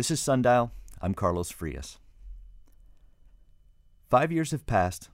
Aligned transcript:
This 0.00 0.10
is 0.10 0.18
Sundial. 0.18 0.72
I'm 1.02 1.12
Carlos 1.12 1.50
Frias. 1.50 1.98
Five 4.08 4.32
years 4.32 4.50
have 4.50 4.64
passed 4.64 5.10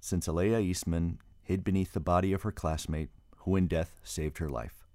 since 0.00 0.26
Aalayah 0.26 0.60
Eastmond 0.60 1.18
hid 1.40 1.62
beneath 1.62 1.92
the 1.92 2.00
body 2.00 2.32
of 2.32 2.42
her 2.42 2.50
classmate, 2.50 3.10
who 3.36 3.54
in 3.54 3.68
death 3.68 4.00
saved 4.02 4.38
her 4.38 4.48
life. 4.48 4.88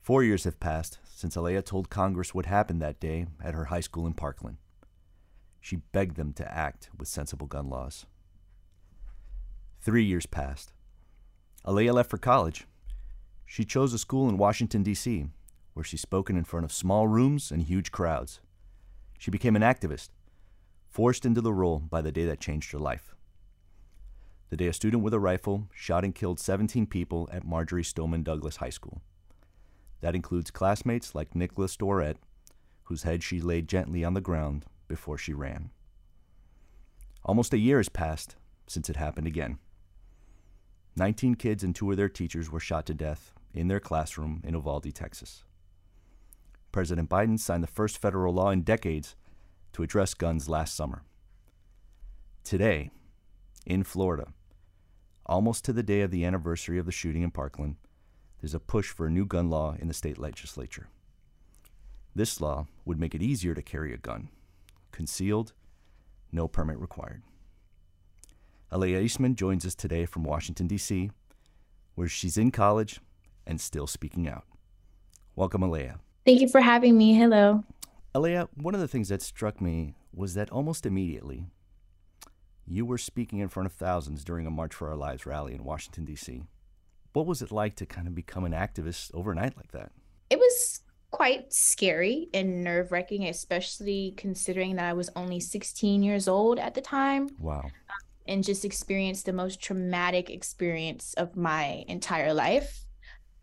Four 0.00 0.24
years 0.24 0.44
have 0.44 0.58
passed 0.58 1.00
since 1.04 1.36
Aalayah 1.36 1.62
told 1.62 1.90
Congress 1.90 2.32
what 2.32 2.46
happened 2.46 2.80
that 2.80 2.98
day 2.98 3.26
at 3.44 3.52
her 3.52 3.66
high 3.66 3.80
school 3.80 4.06
in 4.06 4.14
Parkland. 4.14 4.56
She 5.60 5.76
begged 5.76 6.16
them 6.16 6.32
to 6.32 6.50
act 6.50 6.88
with 6.96 7.08
sensible 7.08 7.46
gun 7.46 7.68
laws. 7.68 8.06
Three 9.82 10.04
years 10.04 10.24
passed. 10.24 10.72
Alea 11.62 11.92
left 11.92 12.08
for 12.08 12.16
college. 12.16 12.66
She 13.44 13.66
chose 13.66 13.92
a 13.92 13.98
school 13.98 14.30
in 14.30 14.38
Washington, 14.38 14.82
D.C., 14.82 15.26
where 15.76 15.84
she's 15.84 16.00
spoken 16.00 16.38
in 16.38 16.44
front 16.44 16.64
of 16.64 16.72
small 16.72 17.06
rooms 17.06 17.50
and 17.50 17.62
huge 17.62 17.92
crowds. 17.92 18.40
She 19.18 19.30
became 19.30 19.54
an 19.56 19.60
activist, 19.62 20.08
forced 20.88 21.26
into 21.26 21.42
the 21.42 21.52
role 21.52 21.80
by 21.80 22.00
the 22.00 22.10
day 22.10 22.24
that 22.24 22.40
changed 22.40 22.72
her 22.72 22.78
life. 22.78 23.14
The 24.48 24.56
day 24.56 24.68
a 24.68 24.72
student 24.72 25.02
with 25.02 25.12
a 25.12 25.20
rifle 25.20 25.68
shot 25.74 26.02
and 26.02 26.14
killed 26.14 26.40
17 26.40 26.86
people 26.86 27.28
at 27.30 27.44
Marjory 27.44 27.84
Stoneman 27.84 28.22
Douglas 28.22 28.56
High 28.56 28.70
School. 28.70 29.02
That 30.00 30.14
includes 30.14 30.50
classmates 30.50 31.14
like 31.14 31.34
Nicholas 31.34 31.76
Dworet, 31.76 32.16
whose 32.84 33.02
head 33.02 33.22
she 33.22 33.38
laid 33.38 33.68
gently 33.68 34.02
on 34.02 34.14
the 34.14 34.22
ground 34.22 34.64
before 34.88 35.18
she 35.18 35.34
ran. 35.34 35.68
Almost 37.22 37.52
a 37.52 37.58
year 37.58 37.76
has 37.76 37.90
passed 37.90 38.36
since 38.66 38.88
it 38.88 38.96
happened 38.96 39.26
again. 39.26 39.58
19 40.96 41.34
kids 41.34 41.62
and 41.62 41.76
two 41.76 41.90
of 41.90 41.98
their 41.98 42.08
teachers 42.08 42.50
were 42.50 42.60
shot 42.60 42.86
to 42.86 42.94
death 42.94 43.34
in 43.52 43.68
their 43.68 43.78
classroom 43.78 44.40
in 44.42 44.54
Uvalde, 44.54 44.94
Texas. 44.94 45.42
President 46.76 47.08
Biden 47.08 47.40
signed 47.40 47.62
the 47.62 47.68
first 47.68 47.96
federal 47.96 48.34
law 48.34 48.50
in 48.50 48.60
decades 48.60 49.16
to 49.72 49.82
address 49.82 50.12
guns 50.12 50.46
last 50.46 50.76
summer. 50.76 51.04
Today, 52.44 52.90
in 53.64 53.82
Florida, 53.82 54.26
almost 55.24 55.64
to 55.64 55.72
the 55.72 55.82
day 55.82 56.02
of 56.02 56.10
the 56.10 56.26
anniversary 56.26 56.78
of 56.78 56.84
the 56.84 56.92
shooting 56.92 57.22
in 57.22 57.30
Parkland, 57.30 57.76
there's 58.38 58.52
a 58.52 58.60
push 58.60 58.90
for 58.90 59.06
a 59.06 59.10
new 59.10 59.24
gun 59.24 59.48
law 59.48 59.74
in 59.78 59.88
the 59.88 59.94
state 59.94 60.18
legislature. 60.18 60.88
This 62.14 62.42
law 62.42 62.66
would 62.84 63.00
make 63.00 63.14
it 63.14 63.22
easier 63.22 63.54
to 63.54 63.62
carry 63.62 63.94
a 63.94 63.96
gun, 63.96 64.28
concealed, 64.92 65.54
no 66.30 66.46
permit 66.46 66.78
required. 66.78 67.22
Aalayah 68.70 69.02
Eastmond 69.02 69.36
joins 69.36 69.64
us 69.64 69.74
today 69.74 70.04
from 70.04 70.24
Washington, 70.24 70.66
D.C., 70.66 71.10
where 71.94 72.06
she's 72.06 72.36
in 72.36 72.50
college 72.50 73.00
and 73.46 73.62
still 73.62 73.86
speaking 73.86 74.28
out. 74.28 74.44
Welcome, 75.34 75.62
Aalayah. 75.62 76.00
Thank 76.26 76.40
you 76.40 76.48
for 76.48 76.60
having 76.60 76.98
me. 76.98 77.14
Hello. 77.14 77.64
Aalayah, 78.14 78.48
one 78.54 78.74
of 78.74 78.80
the 78.80 78.88
things 78.88 79.08
that 79.08 79.22
struck 79.22 79.60
me 79.60 79.94
was 80.12 80.34
that 80.34 80.50
almost 80.50 80.84
immediately 80.84 81.46
you 82.66 82.84
were 82.84 82.98
speaking 82.98 83.38
in 83.38 83.48
front 83.48 83.66
of 83.66 83.72
thousands 83.72 84.24
during 84.24 84.46
a 84.46 84.50
March 84.50 84.74
for 84.74 84.88
Our 84.88 84.96
Lives 84.96 85.24
rally 85.24 85.54
in 85.54 85.62
Washington, 85.62 86.04
D.C. 86.04 86.42
What 87.12 87.26
was 87.26 87.42
it 87.42 87.52
like 87.52 87.76
to 87.76 87.86
kind 87.86 88.08
of 88.08 88.14
become 88.14 88.44
an 88.44 88.52
activist 88.52 89.10
overnight 89.14 89.56
like 89.56 89.70
that? 89.70 89.92
It 90.28 90.38
was 90.38 90.80
quite 91.12 91.52
scary 91.52 92.28
and 92.34 92.64
nerve 92.64 92.90
wracking, 92.90 93.28
especially 93.28 94.12
considering 94.16 94.76
that 94.76 94.86
I 94.86 94.94
was 94.94 95.08
only 95.14 95.38
16 95.38 96.02
years 96.02 96.26
old 96.26 96.58
at 96.58 96.74
the 96.74 96.80
time. 96.80 97.28
Wow 97.38 97.70
and 98.28 98.44
just 98.44 98.64
experienced 98.64 99.26
the 99.26 99.32
most 99.32 99.60
traumatic 99.60 100.30
experience 100.30 101.14
of 101.14 101.36
my 101.36 101.84
entire 101.88 102.34
life. 102.34 102.84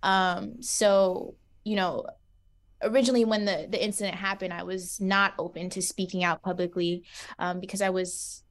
Um, 0.02 0.62
so, 0.62 1.36
you 1.63 1.75
know, 1.75 2.06
originally 2.84 3.26
when 3.26 3.46
the 3.46 3.68
the 3.70 3.84
incident 3.84 4.16
happened, 4.16 4.54
I 4.54 4.64
was 4.64 5.00
not 5.00 5.34
open 5.38 5.70
to 5.72 5.82
speaking 5.82 6.24
out 6.24 6.42
publicly 6.42 7.04
um, 7.40 7.60
because 7.60 7.82
I 7.82 7.90
was 7.90 8.44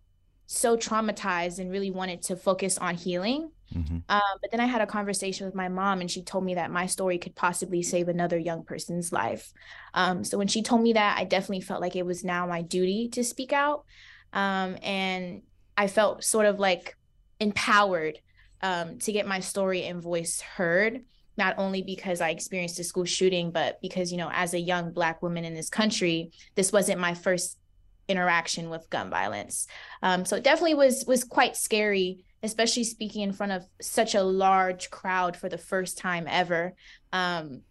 so 0.47 0.76
traumatized 0.76 1.59
and 1.59 1.70
really 1.70 1.91
wanted 1.91 2.22
to 2.22 2.37
focus 2.37 2.76
on 2.78 2.94
healing. 2.94 3.50
Mm-hmm. 3.75 3.98
Um, 4.09 4.20
but 4.41 4.50
then 4.50 4.60
I 4.60 4.66
had 4.66 4.82
a 4.82 4.87
conversation 4.87 5.47
with 5.47 5.54
my 5.54 5.69
mom, 5.69 6.00
and 6.00 6.10
she 6.10 6.22
told 6.22 6.44
me 6.44 6.54
that 6.54 6.70
my 6.70 6.87
story 6.87 7.19
could 7.19 7.34
possibly 7.34 7.82
save 7.82 8.09
another 8.09 8.38
young 8.38 8.65
person's 8.65 9.12
life. 9.12 9.53
Um, 9.94 10.25
so 10.25 10.37
when 10.37 10.49
she 10.49 10.62
told 10.62 10.82
me 10.82 10.93
that, 10.93 11.19
I 11.19 11.25
definitely 11.25 11.62
felt 11.62 11.81
like 11.81 11.97
it 11.97 12.04
was 12.04 12.22
now 12.22 12.47
my 12.47 12.62
duty 12.62 13.09
to 13.10 13.25
speak 13.25 13.53
out. 13.53 13.84
Um, 14.32 14.76
and 14.82 15.43
I 15.76 15.87
felt 15.87 16.25
sort 16.25 16.47
of 16.47 16.60
like 16.60 16.97
empowered 17.41 18.19
um, 18.60 18.99
to 19.00 19.12
get 19.12 19.26
my 19.26 19.41
story 19.41 19.84
and 19.84 20.03
voice 20.03 20.41
heard 20.41 21.03
not 21.42 21.58
only 21.58 21.82
because 21.82 22.20
I 22.20 22.30
experienced 22.30 22.78
a 22.78 22.84
school 22.84 23.04
shooting, 23.04 23.50
but 23.50 23.80
because, 23.82 24.12
you 24.12 24.19
know, 24.19 24.30
as 24.32 24.54
a 24.54 24.60
young 24.60 24.92
Black 24.92 25.22
woman 25.22 25.44
in 25.44 25.54
this 25.54 25.69
country, 25.69 26.30
this 26.54 26.70
wasn't 26.70 27.00
my 27.00 27.14
first 27.14 27.58
interaction 28.06 28.70
with 28.70 28.88
gun 28.91 29.10
violence. 29.10 29.66
Um, 30.04 30.25
so 30.25 30.36
it 30.36 30.44
definitely 30.44 30.75
was 30.75 31.04
was 31.04 31.25
quite 31.25 31.56
scary, 31.56 32.25
especially 32.44 32.84
speaking 32.84 33.22
in 33.22 33.32
front 33.32 33.50
of 33.50 33.64
such 33.81 34.14
a 34.14 34.22
large 34.22 34.91
crowd 34.91 35.36
for 35.36 35.48
the 35.48 35.58
first 35.58 35.98
time 35.98 36.26
ever. 36.28 36.75
Um, 37.12 37.62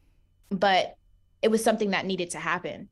but 0.50 0.98
it 1.42 1.50
was 1.50 1.64
something 1.64 1.92
that 1.92 2.06
needed 2.06 2.32
to 2.32 2.40
happen. 2.40 2.90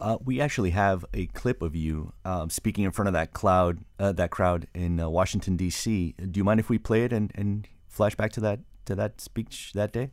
Uh, 0.00 0.18
we 0.24 0.40
actually 0.40 0.70
have 0.70 1.04
a 1.14 1.26
clip 1.26 1.62
of 1.62 1.76
you 1.76 2.12
um, 2.24 2.50
speaking 2.50 2.82
in 2.82 2.90
front 2.90 3.06
of 3.06 3.14
that 3.14 3.32
cloud, 3.32 3.84
uh, 4.00 4.10
that 4.10 4.32
crowd 4.32 4.66
in 4.74 4.98
uh, 4.98 5.08
Washington 5.08 5.56
D.C. 5.56 6.16
Do 6.18 6.38
you 6.40 6.42
mind 6.42 6.58
if 6.58 6.68
we 6.68 6.78
play 6.78 7.04
it 7.04 7.12
and, 7.12 7.30
and 7.36 7.68
flash 7.86 8.16
back 8.16 8.32
to 8.32 8.40
that 8.40 8.58
to 8.86 8.94
that 8.94 9.20
speech 9.20 9.72
that 9.74 9.92
day? 9.92 10.10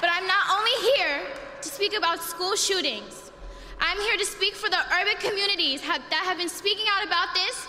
But 0.00 0.10
I'm 0.12 0.26
not 0.26 0.44
only 0.52 0.76
here 0.92 1.22
to 1.62 1.68
speak 1.68 1.96
about 1.96 2.22
school 2.22 2.56
shootings. 2.56 3.32
I'm 3.80 3.98
here 4.00 4.16
to 4.16 4.24
speak 4.26 4.54
for 4.54 4.68
the 4.68 4.78
urban 5.00 5.16
communities 5.18 5.80
have, 5.80 6.02
that 6.10 6.24
have 6.24 6.38
been 6.38 6.48
speaking 6.48 6.86
out 6.90 7.06
about 7.06 7.34
this 7.34 7.66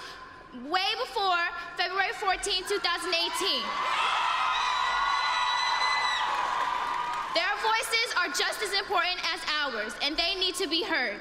way 0.69 0.87
before 0.99 1.43
February 1.77 2.13
14, 2.19 2.63
2018. 2.67 3.61
Their 7.35 7.55
voices 7.59 8.07
are 8.15 8.27
just 8.27 8.63
as 8.63 8.71
important 8.79 9.19
as 9.33 9.41
ours, 9.63 9.93
and 10.01 10.15
they 10.15 10.35
need 10.39 10.55
to 10.55 10.67
be 10.67 10.83
heard. 10.83 11.19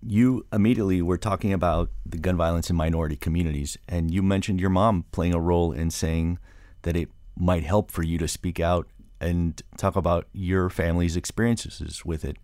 You 0.00 0.46
immediately 0.52 1.02
were 1.02 1.18
talking 1.18 1.52
about 1.52 1.90
the 2.06 2.18
gun 2.18 2.36
violence 2.36 2.70
in 2.70 2.76
minority 2.76 3.16
communities, 3.16 3.76
and 3.88 4.12
you 4.12 4.22
mentioned 4.22 4.60
your 4.60 4.70
mom 4.70 5.04
playing 5.10 5.34
a 5.34 5.40
role 5.40 5.72
in 5.72 5.90
saying 5.90 6.38
that 6.82 6.96
it 6.96 7.08
might 7.36 7.64
help 7.64 7.90
for 7.90 8.02
you 8.02 8.18
to 8.18 8.28
speak 8.28 8.60
out 8.60 8.88
and 9.20 9.60
talk 9.76 9.96
about 9.96 10.26
your 10.32 10.70
family's 10.70 11.16
experiences 11.16 12.04
with 12.04 12.24
it. 12.24 12.36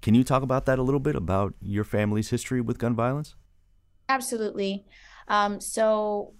Can 0.00 0.14
you 0.14 0.24
talk 0.24 0.42
about 0.42 0.66
that 0.66 0.78
a 0.78 0.82
little 0.82 1.00
bit 1.00 1.16
about 1.16 1.54
your 1.60 1.84
family's 1.84 2.30
history 2.30 2.60
with 2.60 2.78
gun 2.78 2.94
violence? 2.94 3.34
Absolutely. 4.08 4.84
Um, 5.28 5.60
so 5.60 6.34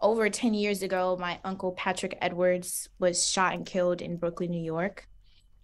over 0.00 0.28
10 0.28 0.54
years 0.54 0.82
ago, 0.82 1.16
my 1.18 1.40
uncle 1.44 1.72
Patrick 1.72 2.18
Edwards 2.20 2.88
was 2.98 3.26
shot 3.26 3.54
and 3.54 3.64
killed 3.64 4.02
in 4.02 4.16
Brooklyn, 4.16 4.50
New 4.50 4.62
York. 4.62 5.08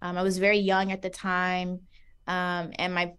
Um, 0.01 0.17
I 0.17 0.23
was 0.23 0.37
very 0.37 0.57
young 0.57 0.91
at 0.91 1.01
the 1.01 1.09
time, 1.09 1.81
um, 2.27 2.71
and 2.79 2.93
my 2.93 3.13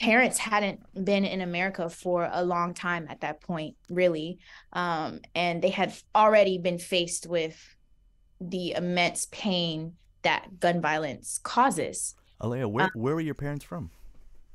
parents 0.00 0.38
hadn't 0.38 0.80
been 1.04 1.24
in 1.24 1.40
America 1.40 1.88
for 1.88 2.28
a 2.32 2.44
long 2.44 2.74
time 2.74 3.06
at 3.08 3.20
that 3.20 3.40
point, 3.40 3.76
really. 3.88 4.38
Um, 4.72 5.20
and 5.34 5.62
they 5.62 5.70
had 5.70 5.94
already 6.14 6.58
been 6.58 6.78
faced 6.78 7.26
with 7.26 7.76
the 8.40 8.72
immense 8.72 9.26
pain 9.30 9.94
that 10.22 10.60
gun 10.60 10.80
violence 10.80 11.38
causes. 11.42 12.14
Aalayah, 12.40 12.70
where, 12.70 12.84
um, 12.86 12.90
where 12.94 13.14
were 13.14 13.20
your 13.20 13.34
parents 13.34 13.64
from? 13.64 13.90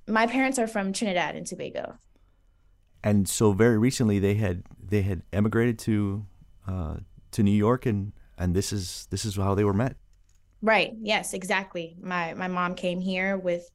My 0.08 0.28
parents 0.28 0.60
are 0.60 0.68
from 0.68 0.94
Trinidad 0.94 1.36
and 1.36 1.46
Tobago 1.46 1.98
and 3.04 3.28
so 3.28 3.52
very 3.52 3.78
recently 3.78 4.20
they 4.20 4.36
had 4.36 4.64
they 4.82 5.02
had 5.02 5.24
emigrated 5.32 5.80
to 5.80 6.26
uh, 6.68 6.98
to 7.32 7.44
New 7.44 7.52
York, 7.52 7.86
and 7.86 8.14
and 8.38 8.56
this 8.56 8.74
is 8.74 9.08
this 9.10 9.26
is 9.26 9.36
how 9.36 9.56
they 9.56 9.64
were 9.64 9.74
met. 9.74 9.96
Right. 10.62 10.94
Yes. 11.02 11.34
Exactly. 11.34 11.96
My 12.02 12.34
my 12.34 12.48
mom 12.48 12.76
came 12.76 13.00
here 13.00 13.38
with 13.38 13.70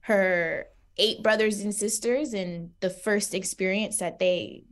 her 0.00 0.66
eight 0.96 1.22
brothers 1.22 1.60
and 1.60 1.74
sisters, 1.74 2.32
and 2.32 2.70
the 2.80 2.90
first 2.90 3.34
experience 3.34 3.98
that 3.98 4.18
they 4.18 4.64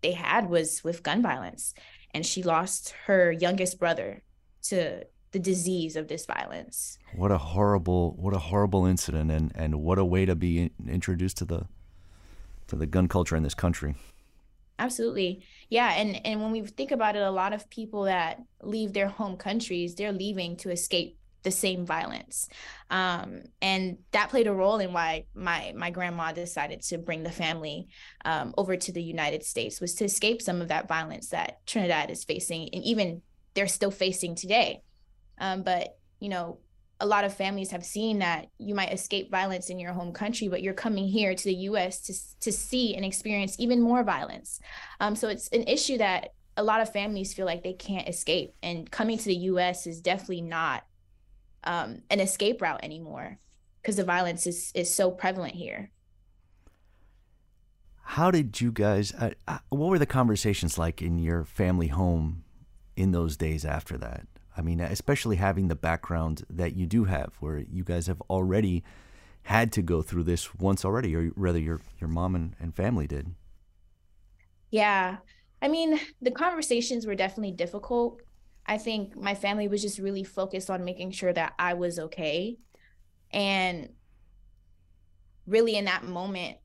they 0.00 0.12
had 0.12 0.48
was 0.48 0.84
with 0.84 1.02
gun 1.02 1.22
violence, 1.22 1.74
and 2.12 2.24
she 2.24 2.42
lost 2.42 2.94
her 3.06 3.32
youngest 3.32 3.78
brother 3.78 4.22
to 4.62 5.04
the 5.32 5.38
disease 5.38 5.96
of 5.96 6.08
this 6.08 6.24
violence. 6.24 6.98
What 7.14 7.30
a 7.30 7.38
horrible 7.38 8.14
what 8.18 8.34
a 8.34 8.38
horrible 8.38 8.86
incident, 8.86 9.30
and 9.30 9.52
and 9.54 9.82
what 9.82 9.98
a 9.98 10.04
way 10.04 10.26
to 10.26 10.34
be 10.34 10.70
introduced 10.86 11.38
to 11.38 11.44
the 11.44 11.66
to 12.68 12.76
the 12.76 12.86
gun 12.86 13.08
culture 13.08 13.36
in 13.36 13.42
this 13.42 13.54
country. 13.54 13.94
Absolutely. 14.78 15.42
Yeah, 15.68 15.92
and 15.96 16.24
and 16.24 16.40
when 16.40 16.52
we 16.52 16.62
think 16.62 16.92
about 16.92 17.16
it 17.16 17.22
a 17.22 17.30
lot 17.30 17.52
of 17.52 17.68
people 17.68 18.04
that 18.04 18.40
leave 18.62 18.92
their 18.92 19.08
home 19.08 19.36
countries, 19.36 19.94
they're 19.94 20.12
leaving 20.12 20.56
to 20.58 20.70
escape 20.70 21.17
the 21.48 21.52
same 21.52 21.86
violence. 21.86 22.46
Um, 22.90 23.44
and 23.62 23.96
that 24.10 24.28
played 24.28 24.46
a 24.46 24.52
role 24.52 24.78
in 24.80 24.92
why 24.92 25.24
my 25.34 25.72
my 25.74 25.90
grandma 25.90 26.32
decided 26.32 26.82
to 26.82 26.98
bring 26.98 27.22
the 27.22 27.30
family 27.30 27.88
um, 28.26 28.52
over 28.58 28.76
to 28.76 28.92
the 28.92 29.02
United 29.02 29.44
States 29.44 29.80
was 29.80 29.94
to 29.94 30.04
escape 30.04 30.42
some 30.42 30.60
of 30.60 30.68
that 30.68 30.88
violence 30.88 31.30
that 31.30 31.66
Trinidad 31.66 32.10
is 32.10 32.24
facing 32.24 32.68
and 32.74 32.84
even 32.84 33.22
they're 33.54 33.66
still 33.66 33.90
facing 33.90 34.34
today. 34.34 34.82
Um, 35.38 35.62
but 35.62 35.96
you 36.20 36.28
know, 36.28 36.58
a 37.00 37.06
lot 37.06 37.24
of 37.24 37.32
families 37.32 37.70
have 37.70 37.84
seen 37.84 38.18
that 38.18 38.48
you 38.58 38.74
might 38.74 38.92
escape 38.92 39.30
violence 39.30 39.70
in 39.70 39.78
your 39.78 39.92
home 39.92 40.12
country, 40.12 40.48
but 40.48 40.62
you're 40.62 40.74
coming 40.74 41.08
here 41.08 41.34
to 41.34 41.44
the 41.44 41.54
U.S. 41.70 42.00
to 42.02 42.12
to 42.40 42.52
see 42.52 42.94
and 42.94 43.06
experience 43.06 43.56
even 43.58 43.80
more 43.80 44.02
violence. 44.02 44.60
Um, 45.00 45.16
so 45.16 45.28
it's 45.28 45.48
an 45.48 45.62
issue 45.62 45.96
that 45.96 46.34
a 46.58 46.62
lot 46.62 46.82
of 46.82 46.92
families 46.92 47.32
feel 47.32 47.46
like 47.46 47.62
they 47.62 47.72
can't 47.72 48.08
escape, 48.08 48.52
and 48.62 48.90
coming 48.90 49.16
to 49.16 49.24
the 49.24 49.36
U.S. 49.52 49.86
is 49.86 50.02
definitely 50.02 50.42
not 50.42 50.84
um, 51.64 52.02
an 52.10 52.20
escape 52.20 52.62
route 52.62 52.82
anymore 52.82 53.38
because 53.82 53.96
the 53.96 54.04
violence 54.04 54.46
is 54.46 54.72
is 54.74 54.92
so 54.92 55.10
prevalent 55.10 55.54
here. 55.54 55.90
How 58.02 58.30
did 58.30 58.60
you 58.60 58.72
guys? 58.72 59.12
Uh, 59.14 59.30
uh, 59.46 59.58
what 59.68 59.90
were 59.90 59.98
the 59.98 60.06
conversations 60.06 60.78
like 60.78 61.02
in 61.02 61.18
your 61.18 61.44
family 61.44 61.88
home 61.88 62.44
in 62.96 63.12
those 63.12 63.36
days 63.36 63.64
after 63.64 63.98
that? 63.98 64.26
I 64.56 64.62
mean, 64.62 64.80
especially 64.80 65.36
having 65.36 65.68
the 65.68 65.76
background 65.76 66.44
that 66.50 66.74
you 66.74 66.86
do 66.86 67.04
have, 67.04 67.34
where 67.40 67.58
you 67.58 67.84
guys 67.84 68.06
have 68.08 68.20
already 68.28 68.82
had 69.42 69.72
to 69.72 69.82
go 69.82 70.02
through 70.02 70.24
this 70.24 70.54
once 70.54 70.84
already, 70.84 71.14
or 71.14 71.30
rather, 71.36 71.58
your 71.58 71.80
your 72.00 72.08
mom 72.08 72.34
and, 72.34 72.56
and 72.58 72.74
family 72.74 73.06
did. 73.06 73.34
Yeah, 74.70 75.18
I 75.62 75.68
mean, 75.68 75.98
the 76.20 76.30
conversations 76.30 77.06
were 77.06 77.14
definitely 77.14 77.52
difficult. 77.52 78.20
I 78.68 78.76
think 78.78 79.16
my 79.16 79.34
family 79.34 79.66
was 79.66 79.80
just 79.80 79.98
really 79.98 80.24
focused 80.24 80.68
on 80.68 80.84
making 80.84 81.12
sure 81.12 81.32
that 81.32 81.54
I 81.58 81.74
was 81.74 81.98
okay, 81.98 82.58
and 83.32 83.88
really 85.46 85.76
in 85.76 85.86
that 85.86 86.04
moment, 86.04 86.58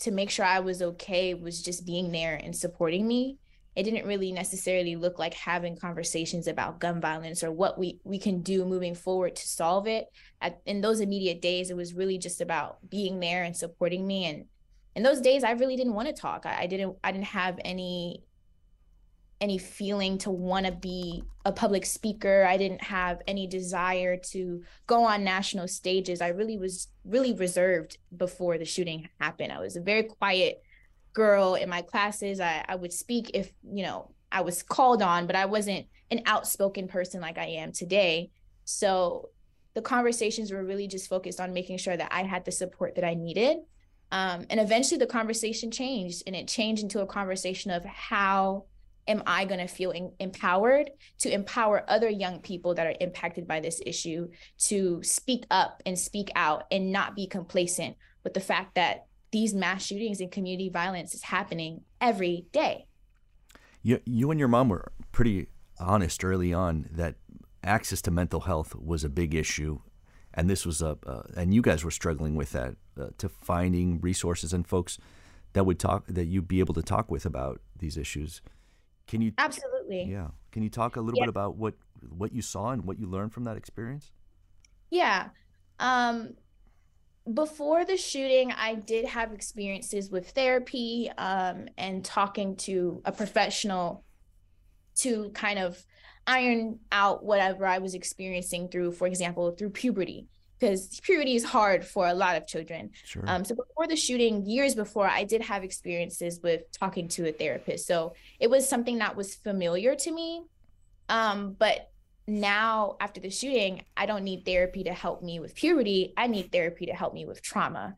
to 0.00 0.10
make 0.10 0.30
sure 0.30 0.44
I 0.44 0.60
was 0.60 0.82
okay 0.82 1.34
was 1.34 1.62
just 1.62 1.86
being 1.86 2.10
there 2.10 2.34
and 2.34 2.56
supporting 2.56 3.06
me. 3.06 3.38
It 3.76 3.82
didn't 3.82 4.06
really 4.06 4.32
necessarily 4.32 4.96
look 4.96 5.18
like 5.18 5.34
having 5.34 5.76
conversations 5.76 6.46
about 6.46 6.80
gun 6.80 7.00
violence 7.00 7.42
or 7.42 7.50
what 7.50 7.78
we 7.78 8.00
we 8.04 8.18
can 8.18 8.40
do 8.40 8.64
moving 8.64 8.94
forward 8.94 9.36
to 9.36 9.48
solve 9.48 9.86
it. 9.86 10.06
At, 10.40 10.60
in 10.64 10.80
those 10.80 11.00
immediate 11.00 11.42
days 11.42 11.70
it 11.70 11.76
was 11.76 11.92
really 11.92 12.18
just 12.18 12.40
about 12.40 12.78
being 12.88 13.20
there 13.20 13.42
and 13.42 13.56
supporting 13.56 14.06
me. 14.06 14.26
And 14.26 14.44
in 14.94 15.02
those 15.02 15.20
days 15.20 15.44
i 15.44 15.50
really 15.52 15.76
didn't 15.76 15.94
want 15.94 16.08
to 16.08 16.14
talk. 16.14 16.46
I, 16.46 16.62
I 16.62 16.66
didn't 16.66 16.96
i 17.02 17.12
didn't 17.12 17.26
have 17.26 17.58
any 17.64 18.22
any 19.44 19.58
feeling 19.58 20.18
to 20.18 20.30
want 20.30 20.66
to 20.66 20.72
be 20.72 21.22
a 21.44 21.52
public 21.52 21.86
speaker 21.86 22.44
i 22.48 22.56
didn't 22.56 22.82
have 22.82 23.22
any 23.28 23.46
desire 23.46 24.16
to 24.16 24.62
go 24.86 25.04
on 25.04 25.22
national 25.22 25.68
stages 25.68 26.20
i 26.20 26.28
really 26.28 26.58
was 26.58 26.88
really 27.04 27.34
reserved 27.34 27.98
before 28.16 28.58
the 28.58 28.64
shooting 28.64 29.08
happened 29.20 29.52
i 29.52 29.60
was 29.60 29.76
a 29.76 29.80
very 29.80 30.04
quiet 30.04 30.62
girl 31.14 31.54
in 31.54 31.70
my 31.70 31.80
classes. 31.80 32.40
I, 32.40 32.64
I 32.68 32.74
would 32.74 32.92
speak 32.92 33.30
if, 33.32 33.50
you 33.62 33.84
know, 33.84 34.10
I 34.30 34.42
was 34.42 34.62
called 34.62 35.00
on, 35.00 35.26
but 35.26 35.36
I 35.36 35.46
wasn't 35.46 35.86
an 36.10 36.22
outspoken 36.26 36.88
person 36.88 37.20
like 37.20 37.38
I 37.38 37.46
am 37.46 37.72
today. 37.72 38.30
So 38.64 39.30
the 39.74 39.82
conversations 39.82 40.52
were 40.52 40.64
really 40.64 40.86
just 40.86 41.08
focused 41.08 41.40
on 41.40 41.54
making 41.54 41.78
sure 41.78 41.96
that 41.96 42.12
I 42.12 42.24
had 42.24 42.44
the 42.44 42.52
support 42.52 42.96
that 42.96 43.04
I 43.04 43.14
needed. 43.14 43.58
Um, 44.12 44.44
and 44.50 44.60
eventually 44.60 44.98
the 44.98 45.06
conversation 45.06 45.70
changed 45.70 46.24
and 46.26 46.36
it 46.36 46.46
changed 46.46 46.82
into 46.82 47.00
a 47.00 47.06
conversation 47.06 47.70
of 47.70 47.84
how 47.84 48.66
am 49.06 49.22
I 49.26 49.44
going 49.44 49.60
to 49.60 49.66
feel 49.66 49.90
in, 49.90 50.12
empowered 50.18 50.90
to 51.18 51.32
empower 51.32 51.84
other 51.88 52.08
young 52.08 52.40
people 52.40 52.74
that 52.74 52.86
are 52.86 52.94
impacted 53.00 53.46
by 53.46 53.60
this 53.60 53.80
issue 53.84 54.28
to 54.58 55.02
speak 55.02 55.44
up 55.50 55.82
and 55.86 55.98
speak 55.98 56.30
out 56.34 56.64
and 56.70 56.92
not 56.92 57.14
be 57.14 57.26
complacent 57.26 57.96
with 58.22 58.34
the 58.34 58.40
fact 58.40 58.74
that 58.74 59.06
these 59.30 59.54
mass 59.54 59.84
shootings 59.84 60.20
and 60.20 60.30
community 60.30 60.68
violence 60.68 61.14
is 61.14 61.24
happening 61.24 61.82
every 62.00 62.46
day. 62.52 62.86
You, 63.82 64.00
you 64.04 64.30
and 64.30 64.38
your 64.38 64.48
mom 64.48 64.68
were 64.68 64.92
pretty 65.12 65.48
honest 65.78 66.24
early 66.24 66.52
on 66.52 66.88
that 66.92 67.16
access 67.62 68.00
to 68.02 68.10
mental 68.10 68.40
health 68.40 68.74
was 68.74 69.04
a 69.04 69.08
big 69.08 69.34
issue, 69.34 69.80
and 70.32 70.48
this 70.48 70.64
was 70.64 70.82
a 70.82 70.98
uh, 71.06 71.22
and 71.36 71.52
you 71.52 71.62
guys 71.62 71.84
were 71.84 71.90
struggling 71.90 72.36
with 72.36 72.52
that 72.52 72.76
uh, 73.00 73.08
to 73.18 73.28
finding 73.28 74.00
resources 74.00 74.52
and 74.52 74.66
folks 74.66 74.98
that 75.54 75.64
would 75.64 75.78
talk 75.78 76.06
that 76.06 76.26
you'd 76.26 76.48
be 76.48 76.60
able 76.60 76.74
to 76.74 76.82
talk 76.82 77.10
with 77.10 77.26
about 77.26 77.60
these 77.78 77.96
issues. 77.96 78.40
Can 79.06 79.20
you 79.20 79.32
absolutely? 79.38 80.04
Yeah. 80.04 80.28
Can 80.52 80.62
you 80.62 80.70
talk 80.70 80.96
a 80.96 81.00
little 81.00 81.18
yeah. 81.18 81.24
bit 81.24 81.30
about 81.30 81.56
what 81.56 81.74
what 82.08 82.32
you 82.32 82.42
saw 82.42 82.70
and 82.70 82.84
what 82.84 82.98
you 82.98 83.06
learned 83.06 83.32
from 83.32 83.44
that 83.44 83.56
experience? 83.56 84.12
Yeah. 84.90 85.28
Um, 85.78 86.34
before 87.32 87.84
the 87.84 87.96
shooting, 87.96 88.52
I 88.52 88.74
did 88.74 89.06
have 89.06 89.32
experiences 89.32 90.10
with 90.10 90.30
therapy 90.30 91.10
um, 91.16 91.68
and 91.78 92.04
talking 92.04 92.56
to 92.56 93.00
a 93.04 93.12
professional 93.12 94.04
to 94.96 95.30
kind 95.30 95.58
of 95.58 95.84
iron 96.26 96.80
out 96.92 97.24
whatever 97.24 97.66
I 97.66 97.78
was 97.78 97.94
experiencing 97.94 98.68
through, 98.68 98.92
for 98.92 99.06
example, 99.06 99.50
through 99.52 99.70
puberty, 99.70 100.28
because 100.58 101.00
puberty 101.00 101.34
is 101.34 101.44
hard 101.44 101.84
for 101.84 102.06
a 102.08 102.14
lot 102.14 102.36
of 102.36 102.46
children. 102.46 102.90
Sure. 103.04 103.24
Um, 103.26 103.44
so 103.44 103.54
before 103.54 103.86
the 103.86 103.96
shooting, 103.96 104.46
years 104.46 104.74
before, 104.74 105.08
I 105.08 105.24
did 105.24 105.42
have 105.42 105.64
experiences 105.64 106.40
with 106.42 106.70
talking 106.72 107.08
to 107.08 107.28
a 107.28 107.32
therapist. 107.32 107.86
So 107.86 108.14
it 108.40 108.48
was 108.48 108.68
something 108.68 108.98
that 108.98 109.16
was 109.16 109.34
familiar 109.34 109.94
to 109.96 110.10
me. 110.12 110.44
Um, 111.08 111.56
but 111.58 111.90
now 112.26 112.96
after 113.00 113.20
the 113.20 113.30
shooting 113.30 113.82
i 113.96 114.06
don't 114.06 114.24
need 114.24 114.44
therapy 114.44 114.82
to 114.84 114.92
help 114.92 115.22
me 115.22 115.40
with 115.40 115.54
puberty 115.54 116.14
i 116.16 116.26
need 116.26 116.50
therapy 116.50 116.86
to 116.86 116.92
help 116.92 117.12
me 117.12 117.26
with 117.26 117.42
trauma 117.42 117.94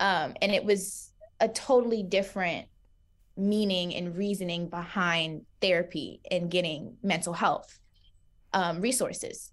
um, 0.00 0.34
and 0.42 0.52
it 0.52 0.64
was 0.64 1.10
a 1.40 1.48
totally 1.48 2.02
different 2.02 2.66
meaning 3.36 3.94
and 3.94 4.16
reasoning 4.16 4.68
behind 4.68 5.42
therapy 5.60 6.20
and 6.30 6.50
getting 6.50 6.96
mental 7.02 7.32
health 7.32 7.78
um, 8.52 8.80
resources 8.80 9.52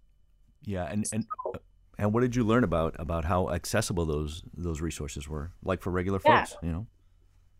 yeah 0.63 0.87
and 0.89 1.05
and 1.13 1.25
uh, 1.53 1.57
and 1.97 2.13
what 2.13 2.21
did 2.21 2.35
you 2.35 2.43
learn 2.43 2.63
about 2.63 2.95
about 2.99 3.25
how 3.25 3.49
accessible 3.49 4.05
those 4.05 4.43
those 4.55 4.81
resources 4.81 5.27
were 5.27 5.51
like 5.63 5.81
for 5.81 5.91
regular 5.91 6.19
folks 6.19 6.55
yeah. 6.61 6.67
you 6.67 6.71
know 6.73 6.87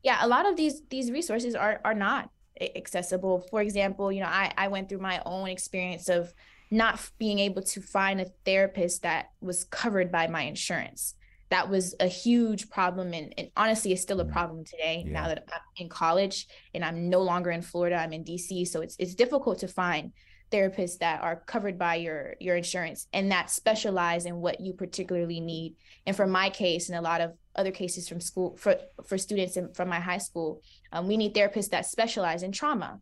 yeah 0.03 0.17
a 0.21 0.27
lot 0.27 0.47
of 0.47 0.55
these 0.55 0.81
these 0.89 1.11
resources 1.11 1.55
are 1.55 1.79
are 1.83 1.93
not 1.93 2.29
accessible 2.75 3.45
for 3.49 3.61
example 3.61 4.11
you 4.11 4.21
know 4.21 4.27
i 4.27 4.51
i 4.57 4.67
went 4.67 4.87
through 4.87 4.99
my 4.99 5.21
own 5.25 5.49
experience 5.49 6.07
of 6.09 6.33
not 6.71 7.09
being 7.17 7.39
able 7.39 7.61
to 7.61 7.81
find 7.81 8.19
a 8.19 8.31
therapist 8.43 9.03
that 9.03 9.31
was 9.41 9.63
covered 9.65 10.11
by 10.11 10.27
my 10.27 10.43
insurance. 10.43 11.15
That 11.49 11.69
was 11.69 11.93
a 11.99 12.07
huge 12.07 12.69
problem. 12.69 13.13
And, 13.13 13.33
and 13.37 13.49
honestly, 13.55 13.91
it's 13.91 14.01
still 14.01 14.19
a 14.19 14.25
mm. 14.25 14.31
problem 14.31 14.65
today 14.65 15.03
yeah. 15.05 15.13
now 15.13 15.27
that 15.27 15.45
I'm 15.47 15.61
in 15.77 15.89
college 15.89 16.47
and 16.73 16.83
I'm 16.83 17.09
no 17.09 17.21
longer 17.21 17.51
in 17.51 17.61
Florida, 17.61 17.97
I'm 17.97 18.13
in 18.13 18.23
DC. 18.23 18.67
So 18.67 18.81
it's, 18.81 18.95
it's 18.97 19.15
difficult 19.15 19.59
to 19.59 19.67
find 19.67 20.11
therapists 20.51 20.99
that 20.99 21.21
are 21.21 21.37
covered 21.45 21.77
by 21.77 21.95
your 21.95 22.35
your 22.39 22.55
insurance 22.55 23.07
and 23.13 23.31
that 23.31 23.49
specialize 23.49 24.25
in 24.25 24.35
what 24.37 24.61
you 24.61 24.73
particularly 24.73 25.39
need 25.39 25.75
and 26.05 26.15
for 26.15 26.27
my 26.27 26.49
case 26.49 26.89
and 26.89 26.97
a 26.97 27.01
lot 27.01 27.19
of 27.19 27.33
other 27.55 27.71
cases 27.71 28.07
from 28.07 28.19
school 28.19 28.55
for 28.57 28.75
for 29.05 29.17
students 29.17 29.57
from 29.73 29.89
my 29.89 29.99
high 29.99 30.17
school 30.17 30.61
um, 30.91 31.07
we 31.07 31.17
need 31.17 31.33
therapists 31.33 31.69
that 31.69 31.85
specialize 31.85 32.43
in 32.43 32.51
trauma 32.51 32.99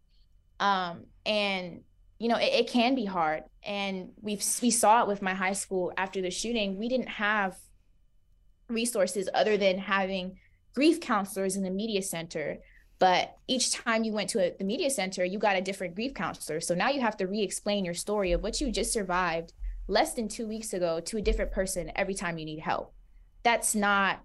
um, 0.60 1.06
and 1.26 1.82
you 2.24 2.30
know, 2.30 2.38
it, 2.38 2.54
it 2.54 2.68
can 2.70 2.96
be 2.96 3.04
hard. 3.04 3.44
And 3.64 4.12
we've 4.22 4.44
we 4.62 4.72
saw 4.72 5.02
it 5.02 5.08
with 5.10 5.22
my 5.22 5.34
high 5.34 5.52
school 5.52 5.92
after 5.98 6.22
the 6.22 6.32
shooting. 6.32 6.78
We 6.78 6.88
didn't 6.88 7.10
have 7.10 7.58
resources 8.70 9.28
other 9.34 9.58
than 9.58 9.78
having 9.78 10.38
grief 10.74 11.02
counselors 11.02 11.58
in 11.58 11.64
the 11.64 11.70
media 11.70 12.02
center. 12.02 12.60
But 13.04 13.36
each 13.50 13.74
time 13.74 14.06
you 14.06 14.14
went 14.14 14.30
to 14.30 14.40
a, 14.40 14.56
the 14.58 14.64
media 14.64 14.90
center, 14.90 15.26
you 15.26 15.38
got 15.38 15.58
a 15.58 15.62
different 15.62 15.94
grief 15.94 16.14
counselor. 16.14 16.62
So 16.62 16.74
now 16.74 16.88
you 16.88 17.02
have 17.02 17.18
to 17.18 17.28
re-explain 17.28 17.84
your 17.84 17.94
story 17.94 18.32
of 18.32 18.42
what 18.42 18.62
you 18.62 18.72
just 18.72 18.94
survived 18.94 19.52
less 19.90 20.14
than 20.14 20.30
two 20.30 20.48
weeks 20.48 20.72
ago 20.72 21.02
to 21.02 21.18
a 21.18 21.22
different 21.22 21.52
person 21.52 21.92
every 21.98 22.14
time 22.14 22.38
you 22.38 22.46
need 22.46 22.62
help. 22.62 22.94
That's 23.44 23.76
not 23.76 24.22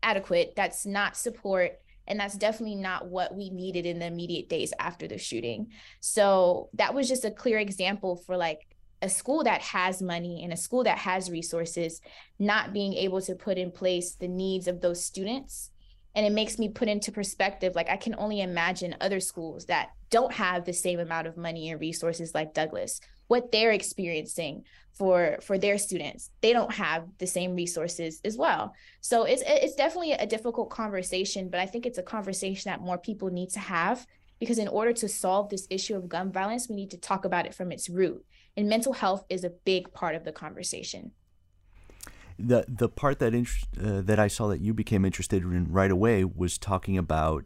adequate. 0.00 0.52
That's 0.54 0.86
not 0.86 1.16
support 1.16 1.80
and 2.06 2.20
that's 2.20 2.36
definitely 2.36 2.76
not 2.76 3.08
what 3.08 3.34
we 3.34 3.50
needed 3.50 3.84
in 3.84 3.98
the 3.98 4.06
immediate 4.06 4.48
days 4.48 4.72
after 4.78 5.08
the 5.08 5.18
shooting. 5.18 5.72
So 5.98 6.68
that 6.74 6.94
was 6.94 7.08
just 7.08 7.24
a 7.24 7.32
clear 7.32 7.58
example 7.58 8.14
for 8.14 8.36
like 8.36 8.76
a 9.02 9.08
school 9.08 9.42
that 9.42 9.60
has 9.60 10.00
money 10.00 10.44
and 10.44 10.52
a 10.52 10.56
school 10.56 10.84
that 10.84 10.98
has 10.98 11.32
resources 11.32 12.00
not 12.38 12.72
being 12.72 12.94
able 12.94 13.20
to 13.22 13.34
put 13.34 13.58
in 13.58 13.72
place 13.72 14.14
the 14.14 14.28
needs 14.28 14.68
of 14.68 14.82
those 14.82 15.04
students 15.04 15.70
and 16.18 16.26
it 16.26 16.32
makes 16.32 16.58
me 16.58 16.68
put 16.68 16.88
into 16.88 17.12
perspective 17.12 17.74
like 17.76 17.88
i 17.88 17.96
can 17.96 18.14
only 18.18 18.40
imagine 18.40 18.96
other 19.00 19.20
schools 19.20 19.66
that 19.66 19.90
don't 20.10 20.32
have 20.32 20.64
the 20.64 20.72
same 20.72 20.98
amount 20.98 21.28
of 21.28 21.36
money 21.36 21.70
and 21.70 21.80
resources 21.80 22.34
like 22.34 22.52
douglas 22.54 23.00
what 23.28 23.52
they're 23.52 23.72
experiencing 23.72 24.64
for 24.92 25.38
for 25.42 25.56
their 25.56 25.78
students. 25.78 26.30
They 26.40 26.52
don't 26.52 26.72
have 26.72 27.04
the 27.18 27.26
same 27.26 27.54
resources 27.54 28.20
as 28.24 28.36
well. 28.36 28.74
So 29.00 29.22
it's 29.22 29.42
it's 29.46 29.76
definitely 29.76 30.12
a 30.12 30.26
difficult 30.26 30.70
conversation 30.70 31.48
but 31.48 31.60
i 31.60 31.66
think 31.66 31.86
it's 31.86 31.98
a 31.98 32.02
conversation 32.02 32.70
that 32.70 32.80
more 32.80 32.98
people 32.98 33.30
need 33.30 33.50
to 33.50 33.60
have 33.60 34.04
because 34.40 34.58
in 34.58 34.68
order 34.68 34.92
to 34.92 35.08
solve 35.08 35.48
this 35.48 35.66
issue 35.70 35.96
of 35.96 36.08
gun 36.08 36.32
violence 36.32 36.68
we 36.68 36.74
need 36.74 36.90
to 36.90 36.98
talk 36.98 37.24
about 37.24 37.46
it 37.46 37.54
from 37.54 37.70
its 37.70 37.88
root. 37.88 38.24
And 38.56 38.68
mental 38.68 38.92
health 38.92 39.24
is 39.28 39.44
a 39.44 39.50
big 39.50 39.92
part 39.92 40.16
of 40.16 40.24
the 40.24 40.32
conversation 40.32 41.12
the 42.38 42.64
the 42.68 42.88
part 42.88 43.18
that 43.18 43.34
uh, 43.34 44.00
that 44.02 44.18
I 44.18 44.28
saw 44.28 44.48
that 44.48 44.60
you 44.60 44.72
became 44.72 45.04
interested 45.04 45.42
in 45.42 45.72
right 45.72 45.90
away 45.90 46.24
was 46.24 46.56
talking 46.56 46.96
about 46.96 47.44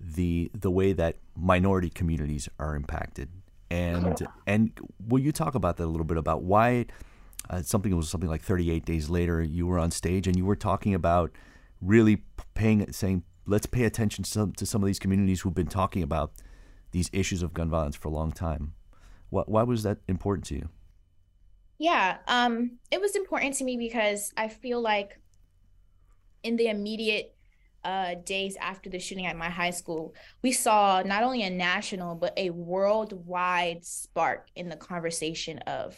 the 0.00 0.50
the 0.52 0.70
way 0.70 0.92
that 0.92 1.16
minority 1.36 1.90
communities 1.90 2.48
are 2.58 2.74
impacted. 2.74 3.30
And 3.70 4.26
and 4.46 4.72
will 5.06 5.20
you 5.20 5.32
talk 5.32 5.54
about 5.54 5.76
that 5.76 5.84
a 5.84 5.86
little 5.86 6.04
bit 6.04 6.16
about 6.16 6.42
why 6.42 6.86
uh, 7.48 7.62
something 7.62 7.94
was 7.96 8.08
something 8.08 8.30
like 8.30 8.42
38 8.42 8.84
days 8.84 9.10
later 9.10 9.42
you 9.42 9.66
were 9.66 9.78
on 9.78 9.90
stage 9.90 10.26
and 10.26 10.36
you 10.36 10.44
were 10.44 10.56
talking 10.56 10.94
about 10.94 11.30
really 11.80 12.22
paying 12.54 12.90
saying 12.92 13.22
let's 13.46 13.66
pay 13.66 13.84
attention 13.84 14.24
to 14.24 14.30
some, 14.30 14.52
to 14.52 14.64
some 14.64 14.82
of 14.82 14.86
these 14.86 14.98
communities 14.98 15.42
who've 15.42 15.54
been 15.54 15.66
talking 15.66 16.02
about 16.02 16.32
these 16.92 17.10
issues 17.12 17.42
of 17.42 17.52
gun 17.52 17.68
violence 17.68 17.96
for 17.96 18.08
a 18.08 18.10
long 18.10 18.32
time. 18.32 18.72
Why, 19.28 19.42
why 19.46 19.62
was 19.64 19.82
that 19.82 19.98
important 20.08 20.46
to 20.46 20.54
you 20.54 20.68
yeah 21.84 22.16
um 22.28 22.78
it 22.90 23.00
was 23.00 23.14
important 23.14 23.54
to 23.54 23.64
me 23.64 23.76
because 23.76 24.32
i 24.36 24.48
feel 24.48 24.80
like 24.80 25.18
in 26.42 26.56
the 26.56 26.68
immediate 26.68 27.34
uh, 27.84 28.14
days 28.24 28.56
after 28.60 28.88
the 28.88 28.98
shooting 28.98 29.26
at 29.26 29.36
my 29.36 29.50
high 29.50 29.70
school, 29.70 30.14
we 30.42 30.52
saw 30.52 31.02
not 31.04 31.22
only 31.22 31.42
a 31.42 31.50
national, 31.50 32.14
but 32.14 32.32
a 32.38 32.50
worldwide 32.50 33.84
spark 33.84 34.48
in 34.56 34.68
the 34.68 34.76
conversation 34.76 35.58
of 35.60 35.96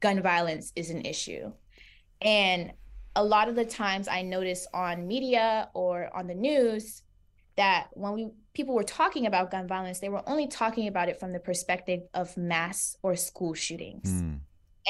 gun 0.00 0.22
violence 0.22 0.72
is 0.74 0.90
an 0.90 1.02
issue. 1.02 1.52
And 2.22 2.72
a 3.14 3.22
lot 3.22 3.48
of 3.48 3.56
the 3.56 3.64
times 3.64 4.08
I 4.08 4.22
notice 4.22 4.66
on 4.72 5.06
media 5.06 5.68
or 5.74 6.08
on 6.16 6.26
the 6.26 6.34
news 6.34 7.02
that 7.56 7.88
when 7.92 8.14
we 8.14 8.30
people 8.54 8.74
were 8.74 8.84
talking 8.84 9.26
about 9.26 9.50
gun 9.50 9.66
violence, 9.66 9.98
they 9.98 10.08
were 10.08 10.22
only 10.26 10.46
talking 10.46 10.88
about 10.88 11.08
it 11.08 11.18
from 11.18 11.32
the 11.32 11.40
perspective 11.40 12.02
of 12.14 12.36
mass 12.36 12.96
or 13.02 13.16
school 13.16 13.54
shootings. 13.54 14.10
Mm. 14.10 14.40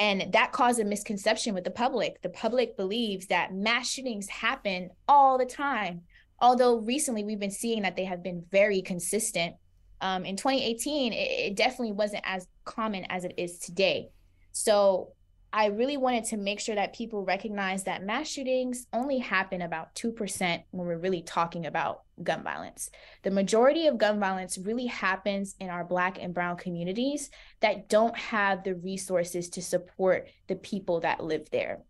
And 0.01 0.33
that 0.33 0.53
caused 0.53 0.81
a 0.81 0.85
misconception 0.85 1.55
with 1.55 1.65
the 1.65 1.71
public. 1.71 2.23
The 2.23 2.29
public 2.29 2.77
believes 2.77 3.27
that 3.27 3.55
mass 3.55 3.91
shootings 3.91 4.29
happen 4.29 4.91
all 5.09 5.39
the 5.39 5.47
time 5.47 6.03
although 6.41 6.79
recently 6.79 7.25
we've 7.25 7.41
been 7.41 7.51
seeing 7.51 7.83
that 7.83 7.97
they 7.97 8.05
have 8.05 8.23
been 8.23 8.45
very 8.51 8.83
consistent. 8.83 9.57
Um, 10.01 10.25
in 10.25 10.37
2018, 10.37 11.13
it, 11.13 11.17
it 11.17 11.57
definitely 11.57 11.93
wasn't 11.93 12.23
as 12.25 12.47
common 12.65 13.05
as 13.09 13.25
it 13.25 13.35
is 13.37 13.59
today. 13.59 14.09
So 14.53 15.13
I 15.53 15.67
really 15.67 15.97
wanted 15.97 16.25
to 16.27 16.37
make 16.37 16.61
sure 16.61 16.75
that 16.75 16.95
people 16.95 17.25
recognize 17.25 17.85
that 17.85 18.03
mass 18.03 18.29
shootings 18.29 18.87
only 18.93 19.19
happen 19.19 19.63
about 19.63 19.95
2% 19.95 20.63
when 20.71 20.87
we're 20.87 20.99
really 20.99 21.23
talking 21.23 21.65
about 21.65 22.03
gun 22.23 22.43
violence. 22.43 22.91
The 23.23 23.31
majority 23.31 23.87
of 23.87 23.97
gun 23.97 24.21
violence 24.21 24.59
really 24.59 24.87
happens 24.87 25.55
in 25.59 25.71
our 25.71 25.85
Black 25.85 26.19
and 26.21 26.35
Brown 26.35 26.59
communities 26.59 27.31
that 27.61 27.89
don't 27.89 28.17
have 28.17 28.63
the 28.63 28.75
resources 28.75 29.49
to 29.51 29.63
support 29.63 30.29
the 30.49 30.57
people 30.57 31.01
that 31.01 31.25
live 31.25 31.49
there. 31.51 31.81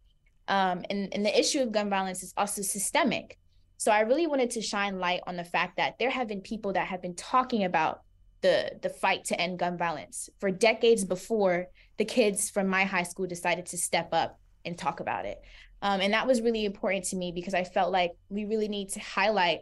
Um, 0.47 0.85
and, 0.89 1.13
and 1.13 1.27
the 1.27 1.39
issue 1.39 1.61
of 1.61 1.73
gun 1.73 1.91
violence 1.91 2.23
is 2.23 2.33
also 2.37 2.63
systemic. 2.63 3.39
So 3.77 3.91
I 3.91 4.01
really 4.01 4.27
wanted 4.27 4.51
to 4.51 4.63
shine 4.63 4.99
light 4.99 5.21
on 5.27 5.37
the 5.37 5.45
fact 5.45 5.77
that 5.79 5.99
there 5.99 6.11
have 6.11 6.29
been 6.29 6.41
people 6.43 6.73
that 6.75 6.87
have 6.87 7.03
been 7.03 7.15
talking 7.17 7.65
about 7.65 8.03
the 8.41 8.71
the 8.83 8.89
fight 8.89 9.25
to 9.25 9.41
end 9.41 9.59
gun 9.59 9.77
violence 9.77 10.31
for 10.39 10.51
decades 10.51 11.05
before 11.05 11.67
the 11.99 12.05
kids 12.05 12.49
from 12.49 12.69
my 12.69 12.85
high 12.85 13.03
school 13.03 13.27
decided 13.27 13.67
to 13.67 13.77
step 13.77 14.09
up 14.13 14.41
and 14.65 14.79
talk 14.79 15.01
about 15.01 15.27
it. 15.27 15.43
Um, 15.83 16.01
and 16.01 16.13
that 16.13 16.27
was 16.27 16.41
really 16.41 16.65
important 16.65 17.05
to 17.07 17.17
me 17.17 17.33
because 17.33 17.55
I 17.55 17.65
felt 17.65 17.93
like 17.93 18.13
we 18.29 18.45
really 18.45 18.69
need 18.69 18.91
to 18.91 19.01
highlight 19.01 19.61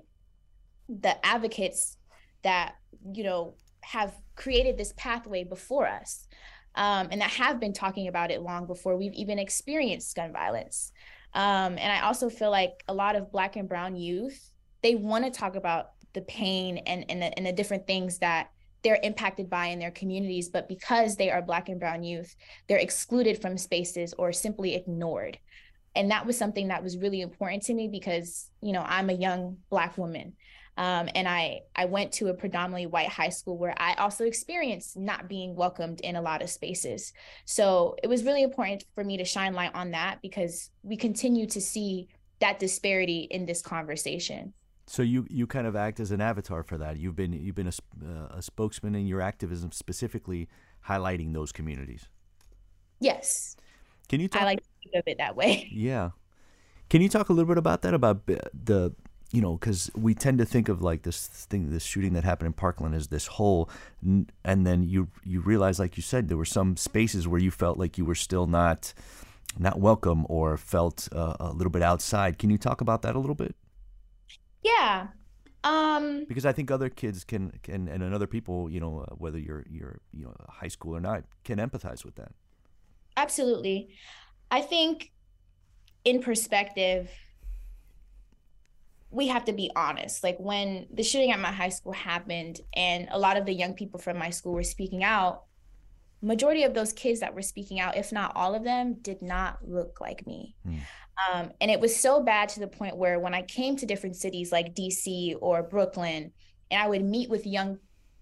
the 0.88 1.24
advocates 1.26 1.96
that 2.42 2.76
you 3.12 3.24
know 3.24 3.54
have 3.82 4.14
created 4.36 4.78
this 4.78 4.92
pathway 4.96 5.44
before 5.44 5.86
us 5.86 6.26
um, 6.74 7.08
and 7.10 7.20
that 7.20 7.30
have 7.30 7.58
been 7.58 7.72
talking 7.72 8.08
about 8.08 8.30
it 8.30 8.42
long 8.42 8.66
before 8.66 8.96
we've 8.96 9.14
even 9.14 9.38
experienced 9.38 10.14
gun 10.14 10.32
violence. 10.32 10.92
Um, 11.34 11.76
and 11.78 11.92
I 11.92 12.00
also 12.00 12.30
feel 12.30 12.50
like 12.50 12.82
a 12.88 12.94
lot 12.94 13.16
of 13.16 13.32
Black 13.32 13.56
and 13.56 13.68
Brown 13.68 13.96
youth, 13.96 14.50
they 14.82 14.94
want 14.94 15.24
to 15.24 15.30
talk 15.30 15.56
about 15.56 15.90
the 16.12 16.22
pain 16.22 16.78
and, 16.78 17.04
and, 17.10 17.20
the, 17.20 17.36
and 17.36 17.46
the 17.46 17.52
different 17.52 17.86
things 17.86 18.18
that 18.18 18.50
they're 18.86 19.00
impacted 19.02 19.50
by 19.50 19.66
in 19.66 19.80
their 19.80 19.90
communities. 19.90 20.48
But 20.48 20.68
because 20.68 21.16
they 21.16 21.28
are 21.28 21.42
Black 21.42 21.68
and 21.68 21.80
Brown 21.80 22.04
youth, 22.04 22.36
they're 22.68 22.78
excluded 22.78 23.42
from 23.42 23.58
spaces 23.58 24.14
or 24.16 24.32
simply 24.32 24.76
ignored. 24.76 25.40
And 25.96 26.12
that 26.12 26.24
was 26.24 26.38
something 26.38 26.68
that 26.68 26.84
was 26.84 26.96
really 26.96 27.20
important 27.20 27.64
to 27.64 27.74
me 27.74 27.88
because, 27.88 28.48
you 28.62 28.72
know, 28.72 28.84
I'm 28.86 29.10
a 29.10 29.14
young 29.14 29.56
Black 29.70 29.98
woman. 29.98 30.34
Um, 30.76 31.08
and 31.16 31.26
I 31.26 31.62
I 31.74 31.86
went 31.86 32.12
to 32.12 32.28
a 32.28 32.34
predominantly 32.34 32.86
white 32.86 33.08
high 33.08 33.30
school 33.30 33.58
where 33.58 33.74
I 33.76 33.94
also 33.94 34.24
experienced 34.24 34.96
not 34.96 35.26
being 35.26 35.56
welcomed 35.56 36.00
in 36.02 36.14
a 36.14 36.22
lot 36.22 36.40
of 36.40 36.50
spaces. 36.50 37.12
So 37.44 37.96
it 38.04 38.06
was 38.06 38.22
really 38.22 38.44
important 38.44 38.84
for 38.94 39.02
me 39.02 39.16
to 39.16 39.24
shine 39.24 39.54
light 39.54 39.74
on 39.74 39.90
that 39.92 40.20
because 40.22 40.70
we 40.84 40.96
continue 40.96 41.46
to 41.48 41.60
see 41.60 42.06
that 42.38 42.60
disparity 42.60 43.26
in 43.32 43.46
this 43.46 43.62
conversation. 43.62 44.52
So 44.86 45.02
you 45.02 45.26
you 45.28 45.46
kind 45.46 45.66
of 45.66 45.74
act 45.74 45.98
as 45.98 46.12
an 46.12 46.20
avatar 46.20 46.62
for 46.62 46.78
that. 46.78 46.96
You've 46.98 47.16
been 47.16 47.32
you've 47.32 47.54
been 47.54 47.66
a, 47.68 48.04
uh, 48.04 48.36
a 48.36 48.42
spokesman 48.42 48.94
in 48.94 49.06
your 49.06 49.20
activism, 49.20 49.72
specifically 49.72 50.48
highlighting 50.88 51.32
those 51.32 51.52
communities. 51.52 52.08
Yes. 53.00 53.56
Can 54.08 54.20
you? 54.20 54.28
Talk- 54.28 54.42
I 54.42 54.44
like 54.44 54.60
to 54.60 54.68
think 54.82 54.94
of 54.94 55.02
it 55.06 55.18
that 55.18 55.36
way. 55.36 55.68
Yeah. 55.72 56.10
Can 56.88 57.02
you 57.02 57.08
talk 57.08 57.28
a 57.30 57.32
little 57.32 57.48
bit 57.48 57.58
about 57.58 57.82
that? 57.82 57.94
About 57.94 58.26
the 58.26 58.94
you 59.32 59.42
know, 59.42 59.56
because 59.56 59.90
we 59.96 60.14
tend 60.14 60.38
to 60.38 60.44
think 60.44 60.68
of 60.68 60.82
like 60.82 61.02
this 61.02 61.26
thing, 61.26 61.70
this 61.70 61.82
shooting 61.82 62.12
that 62.12 62.22
happened 62.22 62.46
in 62.46 62.52
Parkland 62.52 62.94
as 62.94 63.08
this 63.08 63.26
whole, 63.26 63.68
and 64.02 64.66
then 64.66 64.84
you 64.84 65.08
you 65.24 65.40
realize, 65.40 65.80
like 65.80 65.96
you 65.96 66.02
said, 66.02 66.28
there 66.28 66.36
were 66.36 66.44
some 66.44 66.76
spaces 66.76 67.26
where 67.26 67.40
you 67.40 67.50
felt 67.50 67.76
like 67.76 67.98
you 67.98 68.04
were 68.04 68.14
still 68.14 68.46
not 68.46 68.94
not 69.58 69.80
welcome 69.80 70.26
or 70.28 70.56
felt 70.56 71.08
uh, 71.12 71.34
a 71.40 71.52
little 71.52 71.70
bit 71.70 71.82
outside. 71.82 72.38
Can 72.38 72.50
you 72.50 72.58
talk 72.58 72.80
about 72.80 73.02
that 73.02 73.16
a 73.16 73.18
little 73.18 73.34
bit? 73.34 73.56
Yeah. 74.66 75.08
Um, 75.64 76.24
because 76.28 76.46
I 76.46 76.52
think 76.52 76.70
other 76.70 76.88
kids 76.88 77.24
can 77.24 77.52
can 77.62 77.88
and 77.88 78.14
other 78.14 78.26
people, 78.26 78.70
you 78.70 78.78
know, 78.78 79.04
uh, 79.08 79.14
whether 79.16 79.38
you're 79.38 79.64
you're 79.68 79.98
you 80.12 80.24
know 80.24 80.34
high 80.48 80.68
school 80.68 80.94
or 80.94 81.00
not, 81.00 81.24
can 81.44 81.58
empathize 81.58 82.04
with 82.04 82.14
that. 82.16 82.32
Absolutely, 83.16 83.88
I 84.50 84.60
think 84.60 85.10
in 86.04 86.22
perspective 86.22 87.10
we 89.10 89.28
have 89.28 89.44
to 89.46 89.52
be 89.52 89.70
honest. 89.74 90.22
Like 90.22 90.36
when 90.38 90.86
the 90.92 91.02
shooting 91.02 91.32
at 91.32 91.40
my 91.40 91.50
high 91.50 91.70
school 91.70 91.92
happened 91.92 92.60
and 92.74 93.08
a 93.10 93.18
lot 93.18 93.36
of 93.36 93.46
the 93.46 93.52
young 93.52 93.74
people 93.74 93.98
from 93.98 94.18
my 94.18 94.30
school 94.30 94.52
were 94.52 94.62
speaking 94.62 95.02
out, 95.02 95.44
majority 96.20 96.64
of 96.64 96.74
those 96.74 96.92
kids 96.92 97.20
that 97.20 97.34
were 97.34 97.42
speaking 97.42 97.80
out, 97.80 97.96
if 97.96 98.12
not 98.12 98.32
all 98.34 98.54
of 98.54 98.64
them, 98.64 98.94
did 99.00 99.22
not 99.22 99.58
look 99.66 100.00
like 100.00 100.26
me. 100.26 100.54
Mm. 100.68 100.80
Um, 101.32 101.50
and 101.60 101.70
it 101.70 101.80
was 101.80 101.96
so 101.96 102.22
bad 102.22 102.50
to 102.50 102.60
the 102.60 102.68
point 102.68 102.96
where 102.96 103.18
when 103.18 103.34
I 103.34 103.42
came 103.42 103.76
to 103.76 103.86
different 103.86 104.16
cities 104.16 104.52
like 104.52 104.74
DC 104.74 105.36
or 105.40 105.62
Brooklyn, 105.62 106.32
and 106.70 106.82
I 106.82 106.88
would 106.88 107.04
meet 107.04 107.30
with 107.30 107.46
young 107.46 107.78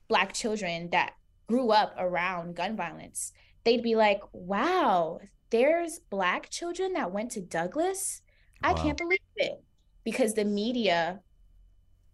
Black 0.09 0.33
children 0.33 0.91
that 0.91 1.15
grew 1.49 1.71
up 1.71 1.95
around 1.99 2.57
gun 2.57 2.77
violence, 2.77 3.33
they'd 3.65 3.83
be 3.83 3.97
like, 3.97 4.21
wow, 4.33 5.19
there's 5.51 5.99
Black 6.11 6.51
children 6.51 6.93
that 6.93 7.11
went 7.11 7.33
to 7.33 7.41
Douglas? 7.41 8.23
Wow. 8.63 8.71
I 8.71 8.75
can't 8.75 8.99
believe 8.99 9.19
it 9.37 9.63
because 10.05 10.35
the 10.35 10.45
media 10.45 11.21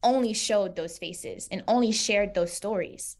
only 0.02 0.32
showed 0.32 0.76
those 0.76 0.98
faces 0.98 1.48
and 1.50 1.62
only 1.68 1.92
shared 1.92 2.34
those 2.34 2.52
stories. 2.52 3.16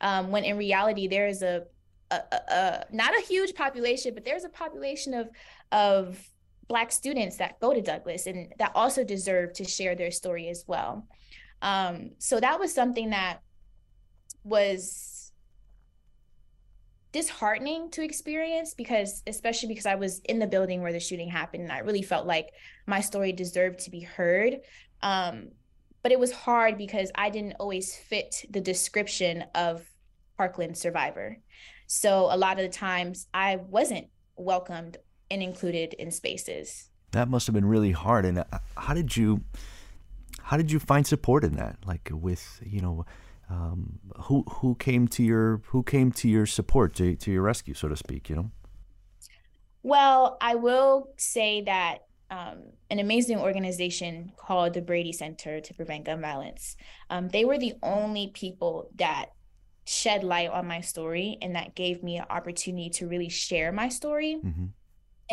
Um, 0.00 0.30
when 0.30 0.44
in 0.44 0.56
reality, 0.56 1.06
there 1.06 1.28
is 1.28 1.42
a, 1.42 1.64
a, 2.10 2.16
a, 2.16 2.36
a, 2.36 2.84
not 2.92 3.16
a 3.16 3.22
huge 3.22 3.54
population, 3.54 4.14
but 4.14 4.24
there's 4.24 4.44
a 4.44 4.48
population 4.48 5.14
of 5.14 5.28
of 5.70 6.18
Black 6.68 6.92
students 6.92 7.36
that 7.38 7.60
go 7.60 7.74
to 7.74 7.80
Douglas 7.80 8.26
and 8.26 8.52
that 8.58 8.72
also 8.74 9.04
deserve 9.04 9.52
to 9.54 9.64
share 9.64 9.94
their 9.94 10.10
story 10.10 10.48
as 10.48 10.64
well. 10.66 11.06
Um, 11.62 12.10
so 12.18 12.40
that 12.40 12.58
was 12.60 12.74
something 12.74 13.10
that 13.10 13.38
was 14.42 15.32
disheartening 17.12 17.90
to 17.92 18.02
experience 18.02 18.74
because 18.74 19.22
especially 19.28 19.68
because 19.68 19.86
I 19.86 19.94
was 19.94 20.20
in 20.24 20.40
the 20.40 20.48
building 20.48 20.82
where 20.82 20.92
the 20.92 20.98
shooting 20.98 21.28
happened 21.28 21.62
and 21.62 21.72
I 21.72 21.78
really 21.78 22.02
felt 22.02 22.26
like 22.26 22.50
my 22.86 23.00
story 23.00 23.32
deserved 23.32 23.78
to 23.80 23.90
be 23.90 24.00
heard. 24.00 24.58
Um, 25.00 25.50
but 26.02 26.12
it 26.12 26.18
was 26.18 26.32
hard 26.32 26.76
because 26.76 27.10
I 27.14 27.30
didn't 27.30 27.54
always 27.60 27.96
fit 27.96 28.44
the 28.50 28.60
description 28.60 29.44
of 29.54 29.88
Parkland 30.36 30.76
survivor. 30.76 31.38
So 31.86 32.28
a 32.30 32.36
lot 32.36 32.58
of 32.58 32.64
the 32.64 32.76
times 32.76 33.28
I 33.32 33.56
wasn't 33.56 34.08
welcomed 34.36 34.96
and 35.30 35.42
included 35.42 35.94
in 35.94 36.10
spaces. 36.10 36.90
That 37.12 37.28
must 37.28 37.46
have 37.46 37.54
been 37.54 37.66
really 37.66 37.92
hard. 37.92 38.24
And 38.24 38.38
uh, 38.38 38.44
how 38.76 38.94
did 38.94 39.16
you 39.16 39.42
how 40.42 40.56
did 40.56 40.70
you 40.70 40.78
find 40.78 41.06
support 41.06 41.44
in 41.44 41.56
that? 41.56 41.78
Like 41.86 42.10
with, 42.12 42.60
you 42.64 42.80
know, 42.80 43.06
um, 43.48 43.98
who 44.22 44.44
who 44.48 44.74
came 44.74 45.08
to 45.08 45.22
your 45.22 45.62
who 45.66 45.82
came 45.82 46.12
to 46.12 46.28
your 46.28 46.46
support 46.46 46.94
to, 46.96 47.14
to 47.16 47.30
your 47.30 47.42
rescue, 47.42 47.74
so 47.74 47.88
to 47.88 47.96
speak? 47.96 48.28
You 48.28 48.36
know. 48.36 48.50
Well, 49.82 50.38
I 50.40 50.54
will 50.54 51.10
say 51.18 51.62
that 51.62 52.06
um, 52.30 52.62
an 52.90 52.98
amazing 52.98 53.38
organization 53.38 54.32
called 54.36 54.74
the 54.74 54.80
Brady 54.80 55.12
Center 55.12 55.60
to 55.60 55.74
Prevent 55.74 56.04
Gun 56.04 56.20
Violence. 56.20 56.76
Um, 57.10 57.28
they 57.28 57.44
were 57.44 57.58
the 57.58 57.74
only 57.82 58.30
people 58.34 58.88
that 58.96 59.26
shed 59.86 60.24
light 60.24 60.50
on 60.50 60.66
my 60.66 60.80
story 60.80 61.36
and 61.42 61.54
that 61.54 61.74
gave 61.74 62.02
me 62.02 62.16
an 62.16 62.24
opportunity 62.30 62.88
to 62.88 63.06
really 63.06 63.28
share 63.28 63.72
my 63.72 63.88
story. 63.88 64.40
Mm-hmm. 64.42 64.64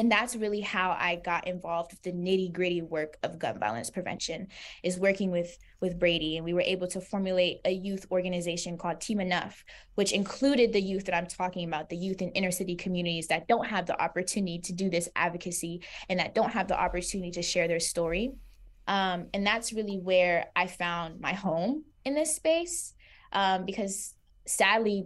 And 0.02 0.12
that's 0.12 0.36
really 0.36 0.62
how 0.62 0.98
i 1.00 1.16
got 1.16 1.48
involved 1.48 1.92
with 1.92 2.02
the 2.02 2.12
nitty 2.12 2.52
gritty 2.52 2.82
work 2.82 3.18
of 3.22 3.38
gun 3.38 3.60
violence 3.60 3.92
prevention 3.92 4.48
is 4.82 4.98
working 4.98 5.30
with 5.30 5.56
with 5.80 6.00
brady. 6.00 6.38
And 6.38 6.46
we 6.46 6.54
were 6.54 6.62
able 6.62 6.88
to 6.88 7.02
formulate 7.02 7.62
a 7.66 7.72
youth 7.72 8.08
organization 8.10 8.78
called 8.78 9.00
team 9.00 9.20
enough 9.20 9.64
which 9.94 10.12
included 10.12 10.74
the 10.74 10.82
youth 10.82 11.06
that 11.06 11.16
i'm 11.16 11.28
talking 11.28 11.68
about 11.68 11.88
the 11.90 11.96
youth 11.96 12.22
in 12.24 12.30
inner 12.32 12.50
city 12.50 12.76
communities 12.76 13.28
that 13.28 13.48
don't 13.48 13.68
have 13.68 13.86
the 13.86 14.02
opportunity 14.02 14.58
to 14.58 14.74
do 14.74 14.90
this 14.90 15.08
advocacy 15.16 15.84
and 16.10 16.20
that 16.20 16.34
don't 16.34 16.52
have 16.52 16.68
the 16.68 16.80
opportunity 16.80 17.32
to 17.32 17.44
share 17.44 17.68
their 17.68 17.80
story. 17.80 18.32
Um, 18.88 19.28
and 19.36 19.46
that's 19.46 19.72
really 19.72 20.00
where 20.00 20.48
i 20.56 20.66
found 20.66 21.22
my 21.22 21.34
home 21.34 21.84
in 22.06 22.16
this 22.16 22.36
space 22.36 22.96
um, 23.34 23.66
because 23.66 24.16
sadly 24.48 25.06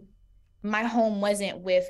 my 0.63 0.83
home 0.83 1.19
wasn't 1.19 1.59
with 1.59 1.85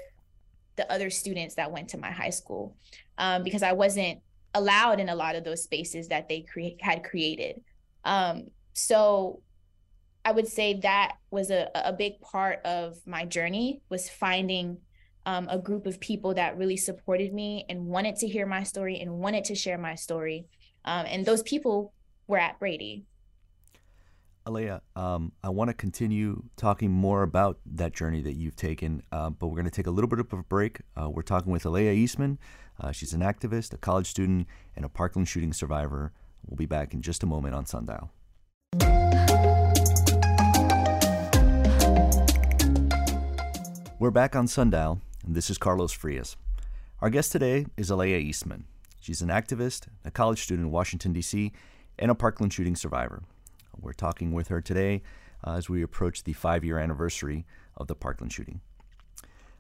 the 0.76 0.92
other 0.92 1.10
students 1.10 1.56
that 1.56 1.72
went 1.72 1.90
to 1.90 1.98
my 1.98 2.12
high 2.12 2.30
school 2.30 2.76
um, 3.18 3.44
because 3.44 3.64
I 3.64 3.74
wasn't 3.74 4.20
allowed 4.54 5.00
in 5.00 5.10
a 5.10 5.16
lot 5.16 5.36
of 5.36 5.44
those 5.44 5.64
spaces 5.64 6.08
that 6.10 6.30
they 6.30 6.42
cre- 6.42 6.80
had 6.80 7.04
created. 7.04 7.62
Um, 8.04 8.48
so 8.74 9.42
I 10.24 10.32
would 10.32 10.48
say 10.48 10.80
that 10.82 11.18
was 11.30 11.52
a, 11.52 11.70
a 11.76 11.94
big 11.94 12.20
part 12.22 12.60
of 12.66 12.98
my 13.06 13.26
journey 13.26 13.82
was 13.90 14.10
finding 14.10 14.78
um, 15.26 15.48
a 15.50 15.58
group 15.58 15.86
of 15.86 16.00
people 16.00 16.34
that 16.36 16.58
really 16.58 16.78
supported 16.78 17.34
me 17.34 17.66
and 17.70 17.86
wanted 17.86 18.16
to 18.18 18.28
hear 18.28 18.46
my 18.46 18.64
story 18.64 19.00
and 19.00 19.12
wanted 19.12 19.46
to 19.46 19.56
share 19.56 19.78
my 19.78 19.96
story. 19.96 20.46
Um, 20.84 21.06
and 21.08 21.26
those 21.26 21.44
people 21.44 21.94
were 22.28 22.38
at 22.38 22.60
Brady. 22.60 23.06
Aalayah, 24.46 24.82
um, 24.96 25.32
I 25.44 25.50
want 25.50 25.70
to 25.70 25.74
continue 25.74 26.44
talking 26.56 26.92
more 26.92 27.24
about 27.24 27.58
that 27.66 27.94
journey 27.94 28.22
that 28.22 28.34
you've 28.34 28.56
taken, 28.56 29.02
uh, 29.12 29.32
but 29.32 29.48
we're 29.48 29.56
going 29.56 29.66
to 29.66 29.72
take 29.72 29.88
a 29.88 29.92
little 29.92 30.08
bit 30.08 30.20
of 30.20 30.32
a 30.32 30.44
break. 30.44 30.82
Uh, 30.96 31.10
we're 31.10 31.24
talking 31.24 31.52
with 31.52 31.64
Aalayah 31.64 31.96
Eastmond. 31.96 32.38
Uh, 32.80 32.92
she's 32.92 33.12
an 33.14 33.22
activist, 33.22 33.74
a 33.74 33.78
college 33.78 34.06
student, 34.06 34.48
and 34.76 34.86
a 34.86 34.90
Parkland 34.90 35.28
shooting 35.28 35.52
survivor. 35.52 36.12
We'll 36.46 36.58
be 36.58 36.68
back 36.68 36.94
in 36.94 37.02
just 37.02 37.24
a 37.24 37.26
moment 37.26 37.56
on 37.56 37.66
Sundial. 37.66 38.12
We're 43.98 44.12
back 44.12 44.36
on 44.36 44.48
Sundial, 44.48 45.02
and 45.26 45.36
this 45.36 45.50
is 45.50 45.58
Carlos 45.58 45.92
Frias. 45.92 46.38
Our 47.02 47.10
guest 47.10 47.32
today 47.32 47.66
is 47.78 47.90
Aalayah 47.90 48.24
Eastmond. 48.24 48.66
She's 49.00 49.24
an 49.24 49.30
activist, 49.30 49.88
a 50.04 50.12
college 50.12 50.44
student 50.44 50.68
in 50.68 50.72
Washington, 50.72 51.14
D.C., 51.14 51.52
and 51.98 52.12
a 52.12 52.16
Parkland 52.16 52.54
shooting 52.54 52.76
survivor. 52.76 53.24
We're 53.80 53.94
talking 53.94 54.32
with 54.32 54.48
her 54.50 54.62
today 54.62 55.02
uh, 55.46 55.54
as 55.54 55.70
we 55.70 55.82
approach 55.82 56.24
the 56.24 56.34
five 56.34 56.64
year 56.64 56.78
anniversary 56.78 57.46
of 57.78 57.88
the 57.88 57.96
Parkland 57.96 58.32
shooting. 58.32 58.62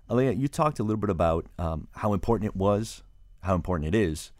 Aalayah, 0.10 0.38
you 0.38 0.48
talked 0.48 0.80
a 0.80 0.84
little 0.84 1.00
bit 1.00 1.10
about 1.10 1.48
um, 1.58 1.88
how 1.96 2.14
important 2.14 2.50
it 2.50 2.56
was, 2.56 3.04
how 3.42 3.56
important 3.56 3.94
it 3.94 3.98
is 3.98 4.32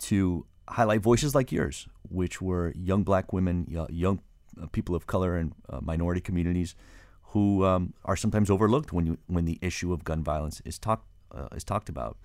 to 0.00 0.46
highlight 0.68 1.00
voices 1.00 1.34
like 1.34 1.52
yours, 1.52 1.88
which 2.08 2.40
were 2.40 2.72
young 2.74 3.02
black 3.02 3.32
women, 3.32 3.66
young 3.90 4.20
uh, 4.60 4.66
people 4.66 4.94
of 4.94 5.06
color, 5.06 5.36
and 5.36 5.52
uh, 5.68 5.80
minority 5.82 6.20
communities 6.20 6.74
who 7.22 7.64
um, 7.64 7.94
are 8.04 8.16
sometimes 8.16 8.50
overlooked 8.50 8.92
when 8.92 9.06
you, 9.06 9.18
when 9.26 9.44
the 9.44 9.58
issue 9.60 9.92
of 9.92 10.04
gun 10.04 10.24
violence 10.24 10.60
is 10.64 10.78
talked 10.78 11.06
uh, 11.32 11.48
is 11.54 11.64
talked 11.64 11.88
about. 11.88 12.16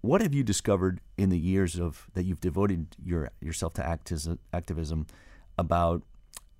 What 0.00 0.20
have 0.20 0.34
you 0.34 0.42
discovered 0.42 1.00
in 1.16 1.30
the 1.30 1.38
years 1.38 1.78
of 1.78 2.08
that 2.14 2.24
you've 2.24 2.40
devoted 2.40 2.96
your 3.02 3.30
yourself 3.40 3.74
to 3.74 4.38
activism 4.52 5.06
about 5.60 6.02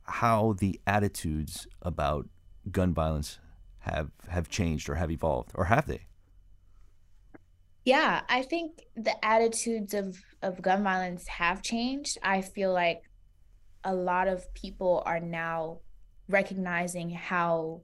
how 0.04 0.54
the 0.58 0.78
attitudes 0.86 1.66
about 1.82 2.28
gun 2.70 2.92
violence 2.92 3.38
have 3.80 4.10
have 4.28 4.48
changed 4.48 4.88
or 4.88 4.96
have 4.96 5.10
evolved 5.10 5.50
or 5.54 5.64
have 5.64 5.86
they? 5.86 6.02
Yeah 7.84 8.20
i 8.28 8.42
think 8.42 8.82
the 8.94 9.24
attitudes 9.24 9.94
of 9.94 10.22
of 10.42 10.62
gun 10.62 10.82
violence 10.82 11.26
have 11.26 11.62
changed. 11.62 12.18
I 12.22 12.40
feel 12.40 12.72
like 12.72 13.02
a 13.84 13.94
lot 13.94 14.28
of 14.28 14.52
people 14.54 15.02
are 15.06 15.20
now 15.20 15.78
recognizing 16.28 17.10
how 17.10 17.82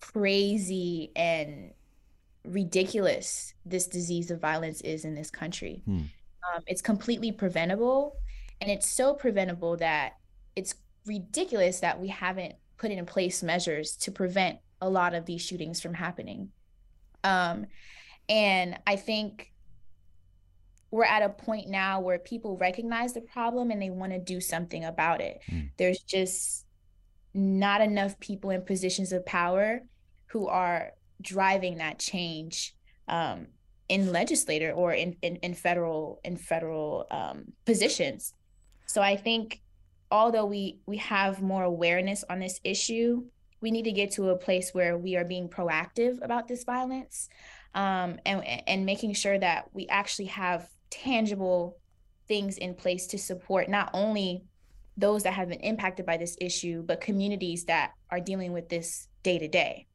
crazy 0.00 1.10
and 1.16 1.72
ridiculous 2.44 3.54
this 3.64 3.86
disease 3.86 4.30
of 4.30 4.40
violence 4.40 4.80
is 4.82 5.04
in 5.04 5.14
this 5.14 5.30
country. 5.30 5.82
Hmm. 5.86 5.96
um, 5.96 6.62
it's 6.66 6.82
completely 6.82 7.32
preventable 7.32 8.16
and 8.64 8.72
it's 8.72 8.90
so 8.90 9.12
preventable 9.12 9.76
that 9.76 10.14
it's 10.56 10.74
ridiculous 11.04 11.80
that 11.80 12.00
we 12.00 12.08
haven't 12.08 12.54
put 12.78 12.90
in 12.90 13.04
place 13.04 13.42
measures 13.42 13.94
to 13.96 14.10
prevent 14.10 14.58
a 14.80 14.88
lot 14.88 15.14
of 15.14 15.26
these 15.26 15.42
shootings 15.42 15.82
from 15.82 15.92
happening. 15.92 16.48
Um, 17.22 17.66
and 18.26 18.78
I 18.86 18.96
think 18.96 19.52
we're 20.90 21.04
at 21.04 21.22
a 21.22 21.28
point 21.28 21.68
now 21.68 22.00
where 22.00 22.18
people 22.18 22.56
recognize 22.56 23.12
the 23.12 23.20
problem 23.20 23.70
and 23.70 23.82
they 23.82 23.90
want 23.90 24.12
to 24.12 24.18
do 24.18 24.40
something 24.40 24.84
about 24.84 25.20
it. 25.20 25.40
Mm. 25.50 25.70
There's 25.76 26.00
just 26.00 26.64
not 27.34 27.82
enough 27.82 28.18
people 28.18 28.48
in 28.48 28.62
positions 28.62 29.12
of 29.12 29.26
power 29.26 29.82
who 30.28 30.46
are 30.46 30.92
driving 31.20 31.78
that 31.78 31.98
change 31.98 32.74
um, 33.08 33.48
in 33.90 34.10
legislator 34.10 34.72
or 34.72 34.94
in, 34.94 35.16
in, 35.20 35.36
in 35.36 35.52
federal 35.52 36.20
in 36.24 36.38
federal 36.38 37.06
um, 37.10 37.52
positions. 37.66 38.32
So 38.86 39.02
I 39.02 39.16
think 39.16 39.60
although 40.10 40.46
we 40.46 40.78
we 40.86 40.98
have 40.98 41.42
more 41.42 41.64
awareness 41.64 42.24
on 42.28 42.38
this 42.38 42.60
issue, 42.64 43.24
we 43.60 43.70
need 43.70 43.84
to 43.84 43.92
get 43.92 44.12
to 44.12 44.30
a 44.30 44.36
place 44.36 44.72
where 44.72 44.96
we 44.96 45.16
are 45.16 45.24
being 45.24 45.48
proactive 45.48 46.22
about 46.22 46.48
this 46.48 46.64
violence, 46.64 47.28
um, 47.74 48.18
and 48.24 48.44
and 48.66 48.86
making 48.86 49.14
sure 49.14 49.38
that 49.38 49.70
we 49.72 49.86
actually 49.88 50.26
have 50.26 50.68
tangible 50.90 51.78
things 52.28 52.56
in 52.58 52.74
place 52.74 53.06
to 53.08 53.18
support 53.18 53.68
not 53.68 53.90
only 53.92 54.44
those 54.96 55.24
that 55.24 55.32
have 55.32 55.48
been 55.48 55.60
impacted 55.60 56.06
by 56.06 56.16
this 56.16 56.36
issue, 56.40 56.82
but 56.82 57.00
communities 57.00 57.64
that 57.64 57.92
are 58.10 58.20
dealing 58.20 58.52
with 58.52 58.68
this 58.68 59.08
day 59.22 59.38
to 59.38 59.48
day. 59.48 59.86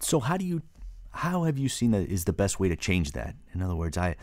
So 0.00 0.20
how 0.20 0.36
do 0.36 0.44
you 0.44 0.62
how 1.10 1.44
have 1.44 1.58
you 1.58 1.68
seen 1.68 1.90
that 1.92 2.08
is 2.08 2.24
the 2.24 2.32
best 2.32 2.60
way 2.60 2.68
to 2.68 2.76
change 2.76 3.12
that? 3.12 3.34
In 3.54 3.62
other 3.62 3.74
words, 3.74 3.96
I 3.96 4.16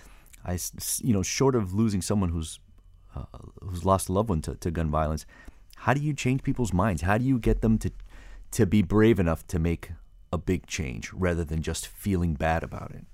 I 0.45 0.57
you 1.01 1.13
know 1.13 1.23
short 1.23 1.55
of 1.55 1.73
losing 1.73 2.01
someone 2.01 2.29
who's 2.29 2.59
uh, 3.15 3.25
who's 3.61 3.85
lost 3.85 4.09
a 4.09 4.13
loved 4.13 4.29
one 4.29 4.41
to, 4.41 4.55
to 4.55 4.71
gun 4.71 4.89
violence. 4.89 5.25
How 5.77 5.93
do 5.93 6.01
you 6.01 6.13
change 6.13 6.43
people's 6.43 6.73
minds? 6.73 7.01
How 7.01 7.17
do 7.17 7.25
you 7.25 7.39
get 7.39 7.61
them 7.61 7.77
to 7.79 7.91
to 8.51 8.65
be 8.67 8.83
brave 8.83 9.19
enough 9.19 9.47
to 9.47 9.57
make 9.57 9.91
a 10.31 10.37
big 10.37 10.67
change 10.67 11.11
rather 11.11 11.43
than 11.43 11.61
just 11.61 11.87
feeling 11.87 12.35
bad 12.35 12.63
about 12.63 12.91
it? 12.91 13.05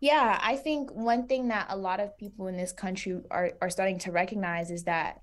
Yeah, 0.00 0.38
I 0.42 0.56
think 0.56 0.92
one 0.92 1.26
thing 1.26 1.48
that 1.48 1.66
a 1.68 1.76
lot 1.76 2.00
of 2.00 2.16
people 2.16 2.46
in 2.46 2.56
this 2.56 2.72
country 2.72 3.20
are, 3.30 3.52
are 3.60 3.70
starting 3.70 3.98
to 4.00 4.12
recognize 4.12 4.70
is 4.70 4.84
that 4.84 5.22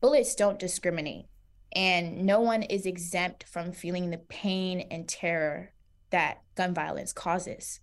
bullets 0.00 0.34
don't 0.34 0.58
discriminate 0.58 1.26
and 1.74 2.26
no 2.26 2.40
one 2.40 2.62
is 2.62 2.84
exempt 2.84 3.44
from 3.44 3.72
feeling 3.72 4.10
the 4.10 4.18
pain 4.18 4.86
and 4.90 5.08
terror 5.08 5.72
that 6.10 6.42
gun 6.54 6.74
violence 6.74 7.12
causes. 7.12 7.80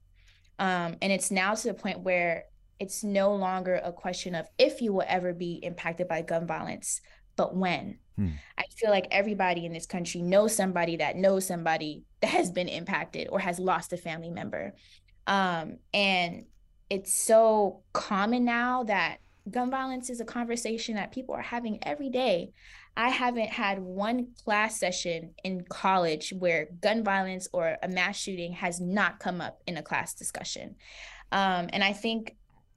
Um, 0.59 0.97
and 1.01 1.11
it's 1.11 1.31
now 1.31 1.55
to 1.55 1.67
the 1.67 1.73
point 1.73 2.01
where 2.01 2.45
it's 2.79 3.03
no 3.03 3.35
longer 3.35 3.81
a 3.83 3.91
question 3.91 4.35
of 4.35 4.47
if 4.57 4.81
you 4.81 4.93
will 4.93 5.03
ever 5.07 5.33
be 5.33 5.59
impacted 5.63 6.07
by 6.07 6.21
gun 6.21 6.47
violence, 6.47 7.01
but 7.35 7.55
when. 7.55 7.99
Hmm. 8.15 8.29
I 8.57 8.63
feel 8.75 8.89
like 8.89 9.07
everybody 9.11 9.65
in 9.65 9.73
this 9.73 9.85
country 9.85 10.21
knows 10.21 10.55
somebody 10.55 10.97
that 10.97 11.15
knows 11.15 11.45
somebody 11.45 12.03
that 12.21 12.31
has 12.31 12.51
been 12.51 12.67
impacted 12.67 13.27
or 13.31 13.39
has 13.39 13.59
lost 13.59 13.93
a 13.93 13.97
family 13.97 14.29
member. 14.29 14.73
Um, 15.27 15.77
and 15.93 16.45
it's 16.89 17.13
so 17.13 17.81
common 17.93 18.45
now 18.45 18.83
that 18.83 19.17
gun 19.49 19.71
violence 19.71 20.09
is 20.09 20.19
a 20.19 20.25
conversation 20.25 20.95
that 20.95 21.11
people 21.11 21.35
are 21.35 21.41
having 21.41 21.79
every 21.83 22.09
day. 22.09 22.51
I 22.97 23.09
haven't 23.09 23.49
had 23.49 23.79
one 23.79 24.27
class 24.43 24.79
session 24.79 25.33
in 25.43 25.63
college 25.69 26.33
where 26.37 26.67
gun 26.81 27.03
violence 27.03 27.47
or 27.53 27.77
a 27.81 27.87
mass 27.87 28.17
shooting 28.17 28.53
has 28.53 28.81
not 28.81 29.19
come 29.19 29.39
up 29.39 29.61
in 29.67 29.77
a 29.77 29.83
class 29.83 30.13
discussion. 30.13 30.75
Um, 31.31 31.69
and 31.71 31.83
I 31.83 31.93
think 31.93 32.35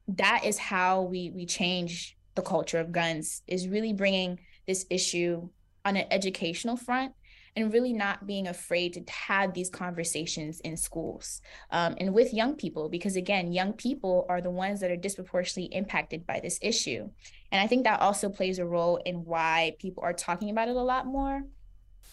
that 0.09 0.45
is 0.45 0.59
how 0.59 1.03
we 1.03 1.31
we 1.31 1.47
change 1.47 2.17
the 2.35 2.43
culture 2.43 2.79
of 2.79 2.93
guns 2.93 3.43
is 3.47 3.69
really 3.69 3.93
bringing 3.93 4.39
this 4.67 4.87
issue 4.91 5.49
on 5.85 5.97
an 5.97 6.07
educational 6.11 6.77
front 6.77 7.13
and 7.55 7.73
really 7.73 7.93
not 7.93 8.27
being 8.27 8.49
afraid 8.49 8.95
to 8.95 9.13
have 9.13 9.53
these 9.53 9.69
conversations 9.69 10.61
in 10.61 10.75
schools 10.77 11.43
um, 11.71 11.95
and 11.99 12.15
with 12.15 12.33
young 12.33 12.55
people 12.55 12.89
because 12.89 13.17
again 13.17 13.53
young 13.53 13.73
people 13.73 14.27
are 14.29 14.41
the 14.41 14.51
ones 14.51 14.81
that 14.81 14.91
are 14.91 14.97
disproportionately 14.97 15.75
impacted 15.77 16.27
by 16.27 16.41
this 16.41 16.59
issue. 16.63 17.09
And 17.51 17.61
i 17.61 17.67
think 17.67 17.85
that 17.85 18.01
also 18.01 18.29
plays 18.29 18.59
a 18.59 18.67
role 18.67 18.97
in 19.05 19.25
why 19.25 19.77
people 19.79 20.03
are 20.03 20.15
talking 20.15 20.51
about 20.51 20.69
it 20.69 20.77
a 20.77 20.83
lot 20.83 21.07
more 21.07 21.43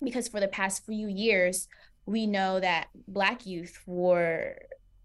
because 0.04 0.28
for 0.28 0.40
the 0.40 0.48
past 0.48 0.86
few 0.86 1.08
years 1.08 1.68
we 2.06 2.26
know 2.26 2.60
that 2.60 2.88
black 3.08 3.46
youth 3.46 3.80
were 3.86 4.58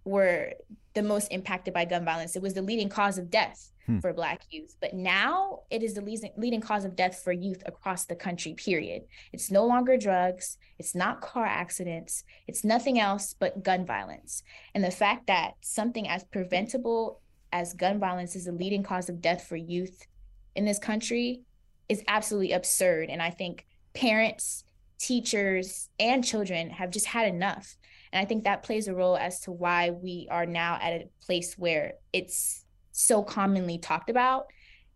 were 0.04 0.52
the 0.94 1.02
most 1.02 1.28
impacted 1.28 1.74
by 1.74 1.84
gun 1.84 2.04
violence. 2.04 2.36
It 2.36 2.42
was 2.42 2.54
the 2.54 2.62
leading 2.62 2.88
cause 2.88 3.18
of 3.18 3.30
death 3.30 3.72
hmm. 3.86 3.98
for 3.98 4.12
Black 4.12 4.42
youth. 4.50 4.76
But 4.80 4.94
now 4.94 5.60
it 5.70 5.82
is 5.82 5.94
the 5.94 6.00
leading, 6.00 6.32
leading 6.36 6.60
cause 6.60 6.84
of 6.84 6.96
death 6.96 7.20
for 7.22 7.32
youth 7.32 7.62
across 7.66 8.04
the 8.04 8.14
country, 8.14 8.54
period. 8.54 9.02
It's 9.32 9.50
no 9.50 9.66
longer 9.66 9.96
drugs, 9.96 10.56
it's 10.78 10.94
not 10.94 11.20
car 11.20 11.46
accidents, 11.46 12.24
it's 12.46 12.64
nothing 12.64 12.98
else 12.98 13.34
but 13.38 13.62
gun 13.62 13.84
violence. 13.84 14.42
And 14.74 14.84
the 14.84 14.90
fact 14.90 15.26
that 15.26 15.54
something 15.60 16.08
as 16.08 16.24
preventable 16.24 17.20
as 17.52 17.74
gun 17.74 17.98
violence 17.98 18.34
is 18.36 18.46
the 18.46 18.52
leading 18.52 18.82
cause 18.82 19.08
of 19.08 19.20
death 19.20 19.46
for 19.46 19.56
youth 19.56 20.06
in 20.54 20.64
this 20.64 20.78
country 20.78 21.42
is 21.88 22.02
absolutely 22.08 22.52
absurd. 22.52 23.10
And 23.10 23.20
I 23.20 23.30
think 23.30 23.66
parents, 23.94 24.64
teachers, 24.98 25.88
and 25.98 26.24
children 26.24 26.70
have 26.70 26.90
just 26.90 27.06
had 27.06 27.28
enough. 27.28 27.76
And 28.14 28.22
I 28.22 28.24
think 28.26 28.44
that 28.44 28.62
plays 28.62 28.86
a 28.86 28.94
role 28.94 29.16
as 29.16 29.40
to 29.40 29.50
why 29.50 29.90
we 29.90 30.28
are 30.30 30.46
now 30.46 30.78
at 30.80 30.92
a 30.92 31.08
place 31.26 31.58
where 31.58 31.94
it's 32.12 32.64
so 32.92 33.24
commonly 33.24 33.76
talked 33.76 34.08
about. 34.08 34.46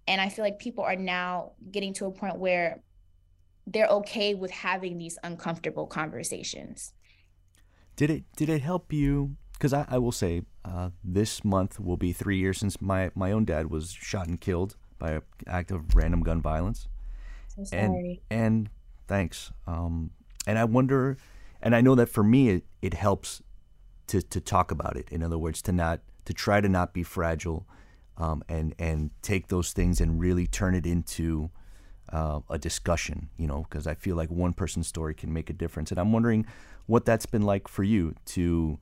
And 0.06 0.20
I 0.20 0.28
feel 0.28 0.44
like 0.44 0.60
people 0.60 0.84
are 0.84 0.94
now 0.94 1.52
getting 1.72 1.92
to 1.94 2.06
a 2.06 2.12
point 2.12 2.38
where 2.38 2.80
they're 3.66 3.88
okay 3.88 4.34
with 4.34 4.52
having 4.52 4.98
these 4.98 5.18
uncomfortable 5.24 5.88
conversations. 5.88 6.92
Did 7.96 8.10
it 8.10 8.24
did 8.36 8.48
it 8.48 8.62
help 8.62 8.92
you? 8.92 9.36
Because 9.54 9.72
I, 9.72 9.84
I 9.88 9.98
will 9.98 10.12
say, 10.12 10.42
uh, 10.64 10.90
this 11.02 11.44
month 11.44 11.80
will 11.80 11.96
be 11.96 12.12
three 12.12 12.38
years 12.38 12.58
since 12.58 12.80
my 12.80 13.10
my 13.16 13.32
own 13.32 13.44
dad 13.44 13.68
was 13.68 13.90
shot 13.90 14.28
and 14.28 14.40
killed 14.40 14.76
by 15.00 15.10
an 15.10 15.22
act 15.48 15.72
of 15.72 15.96
random 15.96 16.22
gun 16.22 16.40
violence. 16.40 16.86
So 17.48 17.64
sorry. 17.64 18.22
And 18.30 18.40
and 18.42 18.70
thanks. 19.08 19.50
Um, 19.66 20.12
and 20.46 20.56
I 20.56 20.64
wonder, 20.64 21.16
and 21.62 21.74
I 21.74 21.80
know 21.80 21.94
that 21.94 22.08
for 22.08 22.22
me, 22.22 22.50
it, 22.50 22.64
it 22.82 22.94
helps 22.94 23.42
to 24.08 24.22
to 24.22 24.40
talk 24.40 24.70
about 24.70 24.96
it. 24.96 25.08
In 25.10 25.22
other 25.22 25.38
words, 25.38 25.62
to 25.62 25.72
not 25.72 26.00
to 26.24 26.34
try 26.34 26.60
to 26.60 26.68
not 26.68 26.92
be 26.92 27.02
fragile 27.02 27.66
um, 28.16 28.42
and 28.48 28.74
and 28.78 29.10
take 29.22 29.48
those 29.48 29.72
things 29.72 30.00
and 30.00 30.20
really 30.20 30.46
turn 30.46 30.74
it 30.74 30.86
into 30.86 31.50
uh, 32.12 32.40
a 32.50 32.58
discussion. 32.58 33.30
You 33.36 33.46
know, 33.46 33.66
because 33.68 33.86
I 33.86 33.94
feel 33.94 34.16
like 34.16 34.30
one 34.30 34.52
person's 34.52 34.88
story 34.88 35.14
can 35.14 35.32
make 35.32 35.50
a 35.50 35.54
difference, 35.54 35.90
and 35.90 35.98
I'm 35.98 36.12
wondering 36.12 36.46
what 36.86 37.04
that's 37.04 37.26
been 37.26 37.42
like 37.42 37.68
for 37.68 37.82
you 37.82 38.14
to 38.26 38.78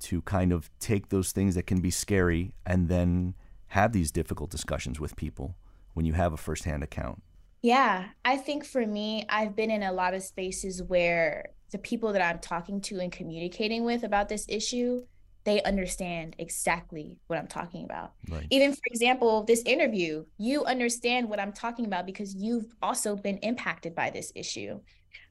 to 0.00 0.22
kind 0.22 0.52
of 0.52 0.70
take 0.78 1.08
those 1.08 1.32
things 1.32 1.54
that 1.54 1.66
can 1.66 1.80
be 1.80 1.90
scary 1.90 2.52
and 2.64 2.88
then 2.88 3.34
have 3.68 3.92
these 3.92 4.10
difficult 4.10 4.50
discussions 4.50 5.00
with 5.00 5.16
people 5.16 5.56
when 5.94 6.06
you 6.06 6.12
have 6.12 6.32
a 6.32 6.36
firsthand 6.36 6.82
account. 6.82 7.22
Yeah, 7.60 8.10
I 8.24 8.36
think 8.36 8.64
for 8.64 8.86
me, 8.86 9.26
I've 9.28 9.56
been 9.56 9.70
in 9.70 9.82
a 9.82 9.92
lot 9.92 10.14
of 10.14 10.22
spaces 10.22 10.82
where 10.82 11.50
the 11.70 11.78
people 11.78 12.12
that 12.12 12.22
I'm 12.22 12.38
talking 12.38 12.80
to 12.82 13.00
and 13.00 13.12
communicating 13.12 13.84
with 13.84 14.02
about 14.04 14.28
this 14.28 14.46
issue 14.48 15.02
they 15.48 15.62
understand 15.62 16.36
exactly 16.38 17.16
what 17.26 17.38
I'm 17.38 17.46
talking 17.46 17.86
about. 17.86 18.12
Right. 18.28 18.46
Even 18.50 18.72
for 18.72 18.82
example, 18.84 19.44
this 19.44 19.62
interview, 19.62 20.26
you 20.36 20.64
understand 20.66 21.26
what 21.26 21.40
I'm 21.40 21.54
talking 21.54 21.86
about 21.86 22.04
because 22.04 22.34
you've 22.34 22.74
also 22.82 23.16
been 23.16 23.38
impacted 23.38 23.94
by 23.94 24.10
this 24.10 24.30
issue. 24.34 24.78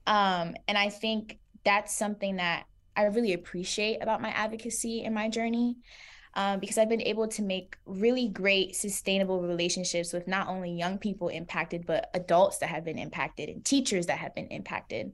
Um, 0.08 0.56
and 0.67 0.76
I 0.76 0.89
think 0.89 1.38
that's 1.63 1.95
something 1.95 2.38
that 2.38 2.63
I 2.95 3.04
really 3.04 3.34
appreciate 3.34 4.02
about 4.02 4.19
my 4.19 4.30
advocacy 4.30 5.04
and 5.04 5.13
my 5.13 5.30
journey. 5.30 5.78
Um, 6.34 6.60
because 6.60 6.78
I've 6.78 6.89
been 6.89 7.02
able 7.02 7.28
to 7.30 7.41
make 7.41 7.78
really 7.86 8.28
great 8.28 8.76
sustainable 8.76 9.41
relationships 9.41 10.13
with 10.13 10.28
not 10.28 10.47
only 10.47 10.71
young 10.71 10.97
people 11.00 11.30
impacted, 11.30 11.86
but 11.86 12.10
adults 12.13 12.60
that 12.60 12.69
have 12.69 12.86
been 12.86 13.00
impacted 13.00 13.50
and 13.50 13.65
teachers 13.65 14.06
that 14.06 14.19
have 14.19 14.34
been 14.34 14.47
impacted. 14.47 15.13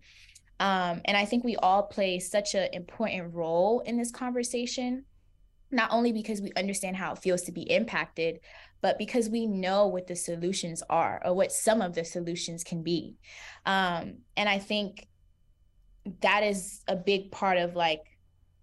Um, 0.63 1.01
and 1.03 1.17
I 1.17 1.25
think 1.25 1.43
we 1.43 1.57
all 1.57 1.83
play 1.83 2.19
such 2.19 2.55
an 2.55 2.69
important 2.71 3.33
role 3.33 3.81
in 3.81 3.97
this 3.97 4.11
conversation, 4.11 5.03
not 5.71 5.91
only 5.91 6.13
because 6.13 6.41
we 6.41 6.53
understand 6.55 6.95
how 6.95 7.11
it 7.11 7.19
feels 7.19 7.41
to 7.43 7.51
be 7.51 7.63
impacted, 7.63 8.39
but 8.79 8.97
because 8.97 9.27
we 9.27 9.45
know 9.45 9.87
what 9.87 10.07
the 10.07 10.15
solutions 10.15 10.81
are 10.89 11.21
or 11.25 11.33
what 11.33 11.51
some 11.51 11.81
of 11.81 11.93
the 11.93 12.05
solutions 12.05 12.63
can 12.63 12.81
be. 12.81 13.17
Um, 13.65 14.19
and 14.37 14.47
I 14.47 14.57
think 14.57 15.05
that 16.21 16.43
is 16.43 16.79
a 16.87 16.95
big 16.95 17.29
part 17.29 17.57
of 17.57 17.75
like 17.75 18.03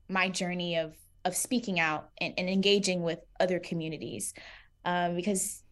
my 0.08 0.30
journey 0.30 0.78
of 0.78 0.94
of 1.26 1.36
speaking 1.36 1.78
out 1.78 2.08
and, 2.18 2.32
and 2.38 2.48
engaging 2.48 3.02
with 3.02 3.18
other 3.40 3.58
communities 3.58 4.32
um, 4.86 5.16
because 5.16 5.62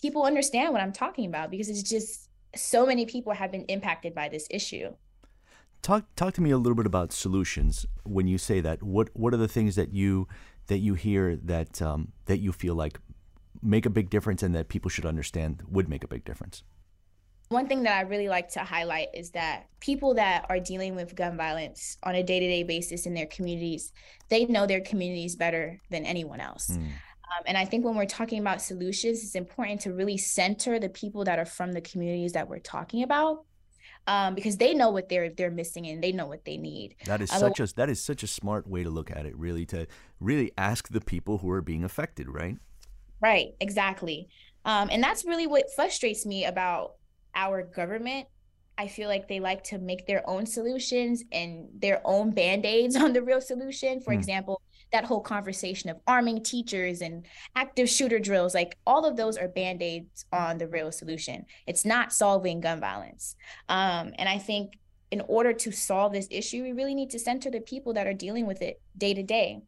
people 0.00 0.22
understand 0.22 0.72
what 0.72 0.80
I'm 0.80 0.92
talking 0.92 1.26
about 1.26 1.50
because 1.50 1.68
it's 1.68 1.82
just 1.82 2.30
so 2.56 2.86
many 2.86 3.04
people 3.04 3.34
have 3.34 3.52
been 3.52 3.66
impacted 3.66 4.14
by 4.14 4.30
this 4.30 4.46
issue. 4.50 4.94
Talk 5.82 6.04
talk 6.16 6.34
to 6.34 6.40
me 6.40 6.50
a 6.50 6.58
little 6.58 6.74
bit 6.74 6.86
about 6.86 7.12
solutions. 7.12 7.86
When 8.04 8.26
you 8.26 8.38
say 8.38 8.60
that, 8.60 8.82
what 8.82 9.10
what 9.14 9.32
are 9.32 9.38
the 9.38 9.48
things 9.48 9.76
that 9.76 9.92
you 9.92 10.28
that 10.66 10.78
you 10.78 10.94
hear 10.94 11.36
that 11.36 11.80
um, 11.80 12.12
that 12.26 12.38
you 12.38 12.52
feel 12.52 12.74
like 12.74 12.98
make 13.62 13.86
a 13.86 13.90
big 13.90 14.10
difference 14.10 14.42
and 14.42 14.54
that 14.54 14.68
people 14.68 14.90
should 14.90 15.06
understand 15.06 15.62
would 15.68 15.88
make 15.88 16.04
a 16.04 16.08
big 16.08 16.24
difference? 16.24 16.62
One 17.48 17.66
thing 17.66 17.84
that 17.84 17.96
I 17.96 18.02
really 18.02 18.28
like 18.28 18.50
to 18.50 18.60
highlight 18.60 19.08
is 19.14 19.30
that 19.30 19.68
people 19.80 20.14
that 20.14 20.44
are 20.50 20.60
dealing 20.60 20.94
with 20.94 21.14
gun 21.14 21.34
violence 21.36 21.96
on 22.02 22.14
a 22.14 22.22
day-to-day 22.22 22.64
basis 22.64 23.06
in 23.06 23.14
their 23.14 23.24
communities, 23.24 23.90
they 24.28 24.44
know 24.44 24.66
their 24.66 24.82
communities 24.82 25.34
better 25.34 25.80
than 25.88 26.04
anyone 26.04 26.40
else. 26.40 26.68
Mm. 26.68 26.76
Um, 26.76 27.44
and 27.46 27.56
I 27.56 27.64
think 27.64 27.86
when 27.86 27.94
we're 27.94 28.04
talking 28.04 28.38
about 28.38 28.60
solutions, 28.60 29.22
it's 29.22 29.34
important 29.34 29.80
to 29.82 29.94
really 29.94 30.18
center 30.18 30.78
the 30.78 30.90
people 30.90 31.24
that 31.24 31.38
are 31.38 31.46
from 31.46 31.72
the 31.72 31.80
communities 31.80 32.32
that 32.32 32.48
we're 32.48 32.58
talking 32.58 33.02
about 33.02 33.44
um, 34.08 34.34
because 34.34 34.56
they 34.56 34.72
know 34.74 34.90
what 34.90 35.08
they're 35.08 35.28
they're 35.28 35.50
missing 35.50 35.86
and 35.86 36.02
they 36.02 36.12
know 36.12 36.26
what 36.26 36.44
they 36.44 36.56
need. 36.56 36.96
That 37.04 37.20
is 37.20 37.30
such 37.30 37.60
a 37.60 37.66
that 37.74 37.90
is 37.90 38.02
such 38.02 38.22
a 38.22 38.26
smart 38.26 38.66
way 38.66 38.82
to 38.82 38.90
look 38.90 39.10
at 39.10 39.26
it. 39.26 39.36
Really, 39.36 39.66
to 39.66 39.86
really 40.18 40.50
ask 40.56 40.88
the 40.88 41.00
people 41.00 41.38
who 41.38 41.50
are 41.50 41.62
being 41.62 41.84
affected, 41.84 42.28
right? 42.28 42.56
Right, 43.20 43.54
exactly. 43.60 44.28
Um, 44.64 44.88
and 44.90 45.02
that's 45.02 45.24
really 45.24 45.46
what 45.46 45.70
frustrates 45.74 46.24
me 46.24 46.46
about 46.46 46.94
our 47.34 47.62
government 47.62 48.26
I 48.78 48.86
feel 48.86 49.08
like 49.08 49.26
they 49.26 49.40
like 49.40 49.64
to 49.64 49.78
make 49.78 50.06
their 50.06 50.26
own 50.30 50.46
solutions 50.46 51.24
and 51.32 51.68
their 51.74 52.00
own 52.04 52.30
band 52.30 52.64
aids 52.64 52.94
on 53.04 53.12
the 53.12 53.20
real 53.20 53.40
solution. 53.40 54.00
For 54.00 54.14
mm. 54.14 54.18
example, 54.18 54.62
that 54.92 55.04
whole 55.04 55.20
conversation 55.20 55.90
of 55.90 55.98
arming 56.06 56.42
teachers 56.42 57.00
and 57.00 57.26
active 57.54 57.88
shooter 57.88 58.18
drills, 58.18 58.54
like 58.54 58.76
all 58.86 59.04
of 59.04 59.16
those 59.16 59.36
are 59.36 59.48
band 59.48 59.82
aids 59.82 60.24
on 60.32 60.58
the 60.58 60.68
real 60.68 60.90
solution. 60.90 61.44
It's 61.66 61.84
not 61.84 62.12
solving 62.12 62.60
gun 62.60 62.80
violence. 62.80 63.36
Um, 63.68 64.12
and 64.18 64.28
I 64.28 64.38
think 64.38 64.78
in 65.10 65.22
order 65.28 65.52
to 65.52 65.72
solve 65.72 66.12
this 66.12 66.28
issue, 66.30 66.62
we 66.62 66.72
really 66.72 66.94
need 66.94 67.10
to 67.10 67.18
center 67.18 67.50
the 67.50 67.60
people 67.60 67.94
that 67.94 68.06
are 68.06 68.14
dealing 68.14 68.46
with 68.46 68.62
it 68.62 68.80
day 68.96 69.14
to 69.14 69.22
day. 69.22 69.60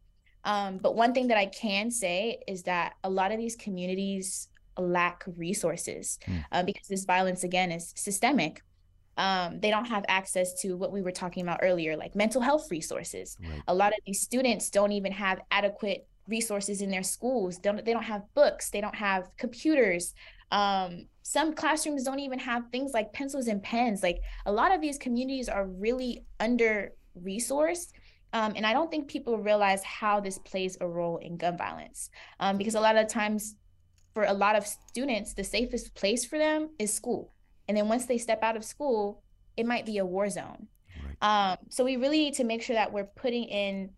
Um, 0.43 0.77
but 0.77 0.95
one 0.95 1.13
thing 1.13 1.27
that 1.27 1.37
I 1.37 1.47
can 1.47 1.91
say 1.91 2.39
is 2.47 2.63
that 2.63 2.93
a 3.03 3.09
lot 3.09 3.31
of 3.31 3.37
these 3.37 3.55
communities 3.55 4.47
lack 4.77 5.23
resources 5.37 6.17
mm. 6.27 6.43
uh, 6.51 6.63
because 6.63 6.87
this 6.87 7.05
violence, 7.05 7.43
again, 7.43 7.71
is 7.71 7.93
systemic 7.95 8.63
um, 9.21 9.59
they 9.59 9.69
don't 9.69 9.85
have 9.85 10.03
access 10.07 10.51
to 10.61 10.75
what 10.75 10.91
we 10.91 11.03
were 11.03 11.11
talking 11.11 11.43
about 11.43 11.59
earlier, 11.61 11.95
like 11.95 12.15
mental 12.15 12.41
health 12.41 12.71
resources. 12.71 13.37
Right. 13.39 13.61
A 13.67 13.73
lot 13.73 13.89
of 13.93 13.99
these 14.07 14.19
students 14.19 14.71
don't 14.71 14.91
even 14.91 15.11
have 15.11 15.39
adequate 15.51 16.07
resources 16.27 16.81
in 16.81 16.89
their 16.89 17.03
schools. 17.03 17.59
Don't 17.59 17.85
they 17.85 17.93
don't 17.93 18.03
have 18.03 18.23
books, 18.33 18.71
they 18.71 18.81
don't 18.81 18.95
have 18.95 19.29
computers. 19.37 20.15
Um, 20.51 21.05
some 21.21 21.53
classrooms 21.53 22.03
don't 22.03 22.19
even 22.19 22.39
have 22.39 22.63
things 22.71 22.93
like 22.93 23.13
pencils 23.13 23.47
and 23.47 23.61
pens. 23.61 24.01
Like 24.01 24.21
a 24.47 24.51
lot 24.51 24.73
of 24.73 24.81
these 24.81 24.97
communities 24.97 25.47
are 25.47 25.67
really 25.67 26.25
under 26.39 26.93
resourced. 27.23 27.91
Um, 28.33 28.53
and 28.55 28.65
I 28.65 28.73
don't 28.73 28.89
think 28.89 29.07
people 29.07 29.37
realize 29.37 29.83
how 29.83 30.19
this 30.19 30.39
plays 30.39 30.77
a 30.81 30.87
role 30.87 31.17
in 31.17 31.37
gun 31.37 31.57
violence. 31.57 32.09
Um, 32.39 32.57
because 32.57 32.73
a 32.73 32.81
lot 32.81 32.95
of 32.95 33.07
times, 33.07 33.55
for 34.15 34.23
a 34.23 34.33
lot 34.33 34.55
of 34.55 34.65
students, 34.65 35.35
the 35.35 35.43
safest 35.43 35.93
place 35.93 36.25
for 36.25 36.39
them 36.39 36.69
is 36.79 36.91
school. 36.91 37.33
And 37.67 37.77
then 37.77 37.87
once 37.87 38.05
they 38.05 38.17
step 38.17 38.43
out 38.43 38.57
of 38.57 38.63
school, 38.63 39.23
it 39.57 39.65
might 39.65 39.85
be 39.85 39.97
a 39.97 40.05
war 40.05 40.29
zone. 40.29 40.67
Right. 41.21 41.51
Um, 41.51 41.57
so 41.69 41.83
we 41.83 41.95
really 41.97 42.19
need 42.19 42.35
to 42.35 42.43
make 42.43 42.61
sure 42.61 42.75
that 42.75 42.91
we're 42.91 43.05
putting 43.05 43.45
in 43.45 43.91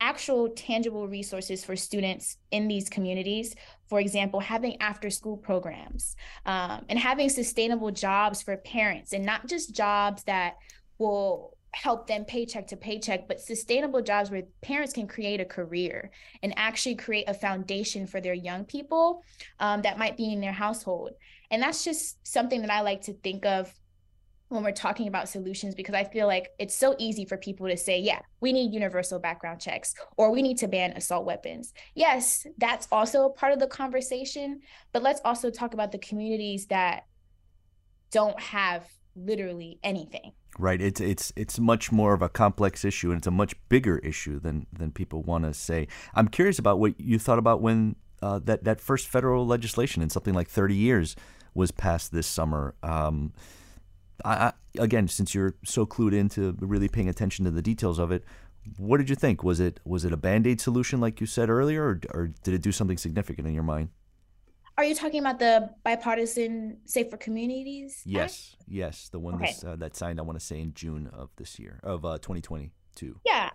actual 0.00 0.48
tangible 0.50 1.06
resources 1.06 1.62
for 1.64 1.76
students 1.76 2.38
in 2.50 2.68
these 2.68 2.88
communities. 2.88 3.54
For 3.88 4.00
example, 4.00 4.40
having 4.40 4.80
after 4.80 5.10
school 5.10 5.36
programs 5.36 6.16
um, 6.46 6.86
and 6.88 6.98
having 6.98 7.28
sustainable 7.28 7.90
jobs 7.90 8.42
for 8.42 8.56
parents 8.56 9.12
and 9.12 9.26
not 9.26 9.46
just 9.46 9.74
jobs 9.74 10.22
that 10.24 10.54
will 10.98 11.56
help 11.72 12.06
them 12.06 12.24
paycheck 12.24 12.66
to 12.68 12.76
paycheck, 12.76 13.28
but 13.28 13.40
sustainable 13.40 14.02
jobs 14.02 14.30
where 14.30 14.42
parents 14.60 14.92
can 14.92 15.06
create 15.06 15.40
a 15.40 15.44
career 15.44 16.10
and 16.42 16.52
actually 16.56 16.94
create 16.94 17.28
a 17.28 17.34
foundation 17.34 18.06
for 18.06 18.20
their 18.20 18.34
young 18.34 18.64
people 18.64 19.22
um, 19.60 19.82
that 19.82 19.98
might 19.98 20.16
be 20.16 20.32
in 20.32 20.40
their 20.40 20.52
household. 20.52 21.10
And 21.50 21.62
that's 21.62 21.84
just 21.84 22.26
something 22.26 22.62
that 22.62 22.70
I 22.70 22.80
like 22.80 23.02
to 23.02 23.12
think 23.12 23.44
of 23.44 23.72
when 24.50 24.64
we're 24.64 24.72
talking 24.72 25.06
about 25.06 25.28
solutions 25.28 25.76
because 25.76 25.94
I 25.94 26.04
feel 26.04 26.26
like 26.26 26.48
it's 26.58 26.74
so 26.74 26.96
easy 26.98 27.24
for 27.24 27.36
people 27.36 27.68
to 27.68 27.76
say, 27.76 28.00
yeah, 28.00 28.18
we 28.40 28.52
need 28.52 28.74
universal 28.74 29.20
background 29.20 29.60
checks 29.60 29.94
or 30.16 30.32
we 30.32 30.42
need 30.42 30.58
to 30.58 30.68
ban 30.68 30.92
assault 30.96 31.24
weapons. 31.24 31.72
Yes, 31.94 32.46
that's 32.58 32.88
also 32.90 33.26
a 33.26 33.30
part 33.30 33.52
of 33.52 33.60
the 33.60 33.68
conversation, 33.68 34.60
but 34.92 35.02
let's 35.02 35.20
also 35.24 35.50
talk 35.50 35.72
about 35.72 35.92
the 35.92 35.98
communities 35.98 36.66
that 36.66 37.04
don't 38.10 38.38
have 38.40 38.88
literally 39.14 39.78
anything. 39.84 40.32
Right. 40.58 40.80
It's 40.80 41.00
it's 41.00 41.32
it's 41.36 41.60
much 41.60 41.92
more 41.92 42.12
of 42.12 42.22
a 42.22 42.28
complex 42.28 42.84
issue, 42.84 43.10
and 43.10 43.18
it's 43.18 43.26
a 43.28 43.30
much 43.30 43.54
bigger 43.68 43.98
issue 43.98 44.40
than 44.40 44.66
than 44.72 44.90
people 44.90 45.22
want 45.22 45.44
to 45.44 45.54
say. 45.54 45.86
I'm 46.12 46.26
curious 46.26 46.58
about 46.58 46.80
what 46.80 47.00
you 47.00 47.20
thought 47.20 47.38
about 47.38 47.62
when 47.62 47.94
uh, 48.20 48.40
that 48.40 48.64
that 48.64 48.80
first 48.80 49.06
federal 49.06 49.46
legislation 49.46 50.02
in 50.02 50.10
something 50.10 50.34
like 50.34 50.48
30 50.48 50.74
years 50.74 51.14
was 51.54 51.70
passed 51.70 52.12
this 52.12 52.26
summer. 52.26 52.74
Um, 52.82 53.32
I, 54.24 54.34
I, 54.34 54.52
again, 54.78 55.08
since 55.08 55.34
you're 55.34 55.54
so 55.64 55.86
clued 55.86 56.12
into 56.12 56.56
really 56.60 56.88
paying 56.88 57.08
attention 57.08 57.44
to 57.44 57.50
the 57.50 57.62
details 57.62 57.98
of 57.98 58.10
it, 58.10 58.24
what 58.76 58.98
did 58.98 59.08
you 59.08 59.16
think? 59.16 59.42
Was 59.42 59.60
it 59.60 59.80
was 59.84 60.04
it 60.04 60.12
a 60.12 60.16
band 60.16 60.46
aid 60.46 60.60
solution 60.60 61.00
like 61.00 61.20
you 61.20 61.26
said 61.26 61.48
earlier, 61.48 61.82
or, 61.84 62.00
or 62.12 62.30
did 62.42 62.54
it 62.54 62.62
do 62.62 62.72
something 62.72 62.98
significant 62.98 63.48
in 63.48 63.54
your 63.54 63.62
mind? 63.62 63.88
Are 64.76 64.84
you 64.84 64.94
talking 64.94 65.20
about 65.20 65.38
the 65.38 65.70
bipartisan 65.84 66.78
Safer 66.86 67.16
Communities? 67.16 68.02
Yes, 68.04 68.56
Act? 68.58 68.64
yes, 68.68 69.08
the 69.08 69.18
one 69.18 69.34
okay. 69.34 69.54
uh, 69.66 69.76
that 69.76 69.96
signed. 69.96 70.18
I 70.18 70.22
want 70.22 70.38
to 70.38 70.44
say 70.44 70.60
in 70.60 70.72
June 70.74 71.10
of 71.12 71.30
this 71.36 71.58
year 71.58 71.80
of 71.82 72.04
uh, 72.04 72.18
2022. 72.18 73.20
Yeah, 73.26 73.50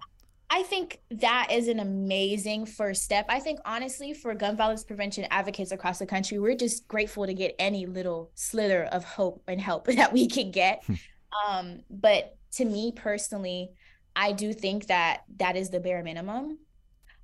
I 0.55 0.63
think 0.63 1.01
that 1.11 1.49
is 1.51 1.67
an 1.67 1.81
amazing 1.81 2.65
first 2.65 3.03
step. 3.03 3.25
I 3.27 3.41
think 3.41 3.59
honestly, 3.65 4.13
for 4.13 4.33
gun 4.33 4.55
violence 4.55 4.85
prevention 4.85 5.27
advocates 5.29 5.73
across 5.73 5.99
the 5.99 6.05
country, 6.05 6.39
we're 6.39 6.55
just 6.55 6.87
grateful 6.87 7.25
to 7.25 7.33
get 7.33 7.55
any 7.59 7.85
little 7.85 8.31
slither 8.35 8.85
of 8.85 9.03
hope 9.03 9.43
and 9.49 9.59
help 9.59 9.87
that 9.97 10.13
we 10.13 10.29
can 10.29 10.51
get. 10.51 10.81
um, 11.45 11.81
but 11.89 12.37
to 12.53 12.63
me 12.63 12.93
personally, 12.95 13.71
I 14.15 14.31
do 14.31 14.53
think 14.53 14.87
that 14.87 15.23
that 15.39 15.57
is 15.57 15.71
the 15.71 15.81
bare 15.81 16.01
minimum. 16.03 16.57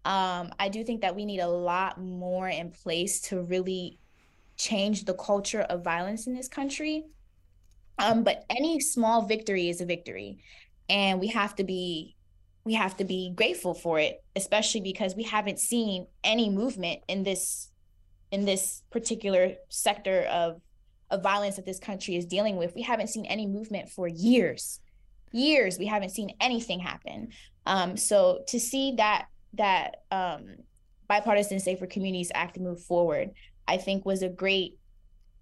Um, 0.04 0.52
I 0.60 0.68
do 0.68 0.84
think 0.84 1.00
that 1.00 1.16
we 1.16 1.24
need 1.24 1.40
a 1.40 1.48
lot 1.48 2.02
more 2.02 2.50
in 2.50 2.72
place 2.72 3.22
to 3.30 3.44
really 3.44 3.98
change 4.58 5.06
the 5.06 5.14
culture 5.14 5.62
of 5.62 5.86
violence 5.86 6.28
in 6.28 6.36
this 6.36 6.50
country. 6.50 7.06
Um, 7.98 8.26
but 8.26 8.44
any 8.50 8.82
small 8.82 9.22
victory 9.22 9.70
is 9.70 9.80
a 9.80 9.86
victory, 9.86 10.40
and 10.90 11.18
we 11.22 11.28
have 11.28 11.56
to 11.56 11.64
be 11.64 12.18
we 12.64 12.74
have 12.74 12.96
to 12.98 13.04
be 13.04 13.34
grateful 13.36 13.74
for 13.74 14.00
it, 14.00 14.24
especially 14.36 14.82
because 14.82 15.16
we 15.16 15.24
haven't 15.24 15.60
seen 15.60 16.08
any 16.24 16.50
movement 16.50 17.02
in 17.08 17.24
this 17.24 17.70
in 18.32 18.46
this 18.46 18.84
particular 18.92 19.56
sector 19.70 20.22
of 20.24 20.62
of 21.10 21.22
violence 21.22 21.58
that 21.58 21.66
this 21.66 21.80
country 21.80 22.16
is 22.16 22.26
dealing 22.26 22.56
with. 22.56 22.74
We 22.76 22.84
haven't 22.84 23.10
seen 23.10 23.26
any 23.26 23.46
movement 23.46 23.90
for 23.90 24.08
years. 24.08 24.80
Years 25.32 25.78
we 25.80 25.88
haven't 25.88 26.12
seen 26.12 26.36
anything 26.40 26.80
happen. 26.80 27.30
Um, 27.66 27.98
so 27.98 28.44
to 28.48 28.60
see 28.60 28.94
that 28.98 29.28
that 29.54 30.04
um, 30.12 30.56
bipartisan 31.08 31.60
Safer 31.60 31.88
Communities 31.88 32.32
Act 32.34 32.60
move 32.60 32.82
forward, 32.82 33.32
I 33.68 33.78
think 33.78 34.06
was 34.06 34.22
a 34.22 34.30
great 34.30 34.78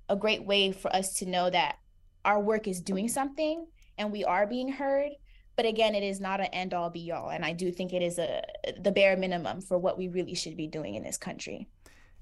a 0.08 0.16
great 0.16 0.44
way 0.44 0.72
for 0.72 0.94
us 0.96 1.16
to 1.16 1.26
know 1.26 1.50
that 1.50 1.76
our 2.26 2.40
work 2.40 2.68
is 2.68 2.82
doing 2.82 3.08
something 3.08 3.66
and 3.98 4.12
we 4.12 4.24
are 4.24 4.48
being 4.48 4.70
heard 4.70 5.12
but 5.60 5.65
again 5.65 5.93
it 5.93 6.04
is 6.04 6.22
not 6.22 6.39
an 6.39 6.45
end 6.54 6.74
all 6.74 6.89
be 6.89 7.12
all 7.12 7.30
and 7.30 7.43
i 7.43 7.52
do 7.52 7.69
think 7.69 7.91
it 7.91 8.02
is 8.02 8.17
a 8.17 8.41
the 8.80 8.93
bare 8.93 9.17
minimum 9.17 9.60
for 9.60 9.78
what 9.78 9.98
we 9.98 10.08
really 10.08 10.34
should 10.34 10.56
be 10.56 10.67
doing 10.67 10.95
in 10.95 11.04
this 11.04 11.17
country. 11.17 11.67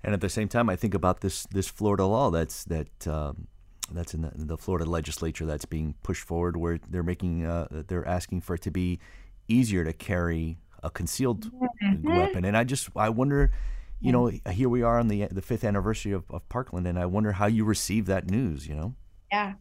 And 0.04 0.12
at 0.16 0.22
the 0.22 0.30
same 0.30 0.48
time 0.48 0.72
i 0.72 0.76
think 0.76 0.96
about 0.96 1.22
this 1.22 1.46
this 1.52 1.68
florida 1.68 2.06
law 2.06 2.32
that's 2.32 2.64
that 2.64 3.08
um, 3.08 3.48
that's 3.92 4.16
in 4.16 4.22
the, 4.24 4.32
the, 4.34 4.58
florida 4.58 4.90
legislature 4.90 5.46
that's 5.46 5.66
being 5.66 5.94
pushed 6.02 6.24
forward 6.24 6.58
where 6.58 6.80
they're 6.90 7.04
making 7.04 7.46
uh, 7.46 7.68
they're 7.88 8.08
asking 8.08 8.42
for 8.42 8.56
it 8.56 8.64
to 8.64 8.72
be 8.72 9.00
easier 9.48 9.86
to 9.86 9.94
carry 9.94 10.58
a 10.82 10.90
concealed 10.90 11.52
mm-hmm. 11.52 12.18
weapon. 12.18 12.44
And 12.44 12.58
i 12.58 12.64
just 12.64 12.90
i 12.96 13.10
wonder 13.10 13.52
you 14.00 14.12
know 14.12 14.32
here 14.50 14.70
we 14.70 14.82
are 14.82 14.98
on 14.98 15.10
the 15.10 15.28
the 15.30 15.44
fifth 15.44 15.64
anniversary 15.64 16.12
of, 16.12 16.24
of 16.32 16.50
parkland 16.50 16.88
and 16.88 16.98
i 16.98 17.06
wonder 17.06 17.34
how 17.34 17.46
you 17.46 17.66
receive 17.66 18.08
that 18.08 18.32
news 18.32 18.68
you 18.68 18.74
know? 18.74 18.96
Yeah 19.32 19.54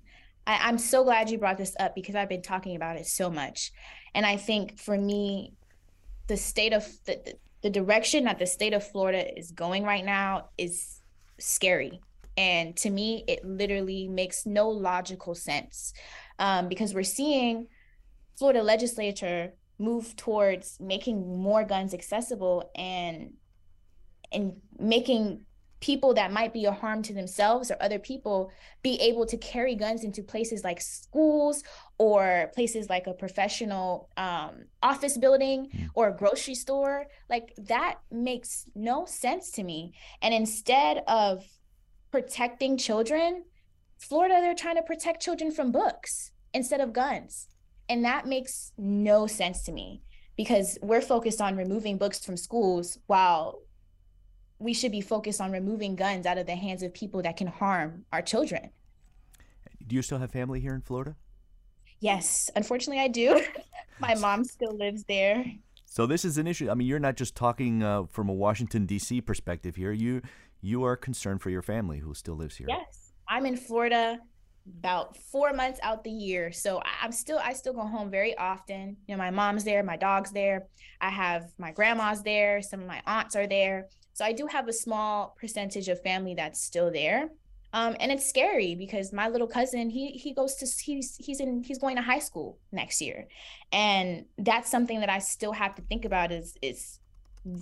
I, 0.47 0.69
am 0.69 0.79
so 0.79 1.05
glad 1.05 1.31
you 1.31 1.39
brought 1.39 1.59
this 1.59 1.75
up 1.79 1.95
because 1.95 2.15
I've 2.15 2.29
been 2.29 2.43
talking 2.43 2.77
about 2.77 2.97
it 2.97 3.07
so 3.07 3.31
much. 3.31 3.73
And 4.15 4.25
I 4.25 4.37
think 4.37 4.79
for 4.79 4.97
me, 4.97 5.55
the 6.29 6.37
state 6.37 6.73
of 6.73 6.87
the, 7.05 7.35
the 7.63 7.71
direction 7.71 8.25
that 8.25 8.39
the 8.39 8.47
state 8.47 8.73
of 8.73 8.87
Florida 8.87 9.37
is 9.39 9.51
going 9.51 9.85
right 9.85 10.05
now 10.05 10.51
is 10.57 11.01
scary. 11.39 12.01
And 12.37 12.77
to 12.79 12.91
me, 12.91 13.25
it 13.27 13.45
literally 13.45 14.09
makes 14.09 14.47
no 14.47 14.69
logical 14.69 15.35
sense 15.35 15.93
um, 16.39 16.69
because 16.69 16.95
we're 16.95 17.03
seeing 17.03 17.67
Florida 18.37 18.63
legislature 18.63 19.53
move 19.79 20.17
towards 20.17 20.79
making 20.81 21.43
more 21.43 21.65
guns 21.65 21.93
accessible 21.93 22.71
and 22.75 23.35
and 24.33 24.55
making 24.79 25.43
people 25.81 26.15
that 26.15 26.33
might 26.33 26.53
be 26.53 26.65
a 26.65 26.73
harm 26.73 27.03
to 27.03 27.13
themselves 27.13 27.71
or 27.71 27.77
other 27.81 27.99
people 27.99 28.51
be 28.83 28.95
able 29.01 29.27
to 29.27 29.37
carry 29.37 29.75
guns 29.75 30.05
into 30.05 30.23
places 30.23 30.65
like 30.65 30.81
schools 30.81 31.63
or 31.99 32.51
places 32.55 32.89
like 32.89 33.07
a 33.07 33.13
professional 33.13 34.09
um, 34.17 34.65
office 34.83 35.19
building 35.19 35.69
mm. 35.75 35.89
or 35.95 36.09
a 36.09 36.17
grocery 36.17 36.55
store. 36.55 37.07
Like 37.29 37.53
that 37.59 37.97
makes 38.11 38.67
no 38.75 39.05
sense 39.05 39.51
to 39.53 39.63
me. 39.63 39.93
And 40.23 40.33
instead 40.33 41.03
of 41.07 41.45
protecting 42.11 42.77
children 42.79 43.45
florida 43.99 44.41
they're 44.41 44.55
trying 44.55 44.77
to 44.77 44.83
protect 44.83 45.23
children 45.23 45.51
from 45.51 45.73
books 45.73 46.33
instead 46.55 46.81
of 46.81 46.93
guns. 46.93 47.49
And 47.89 48.05
that 48.05 48.27
makes 48.27 48.73
no 48.77 49.27
sense 49.27 49.63
to 49.65 49.73
me 49.73 50.03
because 50.37 50.79
we're 50.83 51.01
focused 51.01 51.41
on 51.41 51.57
removing 51.57 51.99
books 51.99 52.25
from 52.25 52.37
schools 52.37 52.99
while 53.07 53.61
we 54.59 54.73
should 54.73 54.93
be 54.93 55.01
focused 55.01 55.41
on 55.41 55.53
removing 55.53 55.97
guns 55.97 56.27
out 56.27 56.39
of 56.39 56.47
the 56.47 56.55
hands 56.55 56.83
of 56.83 56.95
people 56.95 57.23
that 57.23 57.37
can 57.37 57.47
harm 57.47 58.05
our 58.13 58.23
children. 58.23 58.71
Do 59.87 59.95
you 59.95 60.03
still 60.03 60.19
have 60.19 60.31
family 60.31 60.61
here 60.61 60.75
in 60.75 60.81
Florida? 60.81 61.17
Yes, 62.01 62.51
unfortunately, 62.57 63.03
I 63.03 63.09
do. 63.09 63.43
My 63.99 64.15
mom 64.15 64.45
still 64.45 64.77
lives 64.77 65.05
there. 65.05 65.45
So 65.87 66.07
this 66.07 66.25
is 66.25 66.37
an 66.37 66.47
issue. 66.47 66.71
I 66.71 66.75
mean, 66.75 66.87
you're 66.87 66.99
not 66.99 67.17
just 67.17 67.35
talking 67.35 67.83
uh, 67.83 68.05
from 68.05 68.29
a 68.29 68.33
Washington 68.33 68.85
D.C. 68.85 69.21
perspective 69.23 69.77
here. 69.77 69.93
You 69.93 70.21
you 70.61 70.85
are 70.85 70.97
concerned 70.97 71.41
for 71.41 71.51
your 71.51 71.63
family 71.63 72.01
who 72.01 72.13
still 72.13 72.35
lives 72.35 72.57
here. 72.57 72.67
Yes, 72.69 73.13
I'm 73.29 73.47
in 73.47 73.57
Florida 73.57 74.19
about 74.81 75.17
four 75.17 75.53
months 75.53 75.79
out 75.83 76.03
the 76.03 76.11
year, 76.11 76.53
so 76.53 76.83
I'm 77.01 77.13
still 77.13 77.39
I 77.39 77.55
still 77.55 77.73
go 77.73 77.87
home 77.87 78.11
very 78.11 78.37
often. 78.37 78.97
You 79.07 79.15
know, 79.15 79.19
my 79.19 79.31
mom's 79.31 79.65
there, 79.65 79.83
my 79.83 79.97
dog's 79.97 80.33
there. 80.33 80.67
I 81.01 81.09
have 81.09 81.53
my 81.57 81.73
grandma's 81.73 82.23
there. 82.23 82.61
Some 82.61 82.81
of 82.81 82.87
my 82.87 83.01
aunts 83.07 83.37
are 83.37 83.47
there. 83.47 83.89
So 84.17 84.25
I 84.25 84.33
do 84.33 84.47
have 84.47 84.67
a 84.67 84.73
small 84.73 85.37
percentage 85.39 85.89
of 85.89 86.01
family 86.01 86.33
that's 86.35 86.59
still 86.59 86.91
there. 86.91 87.29
Um, 87.75 87.95
and 88.01 88.11
it's 88.11 88.25
scary 88.25 88.75
because 88.75 89.13
my 89.13 89.29
little 89.29 89.47
cousin 89.47 89.91
he 89.91 90.13
he 90.13 90.33
goes 90.33 90.55
to 90.55 90.67
he's 90.83 91.17
he's 91.17 91.39
in 91.39 91.63
he's 91.63 91.77
going 91.79 91.97
to 91.97 92.03
high 92.03 92.21
school 92.21 92.59
next 92.73 93.03
year 93.03 93.27
and 93.73 94.25
that's 94.39 94.71
something 94.71 95.01
that 95.01 95.11
i 95.11 95.19
still 95.19 95.53
have 95.53 95.75
to 95.75 95.83
think 95.83 96.07
about 96.07 96.33
is 96.33 96.57
is 96.63 97.01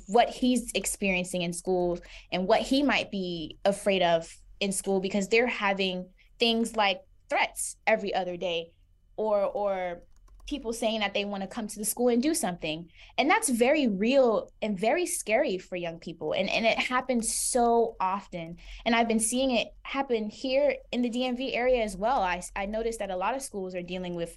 what 0.07 0.29
he's 0.29 0.71
experiencing 0.75 1.43
in 1.43 1.53
school 1.53 1.99
and 2.31 2.47
what 2.47 2.61
he 2.61 2.85
might 2.85 3.11
be 3.11 3.59
afraid 3.65 4.03
of 4.03 4.33
in 4.61 4.71
school 4.71 5.01
because 5.01 5.27
they're 5.29 5.49
having 5.49 6.07
things 6.39 6.77
like 6.77 7.01
threats 7.29 7.77
every 7.87 8.15
other 8.15 8.37
day 8.37 8.71
or 9.17 9.41
or 9.41 10.03
people 10.47 10.73
saying 10.73 11.01
that 11.01 11.15
they 11.15 11.25
want 11.25 11.43
to 11.43 11.47
come 11.47 11.67
to 11.67 11.79
the 11.79 11.85
school 11.85 12.09
and 12.09 12.23
do 12.23 12.35
something. 12.35 12.89
And 13.17 13.31
that's 13.31 13.49
very 13.49 13.89
real 13.89 14.51
and 14.61 14.79
very 14.79 15.07
scary 15.07 15.59
for 15.59 15.77
young 15.77 15.99
people. 15.99 16.33
And 16.33 16.51
and 16.51 16.67
it 16.67 16.79
happens 16.79 17.35
so 17.35 17.97
often. 18.01 18.57
And 18.85 18.95
i've 18.95 19.09
been 19.09 19.21
seeing 19.21 19.53
it 19.53 19.69
happen 19.83 20.29
here 20.29 20.77
in 20.93 21.03
the 21.03 21.11
dmv 21.11 21.57
area 21.57 21.83
as 21.83 21.97
well. 21.97 22.21
I 22.21 22.43
i 22.57 22.67
noticed 22.67 22.99
that 22.99 23.11
a 23.11 23.17
lot 23.17 23.35
of 23.35 23.43
schools 23.43 23.75
are 23.75 23.83
dealing 23.83 24.15
with 24.15 24.37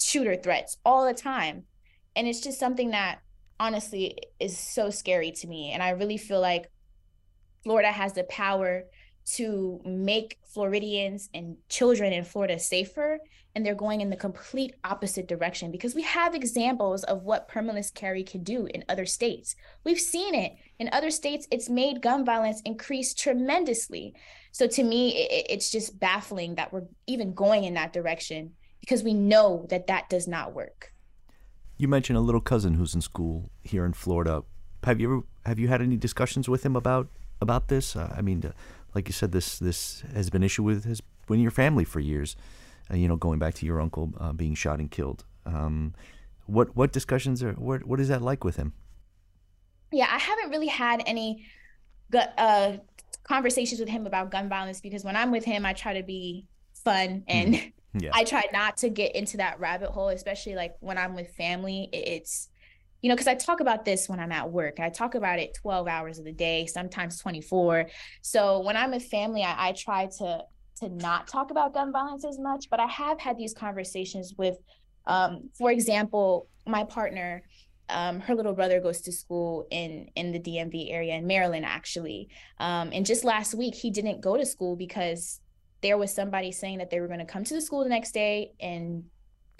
shooter 0.00 0.36
threats 0.36 0.78
all 0.84 1.06
the 1.06 1.14
time. 1.14 1.64
And 2.16 2.26
it's 2.26 2.40
just 2.40 2.58
something 2.58 2.90
that 2.90 3.20
honestly 3.60 4.18
is 4.40 4.56
so 4.56 4.90
scary 4.90 5.30
to 5.32 5.46
me. 5.46 5.72
And 5.72 5.82
i 5.82 5.90
really 5.90 6.16
feel 6.16 6.40
like 6.40 6.70
florida 7.62 7.92
has 7.92 8.12
the 8.12 8.24
power 8.24 8.84
to 9.24 9.80
make 9.84 10.38
Floridians 10.52 11.30
and 11.32 11.56
children 11.68 12.12
in 12.12 12.24
Florida 12.24 12.58
safer, 12.58 13.18
and 13.54 13.64
they're 13.64 13.74
going 13.74 14.00
in 14.00 14.10
the 14.10 14.16
complete 14.16 14.74
opposite 14.82 15.28
direction 15.28 15.70
because 15.70 15.94
we 15.94 16.02
have 16.02 16.34
examples 16.34 17.04
of 17.04 17.22
what 17.22 17.48
permitless 17.48 17.92
carry 17.92 18.24
can 18.24 18.42
do 18.42 18.66
in 18.66 18.84
other 18.88 19.06
states. 19.06 19.54
We've 19.84 20.00
seen 20.00 20.34
it 20.34 20.56
in 20.78 20.88
other 20.92 21.10
states, 21.10 21.46
it's 21.50 21.68
made 21.68 22.02
gun 22.02 22.24
violence 22.24 22.60
increase 22.64 23.14
tremendously. 23.14 24.14
So 24.50 24.66
to 24.66 24.82
me, 24.82 25.16
it, 25.16 25.46
it's 25.50 25.70
just 25.70 25.98
baffling 25.98 26.56
that 26.56 26.72
we're 26.72 26.84
even 27.06 27.34
going 27.34 27.64
in 27.64 27.74
that 27.74 27.92
direction 27.92 28.52
because 28.80 29.02
we 29.02 29.14
know 29.14 29.66
that 29.70 29.86
that 29.86 30.08
does 30.08 30.26
not 30.26 30.52
work. 30.52 30.92
You 31.76 31.88
mentioned 31.88 32.16
a 32.16 32.20
little 32.20 32.40
cousin 32.40 32.74
who's 32.74 32.94
in 32.94 33.00
school 33.00 33.50
here 33.62 33.84
in 33.84 33.92
Florida. 33.92 34.42
Have 34.84 35.00
you 35.00 35.12
ever 35.12 35.22
have 35.46 35.58
you 35.58 35.68
had 35.68 35.82
any 35.82 35.96
discussions 35.96 36.48
with 36.48 36.64
him 36.64 36.76
about 36.76 37.08
about 37.40 37.68
this? 37.68 37.96
Uh, 37.96 38.12
I 38.16 38.22
mean, 38.22 38.52
like 38.94 39.08
you 39.08 39.12
said, 39.12 39.32
this 39.32 39.58
this 39.58 40.02
has 40.14 40.30
been 40.30 40.42
issue 40.42 40.62
with 40.62 40.84
has 40.84 41.00
been 41.26 41.40
your 41.40 41.50
family 41.50 41.84
for 41.84 42.00
years. 42.00 42.36
Uh, 42.90 42.96
you 42.96 43.08
know, 43.08 43.16
going 43.16 43.38
back 43.38 43.54
to 43.54 43.66
your 43.66 43.80
uncle 43.80 44.12
uh, 44.18 44.32
being 44.32 44.54
shot 44.54 44.78
and 44.78 44.90
killed. 44.90 45.24
Um, 45.46 45.94
what 46.46 46.76
what 46.76 46.92
discussions 46.92 47.42
are 47.42 47.52
what 47.52 47.84
what 47.84 48.00
is 48.00 48.08
that 48.08 48.22
like 48.22 48.44
with 48.44 48.56
him? 48.56 48.74
Yeah, 49.92 50.08
I 50.10 50.18
haven't 50.18 50.50
really 50.50 50.66
had 50.66 51.02
any 51.06 51.46
uh, 52.12 52.74
conversations 53.22 53.80
with 53.80 53.88
him 53.88 54.06
about 54.06 54.30
gun 54.30 54.48
violence 54.48 54.80
because 54.80 55.04
when 55.04 55.16
I'm 55.16 55.30
with 55.30 55.44
him, 55.44 55.64
I 55.64 55.72
try 55.72 55.94
to 55.94 56.02
be 56.02 56.46
fun 56.72 57.24
and 57.28 57.54
mm. 57.54 57.72
yeah. 58.00 58.10
I 58.12 58.24
try 58.24 58.44
not 58.52 58.76
to 58.78 58.88
get 58.88 59.14
into 59.14 59.38
that 59.38 59.60
rabbit 59.60 59.90
hole, 59.90 60.08
especially 60.08 60.54
like 60.54 60.74
when 60.80 60.98
I'm 60.98 61.14
with 61.14 61.30
family. 61.34 61.88
It's 61.92 62.48
you 63.00 63.08
know, 63.10 63.16
because 63.16 63.28
I 63.28 63.34
talk 63.34 63.60
about 63.60 63.84
this 63.84 64.08
when 64.08 64.18
I'm 64.18 64.32
at 64.32 64.50
work. 64.50 64.80
I 64.80 64.88
talk 64.88 65.14
about 65.14 65.38
it 65.38 65.52
12 65.60 65.86
hours 65.86 66.18
of 66.18 66.24
the 66.24 66.32
day, 66.32 66.64
sometimes 66.64 67.18
24. 67.18 67.90
So 68.22 68.60
when 68.60 68.78
I'm 68.78 68.92
with 68.92 69.04
family, 69.04 69.42
I, 69.42 69.68
I 69.68 69.72
try 69.72 70.06
to 70.20 70.44
to 70.80 70.88
not 70.88 71.28
talk 71.28 71.50
about 71.50 71.74
gun 71.74 71.92
violence 71.92 72.24
as 72.24 72.38
much, 72.38 72.68
but 72.70 72.80
I 72.80 72.86
have 72.86 73.20
had 73.20 73.38
these 73.38 73.54
conversations 73.54 74.34
with, 74.36 74.56
um, 75.06 75.50
for 75.56 75.70
example, 75.70 76.48
my 76.66 76.84
partner. 76.84 77.42
Um, 77.90 78.20
her 78.20 78.34
little 78.34 78.54
brother 78.54 78.80
goes 78.80 79.02
to 79.02 79.12
school 79.12 79.66
in 79.70 80.08
in 80.16 80.32
the 80.32 80.40
DMV 80.40 80.90
area 80.90 81.14
in 81.14 81.26
Maryland, 81.26 81.66
actually. 81.66 82.28
Um, 82.58 82.90
and 82.92 83.04
just 83.04 83.24
last 83.24 83.54
week, 83.54 83.74
he 83.74 83.90
didn't 83.90 84.22
go 84.22 84.38
to 84.38 84.46
school 84.46 84.74
because 84.74 85.40
there 85.82 85.98
was 85.98 86.12
somebody 86.12 86.50
saying 86.50 86.78
that 86.78 86.88
they 86.88 86.98
were 86.98 87.08
going 87.08 87.18
to 87.18 87.26
come 87.26 87.44
to 87.44 87.54
the 87.54 87.60
school 87.60 87.82
the 87.82 87.90
next 87.90 88.12
day 88.12 88.52
and 88.58 89.04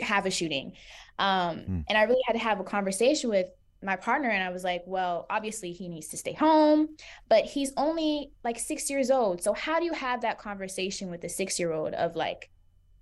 have 0.00 0.24
a 0.24 0.30
shooting. 0.30 0.72
Um, 1.18 1.58
mm. 1.58 1.84
And 1.86 1.98
I 1.98 2.04
really 2.04 2.22
had 2.26 2.32
to 2.32 2.38
have 2.38 2.60
a 2.60 2.64
conversation 2.64 3.28
with 3.28 3.46
my 3.84 3.96
partner 3.96 4.30
and 4.30 4.42
I 4.42 4.50
was 4.50 4.64
like, 4.64 4.82
well, 4.86 5.26
obviously 5.28 5.72
he 5.72 5.88
needs 5.88 6.08
to 6.08 6.16
stay 6.16 6.32
home, 6.32 6.96
but 7.28 7.44
he's 7.44 7.72
only 7.76 8.32
like 8.42 8.58
six 8.58 8.88
years 8.88 9.10
old. 9.10 9.42
So 9.42 9.52
how 9.52 9.78
do 9.78 9.84
you 9.84 9.92
have 9.92 10.22
that 10.22 10.38
conversation 10.38 11.10
with 11.10 11.22
a 11.24 11.28
six 11.28 11.58
year 11.58 11.72
old 11.72 11.94
of 11.94 12.16
like, 12.16 12.50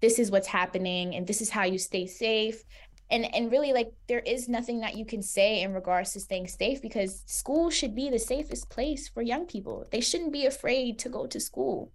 this 0.00 0.18
is 0.18 0.30
what's 0.30 0.48
happening 0.48 1.14
and 1.14 1.26
this 1.26 1.40
is 1.40 1.50
how 1.50 1.64
you 1.64 1.78
stay 1.78 2.06
safe? 2.06 2.64
And 3.10 3.32
and 3.34 3.52
really 3.52 3.72
like 3.72 3.92
there 4.08 4.20
is 4.20 4.48
nothing 4.48 4.80
that 4.80 4.96
you 4.96 5.04
can 5.04 5.22
say 5.22 5.60
in 5.60 5.74
regards 5.74 6.12
to 6.12 6.20
staying 6.20 6.48
safe 6.48 6.80
because 6.80 7.22
school 7.26 7.68
should 7.68 7.94
be 7.94 8.08
the 8.08 8.18
safest 8.18 8.70
place 8.70 9.08
for 9.08 9.22
young 9.22 9.46
people. 9.46 9.86
They 9.90 10.00
shouldn't 10.00 10.32
be 10.32 10.46
afraid 10.46 10.98
to 11.00 11.10
go 11.10 11.26
to 11.26 11.38
school. 11.38 11.92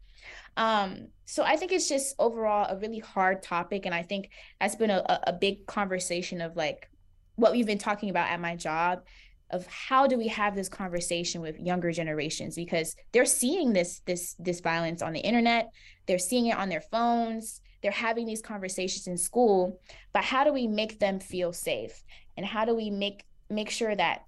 Um, 0.56 1.08
so 1.26 1.44
I 1.44 1.56
think 1.56 1.72
it's 1.72 1.90
just 1.90 2.16
overall 2.20 2.68
a 2.70 2.78
really 2.78 3.00
hard 3.00 3.44
topic. 3.44 3.86
And 3.86 3.94
I 3.94 4.04
think 4.04 4.30
that's 4.60 4.76
been 4.76 4.90
a, 4.90 5.20
a 5.28 5.34
big 5.34 5.66
conversation 5.66 6.42
of 6.42 6.56
like 6.56 6.90
what 7.38 7.54
we've 7.54 7.66
been 7.66 7.78
talking 7.78 8.10
about 8.10 8.30
at 8.30 8.42
my 8.42 8.56
job 8.56 9.04
of 9.52 9.66
how 9.68 10.08
do 10.08 10.18
we 10.18 10.28
have 10.28 10.56
this 10.56 10.68
conversation 10.68 11.40
with 11.40 11.58
younger 11.60 11.92
generations 11.92 12.56
because 12.56 12.96
they're 13.14 13.26
seeing 13.26 13.72
this 13.72 14.02
this 14.06 14.36
this 14.40 14.60
violence 14.60 15.02
on 15.02 15.14
the 15.14 15.22
internet. 15.22 15.70
They're 16.06 16.20
seeing 16.20 16.48
it 16.48 16.58
on 16.58 16.68
their 16.68 16.82
phones. 16.82 17.62
They're 17.82 17.92
having 17.92 18.26
these 18.26 18.42
conversations 18.42 19.08
in 19.08 19.18
school. 19.18 19.80
But 20.12 20.26
how 20.26 20.44
do 20.44 20.52
we 20.52 20.68
make 20.68 21.00
them 21.00 21.20
feel 21.20 21.54
safe? 21.54 22.04
And 22.36 22.46
how 22.46 22.66
do 22.66 22.76
we 22.76 22.90
make 22.90 23.24
make 23.50 23.70
sure 23.70 23.96
that 23.96 24.26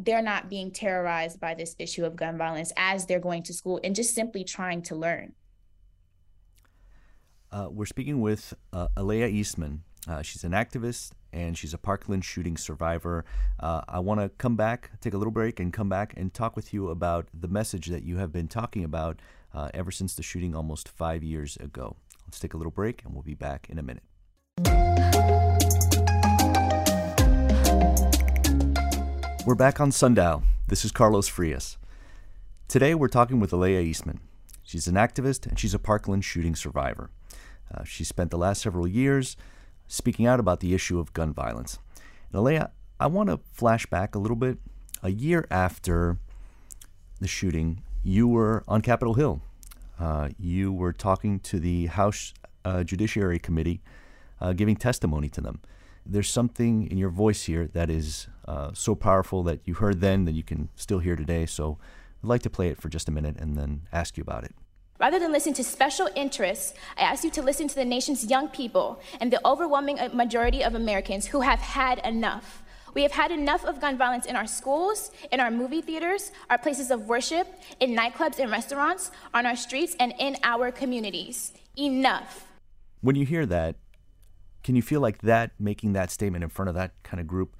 they're 0.00 0.22
not 0.22 0.50
being 0.50 0.72
terrorized 0.72 1.38
by 1.38 1.54
this 1.54 1.76
issue 1.78 2.04
of 2.04 2.16
gun 2.16 2.36
violence 2.36 2.72
as 2.76 3.06
they're 3.06 3.20
going 3.20 3.44
to 3.44 3.54
school 3.54 3.80
and 3.84 3.94
just 3.94 4.14
simply 4.14 4.42
trying 4.42 4.82
to 4.82 4.96
learn? 4.96 5.32
Uh, 7.52 7.68
we're 7.70 7.86
speaking 7.86 8.20
with 8.20 8.52
uh, 8.72 8.88
Aalayah 8.96 9.32
Eastmond. 9.32 9.80
Uh, 10.08 10.22
she's 10.22 10.44
an 10.44 10.52
activist 10.52 11.12
and 11.36 11.56
she's 11.56 11.74
a 11.74 11.78
Parkland 11.78 12.24
shooting 12.24 12.56
survivor. 12.56 13.24
Uh, 13.60 13.82
I 13.86 13.98
want 13.98 14.20
to 14.20 14.30
come 14.30 14.56
back, 14.56 14.90
take 15.02 15.12
a 15.12 15.18
little 15.18 15.32
break, 15.32 15.60
and 15.60 15.70
come 15.70 15.88
back 15.88 16.14
and 16.16 16.32
talk 16.32 16.56
with 16.56 16.72
you 16.72 16.88
about 16.88 17.28
the 17.38 17.46
message 17.46 17.88
that 17.88 18.02
you 18.04 18.16
have 18.16 18.32
been 18.32 18.48
talking 18.48 18.82
about 18.82 19.20
uh, 19.52 19.68
ever 19.74 19.90
since 19.90 20.14
the 20.14 20.22
shooting 20.22 20.56
almost 20.56 20.88
five 20.88 21.22
years 21.22 21.56
ago. 21.58 21.96
Let's 22.26 22.40
take 22.40 22.54
a 22.54 22.56
little 22.56 22.72
break 22.72 23.04
and 23.04 23.12
we'll 23.12 23.22
be 23.22 23.34
back 23.34 23.66
in 23.68 23.78
a 23.78 23.82
minute. 23.82 24.02
We're 29.44 29.54
back 29.54 29.78
on 29.78 29.92
Sundial. 29.92 30.42
This 30.68 30.86
is 30.86 30.90
Carlos 30.90 31.28
Frias. 31.28 31.76
Today 32.66 32.94
we're 32.94 33.08
talking 33.08 33.40
with 33.40 33.50
Aalayah 33.50 33.84
Eastmond. 33.84 34.20
She's 34.62 34.88
an 34.88 34.94
activist 34.94 35.46
and 35.46 35.58
she's 35.58 35.74
a 35.74 35.78
Parkland 35.78 36.24
shooting 36.24 36.56
survivor. 36.56 37.10
Uh, 37.72 37.84
she 37.84 38.04
spent 38.04 38.30
the 38.30 38.38
last 38.38 38.62
several 38.62 38.88
years 38.88 39.36
speaking 39.88 40.26
out 40.26 40.40
about 40.40 40.60
the 40.60 40.74
issue 40.74 40.98
of 40.98 41.12
gun 41.12 41.32
violence. 41.32 41.78
And 42.32 42.42
Aalayah, 42.42 42.70
I 42.98 43.06
want 43.06 43.28
to 43.28 43.40
flash 43.52 43.86
back 43.86 44.14
a 44.14 44.18
little 44.18 44.36
bit. 44.36 44.58
A 45.02 45.10
year 45.10 45.46
after 45.50 46.18
the 47.20 47.28
shooting, 47.28 47.82
you 48.02 48.26
were 48.26 48.64
on 48.66 48.82
Capitol 48.82 49.14
Hill. 49.14 49.42
Uh, 49.98 50.30
you 50.38 50.72
were 50.72 50.92
talking 50.92 51.40
to 51.40 51.58
the 51.58 51.86
House 51.86 52.34
uh, 52.64 52.84
Judiciary 52.84 53.38
Committee, 53.38 53.80
uh, 54.40 54.52
giving 54.52 54.76
testimony 54.76 55.28
to 55.30 55.40
them. 55.40 55.60
There's 56.04 56.30
something 56.30 56.86
in 56.90 56.98
your 56.98 57.10
voice 57.10 57.44
here 57.44 57.66
that 57.72 57.90
is 57.90 58.28
uh, 58.46 58.70
so 58.74 58.94
powerful 58.94 59.42
that 59.44 59.60
you 59.64 59.74
heard 59.74 60.00
then 60.00 60.24
that 60.24 60.32
you 60.32 60.42
can 60.42 60.68
still 60.76 61.00
hear 61.00 61.16
today. 61.16 61.46
So 61.46 61.78
I'd 62.22 62.28
like 62.28 62.42
to 62.42 62.50
play 62.50 62.68
it 62.68 62.80
for 62.80 62.88
just 62.88 63.08
a 63.08 63.12
minute 63.12 63.36
and 63.38 63.56
then 63.56 63.82
ask 63.92 64.16
you 64.16 64.22
about 64.22 64.44
it. 64.44 64.54
Rather 64.98 65.18
than 65.18 65.32
listen 65.32 65.52
to 65.54 65.64
special 65.64 66.08
interests, 66.14 66.72
I 66.96 67.02
ask 67.02 67.22
you 67.22 67.30
to 67.30 67.42
listen 67.42 67.68
to 67.68 67.74
the 67.74 67.84
nation's 67.84 68.24
young 68.24 68.48
people 68.48 69.00
and 69.20 69.32
the 69.32 69.40
overwhelming 69.46 69.98
uh, 69.98 70.08
majority 70.12 70.64
of 70.64 70.74
Americans 70.74 71.26
who 71.26 71.42
have 71.42 71.58
had 71.58 71.98
enough. 72.04 72.62
We 72.94 73.02
have 73.02 73.12
had 73.12 73.30
enough 73.30 73.66
of 73.66 73.78
gun 73.78 73.98
violence 73.98 74.24
in 74.24 74.36
our 74.36 74.46
schools, 74.46 75.10
in 75.30 75.38
our 75.38 75.50
movie 75.50 75.82
theaters, 75.82 76.32
our 76.48 76.56
places 76.56 76.90
of 76.90 77.08
worship, 77.08 77.46
in 77.78 77.94
nightclubs 77.94 78.38
and 78.38 78.50
restaurants, 78.50 79.10
on 79.34 79.44
our 79.44 79.54
streets, 79.54 79.94
and 80.00 80.14
in 80.18 80.38
our 80.42 80.72
communities. 80.72 81.52
Enough. 81.76 82.46
When 83.02 83.14
you 83.14 83.26
hear 83.26 83.44
that, 83.44 83.76
can 84.64 84.76
you 84.76 84.82
feel 84.82 85.00
like 85.00 85.18
that, 85.22 85.50
making 85.58 85.92
that 85.92 86.10
statement 86.10 86.42
in 86.42 86.48
front 86.48 86.70
of 86.70 86.74
that 86.74 86.92
kind 87.02 87.20
of 87.20 87.26
group, 87.26 87.54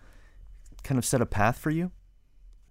kind 0.83 0.99
of 0.99 1.05
set 1.05 1.21
a 1.21 1.27
path 1.27 1.59
for 1.59 1.71
you? 1.71 1.91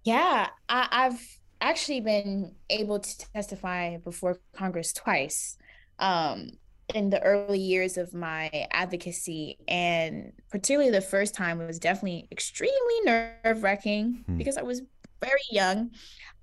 Yeah, 0.03 0.49
I, 0.67 0.87
I've 0.91 1.39
actually 1.61 2.01
been 2.01 2.53
able 2.69 2.99
to 2.99 3.31
testify 3.31 3.97
before 3.97 4.39
Congress 4.53 4.93
twice 4.93 5.57
um, 5.99 6.51
in 6.93 7.09
the 7.09 7.21
early 7.21 7.59
years 7.59 7.97
of 7.97 8.13
my 8.13 8.49
advocacy. 8.71 9.57
And 9.67 10.33
particularly 10.49 10.91
the 10.91 11.01
first 11.01 11.33
time 11.33 11.59
was 11.59 11.79
definitely 11.79 12.27
extremely 12.31 13.01
nerve 13.05 13.63
wracking 13.63 14.23
hmm. 14.25 14.37
because 14.37 14.57
I 14.57 14.63
was 14.63 14.81
very 15.21 15.41
young. 15.49 15.91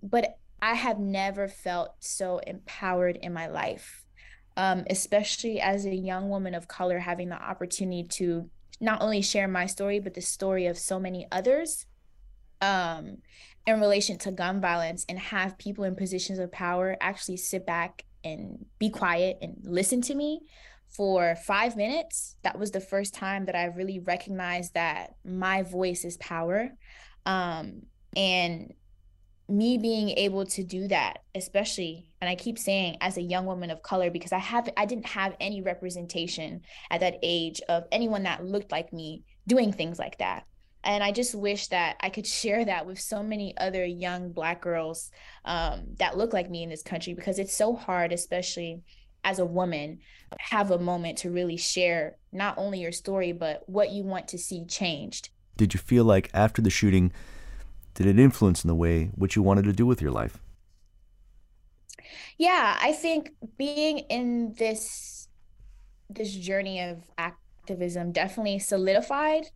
But 0.03 0.39
I 0.61 0.75
have 0.75 0.99
never 0.99 1.49
felt 1.49 1.95
so 2.01 2.39
empowered 2.39 3.17
in 3.17 3.33
my 3.33 3.49
life, 3.49 4.05
um, 4.57 4.85
especially 4.89 5.61
as 5.61 5.87
a 5.87 5.95
young 5.95 6.29
woman 6.29 6.55
of 6.55 6.69
color, 6.69 7.01
having 7.01 7.29
the 7.29 7.41
opportunity 7.41 8.05
to 8.05 8.49
not 8.81 9.03
only 9.03 9.23
share 9.23 9.49
my 9.49 9.67
story, 9.67 10.01
but 10.01 10.15
the 10.15 10.21
story 10.21 10.67
of 10.67 10.79
so 10.79 10.99
many 10.99 11.27
others. 11.33 11.87
Um, 12.61 13.19
in 13.67 13.81
relation 13.81 14.19
to 14.19 14.33
gun 14.33 14.61
violence 14.61 15.05
and 15.09 15.19
have 15.19 15.59
people 15.59 15.85
in 15.85 15.95
positions 15.95 16.39
of 16.39 16.51
power 16.51 16.97
actually 17.01 17.37
sit 17.37 17.65
back 17.65 18.05
and 18.25 18.65
be 18.79 18.91
quiet 18.91 19.39
and 19.41 19.57
listen 19.65 20.01
to 20.03 20.15
me 20.15 20.41
for 20.89 21.37
five 21.37 21.77
minutes. 21.77 22.37
That 22.43 22.59
was 22.59 22.71
the 22.71 22.81
first 22.81 23.15
time 23.15 23.47
that 23.47 23.57
I 23.57 23.65
really 23.67 23.99
recognized 24.01 24.75
that 24.75 25.15
my 25.25 25.63
voice 25.63 26.05
is 26.05 26.17
power. 26.19 26.71
Um, 27.25 27.83
and 28.17 28.75
me 29.49 29.79
being 29.79 30.11
able 30.11 30.47
to 30.47 30.63
do 30.63 30.89
that, 30.89 31.19
especially, 31.35 32.11
and 32.21 32.29
I 32.29 32.35
keep 32.35 32.59
saying 32.59 32.99
as 33.01 33.17
a 33.17 33.23
young 33.23 33.47
woman 33.47 33.71
of 33.71 33.83
color, 33.83 34.11
because 34.11 34.33
I 34.33 34.39
have 34.39 34.69
I 34.77 34.87
didn't 34.87 35.07
have 35.07 35.37
any 35.41 35.63
representation 35.63 36.63
at 36.91 37.01
that 37.01 37.17
age 37.23 37.61
of 37.69 37.85
anyone 37.93 38.25
that 38.25 38.45
looked 38.45 38.73
like 38.73 38.93
me 38.93 39.25
doing 39.47 39.73
things 39.73 39.99
like 39.99 40.19
that 40.19 40.45
and 40.85 41.03
i 41.03 41.11
just 41.13 41.35
wish 41.35 41.69
that 41.69 41.97
i 42.01 42.09
could 42.09 42.27
share 42.43 42.65
that 42.65 42.87
with 42.87 43.01
so 43.01 43.23
many 43.23 43.57
other 43.57 43.85
young 43.85 44.33
black 44.33 44.61
girls 44.61 45.11
um, 45.45 45.85
that 45.99 46.17
look 46.17 46.33
like 46.33 46.51
me 46.51 46.63
in 46.63 46.71
this 46.71 46.83
country 46.83 47.15
because 47.15 47.39
it's 47.39 47.55
so 47.57 47.75
hard 47.75 48.13
especially 48.13 48.83
as 49.25 49.39
a 49.39 49.47
woman 49.47 49.99
have 50.39 50.71
a 50.71 50.79
moment 50.79 51.19
to 51.19 51.31
really 51.31 51.57
share 51.57 52.17
not 52.33 52.57
only 52.59 52.81
your 52.81 52.93
story 52.93 53.33
but 53.33 53.63
what 53.69 53.91
you 53.91 54.03
want 54.03 54.29
to 54.29 54.39
see 54.39 54.65
changed. 54.65 55.31
Did 55.57 55.75
you 55.75 55.81
feel 55.81 56.05
like 56.05 56.31
after 56.35 56.63
the 56.63 56.71
shooting 56.71 57.13
did 57.95 58.07
it 58.07 58.19
influence 58.19 58.65
in 58.65 58.69
the 58.69 58.75
way 58.75 59.11
what 59.15 59.37
you 59.37 59.43
wanted 59.43 59.65
to 59.65 59.73
do 59.73 59.87
with 59.87 60.01
your 60.01 60.11
life? 60.11 60.39
Yeah 62.39 62.77
i 62.81 62.93
think 62.93 63.31
being 63.57 63.99
in 63.99 64.55
this 64.59 65.29
this 66.11 66.35
journey 66.35 66.81
of 66.81 66.99
activism 67.17 68.13
definitely 68.13 68.59
solidified 68.59 69.47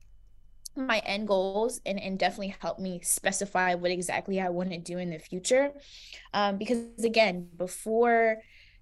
my 0.77 0.99
end 1.01 1.29
goals 1.29 1.81
and, 1.87 2.01
and 2.01 2.19
definitely 2.19 2.55
help 2.61 2.79
me 2.79 3.01
specify 3.03 3.75
what 3.75 3.91
exactly 3.91 4.41
I 4.41 4.49
want 4.51 4.71
to 4.71 4.79
do 4.79 4.99
in 4.99 5.11
the 5.11 5.19
future. 5.19 5.73
Um, 6.35 6.59
because 6.59 7.05
again, 7.05 7.49
before 7.57 8.39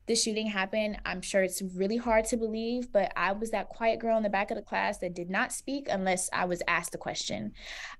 the 0.06 0.14
shooting 0.14 0.46
happened, 0.46 0.98
I'm 1.06 1.22
sure 1.22 1.42
it's 1.42 1.62
really 1.62 1.96
hard 1.96 2.26
to 2.26 2.36
believe, 2.36 2.92
but 2.92 3.10
I 3.16 3.32
was 3.32 3.52
that 3.52 3.70
quiet 3.70 4.00
girl 4.00 4.16
in 4.18 4.22
the 4.22 4.28
back 4.28 4.50
of 4.50 4.56
the 4.56 4.62
class 4.62 4.98
that 4.98 5.14
did 5.14 5.30
not 5.30 5.52
speak 5.52 5.86
unless 5.90 6.28
I 6.32 6.44
was 6.44 6.62
asked 6.68 6.94
a 6.94 6.98
question. 6.98 7.52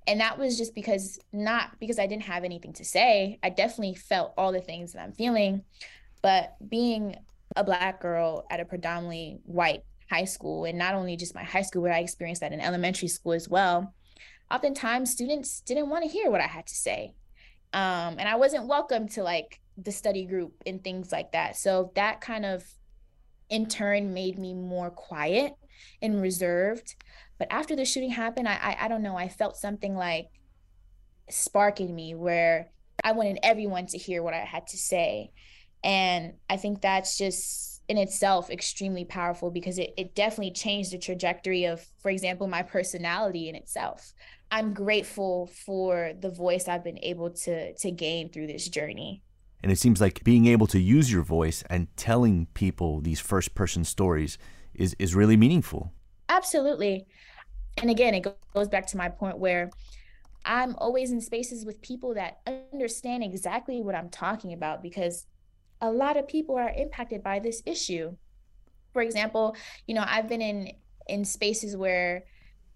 And 0.06 0.20
that 0.20 0.38
was 0.38 0.58
just 0.58 0.74
because, 0.74 1.18
not 1.32 1.78
because 1.80 1.98
I 1.98 2.06
didn't 2.06 2.24
have 2.24 2.44
anything 2.44 2.74
to 2.74 2.84
say. 2.84 3.38
I 3.42 3.48
definitely 3.48 3.94
felt 3.94 4.34
all 4.36 4.52
the 4.52 4.60
things 4.60 4.92
that 4.92 5.02
I'm 5.02 5.12
feeling, 5.12 5.62
but 6.20 6.56
being 6.68 7.16
a 7.56 7.64
Black 7.64 8.02
girl 8.02 8.44
at 8.50 8.60
a 8.60 8.64
predominantly 8.64 9.38
white 9.44 9.82
high 10.10 10.24
school 10.24 10.64
and 10.64 10.78
not 10.78 10.94
only 10.94 11.16
just 11.16 11.34
my 11.34 11.44
high 11.44 11.62
school, 11.62 11.82
but 11.82 11.92
I 11.92 12.00
experienced 12.00 12.40
that 12.40 12.52
in 12.52 12.60
elementary 12.60 13.08
school 13.08 13.32
as 13.32 13.48
well. 13.48 13.94
Oftentimes, 14.50 15.10
students 15.10 15.60
didn't 15.60 15.88
want 15.88 16.04
to 16.04 16.10
hear 16.10 16.30
what 16.30 16.40
I 16.40 16.46
had 16.46 16.66
to 16.66 16.74
say. 16.74 17.14
Um, 17.72 18.16
and 18.18 18.28
I 18.28 18.36
wasn't 18.36 18.68
welcome 18.68 19.08
to 19.10 19.22
like 19.22 19.60
the 19.76 19.90
study 19.90 20.26
group 20.26 20.54
and 20.66 20.82
things 20.82 21.10
like 21.10 21.32
that. 21.32 21.56
So 21.56 21.90
that 21.96 22.20
kind 22.20 22.44
of 22.44 22.64
in 23.50 23.66
turn 23.66 24.14
made 24.14 24.38
me 24.38 24.54
more 24.54 24.90
quiet 24.90 25.54
and 26.00 26.22
reserved. 26.22 26.94
But 27.38 27.48
after 27.50 27.74
the 27.74 27.84
shooting 27.84 28.10
happened, 28.10 28.48
I, 28.48 28.54
I, 28.54 28.84
I 28.84 28.88
don't 28.88 29.02
know, 29.02 29.16
I 29.16 29.28
felt 29.28 29.56
something 29.56 29.96
like 29.96 30.28
spark 31.30 31.80
in 31.80 31.94
me 31.94 32.14
where 32.14 32.70
I 33.02 33.12
wanted 33.12 33.38
everyone 33.42 33.86
to 33.86 33.98
hear 33.98 34.22
what 34.22 34.34
I 34.34 34.44
had 34.44 34.68
to 34.68 34.76
say. 34.76 35.32
And 35.82 36.34
I 36.48 36.56
think 36.56 36.80
that's 36.80 37.18
just 37.18 37.73
in 37.88 37.98
itself 37.98 38.50
extremely 38.50 39.04
powerful 39.04 39.50
because 39.50 39.78
it, 39.78 39.92
it 39.96 40.14
definitely 40.14 40.52
changed 40.52 40.92
the 40.92 40.98
trajectory 40.98 41.64
of, 41.64 41.84
for 41.98 42.10
example, 42.10 42.46
my 42.46 42.62
personality 42.62 43.48
in 43.48 43.54
itself. 43.54 44.14
I'm 44.50 44.72
grateful 44.72 45.48
for 45.48 46.12
the 46.18 46.30
voice 46.30 46.68
I've 46.68 46.84
been 46.84 46.98
able 47.02 47.30
to 47.30 47.74
to 47.74 47.90
gain 47.90 48.30
through 48.30 48.46
this 48.46 48.68
journey. 48.68 49.22
And 49.62 49.72
it 49.72 49.78
seems 49.78 50.00
like 50.00 50.22
being 50.24 50.46
able 50.46 50.66
to 50.68 50.78
use 50.78 51.10
your 51.10 51.22
voice 51.22 51.64
and 51.70 51.88
telling 51.96 52.46
people 52.52 53.00
these 53.00 53.18
first 53.18 53.54
person 53.54 53.82
stories 53.84 54.36
is, 54.74 54.94
is 54.98 55.14
really 55.14 55.38
meaningful. 55.38 55.90
Absolutely. 56.28 57.06
And 57.78 57.90
again, 57.90 58.14
it 58.14 58.26
goes 58.52 58.68
back 58.68 58.86
to 58.88 58.98
my 58.98 59.08
point 59.08 59.38
where 59.38 59.70
I'm 60.44 60.76
always 60.76 61.10
in 61.10 61.20
spaces 61.22 61.64
with 61.64 61.80
people 61.80 62.14
that 62.14 62.40
understand 62.72 63.24
exactly 63.24 63.80
what 63.80 63.94
I'm 63.94 64.10
talking 64.10 64.52
about 64.52 64.82
because 64.82 65.26
a 65.84 65.92
lot 65.92 66.16
of 66.16 66.26
people 66.26 66.56
are 66.56 66.72
impacted 66.74 67.22
by 67.22 67.38
this 67.38 67.62
issue. 67.66 68.16
For 68.92 69.02
example, 69.02 69.54
you 69.86 69.94
know, 69.94 70.04
I've 70.06 70.28
been 70.28 70.40
in 70.40 70.72
in 71.06 71.24
spaces 71.24 71.76
where 71.76 72.24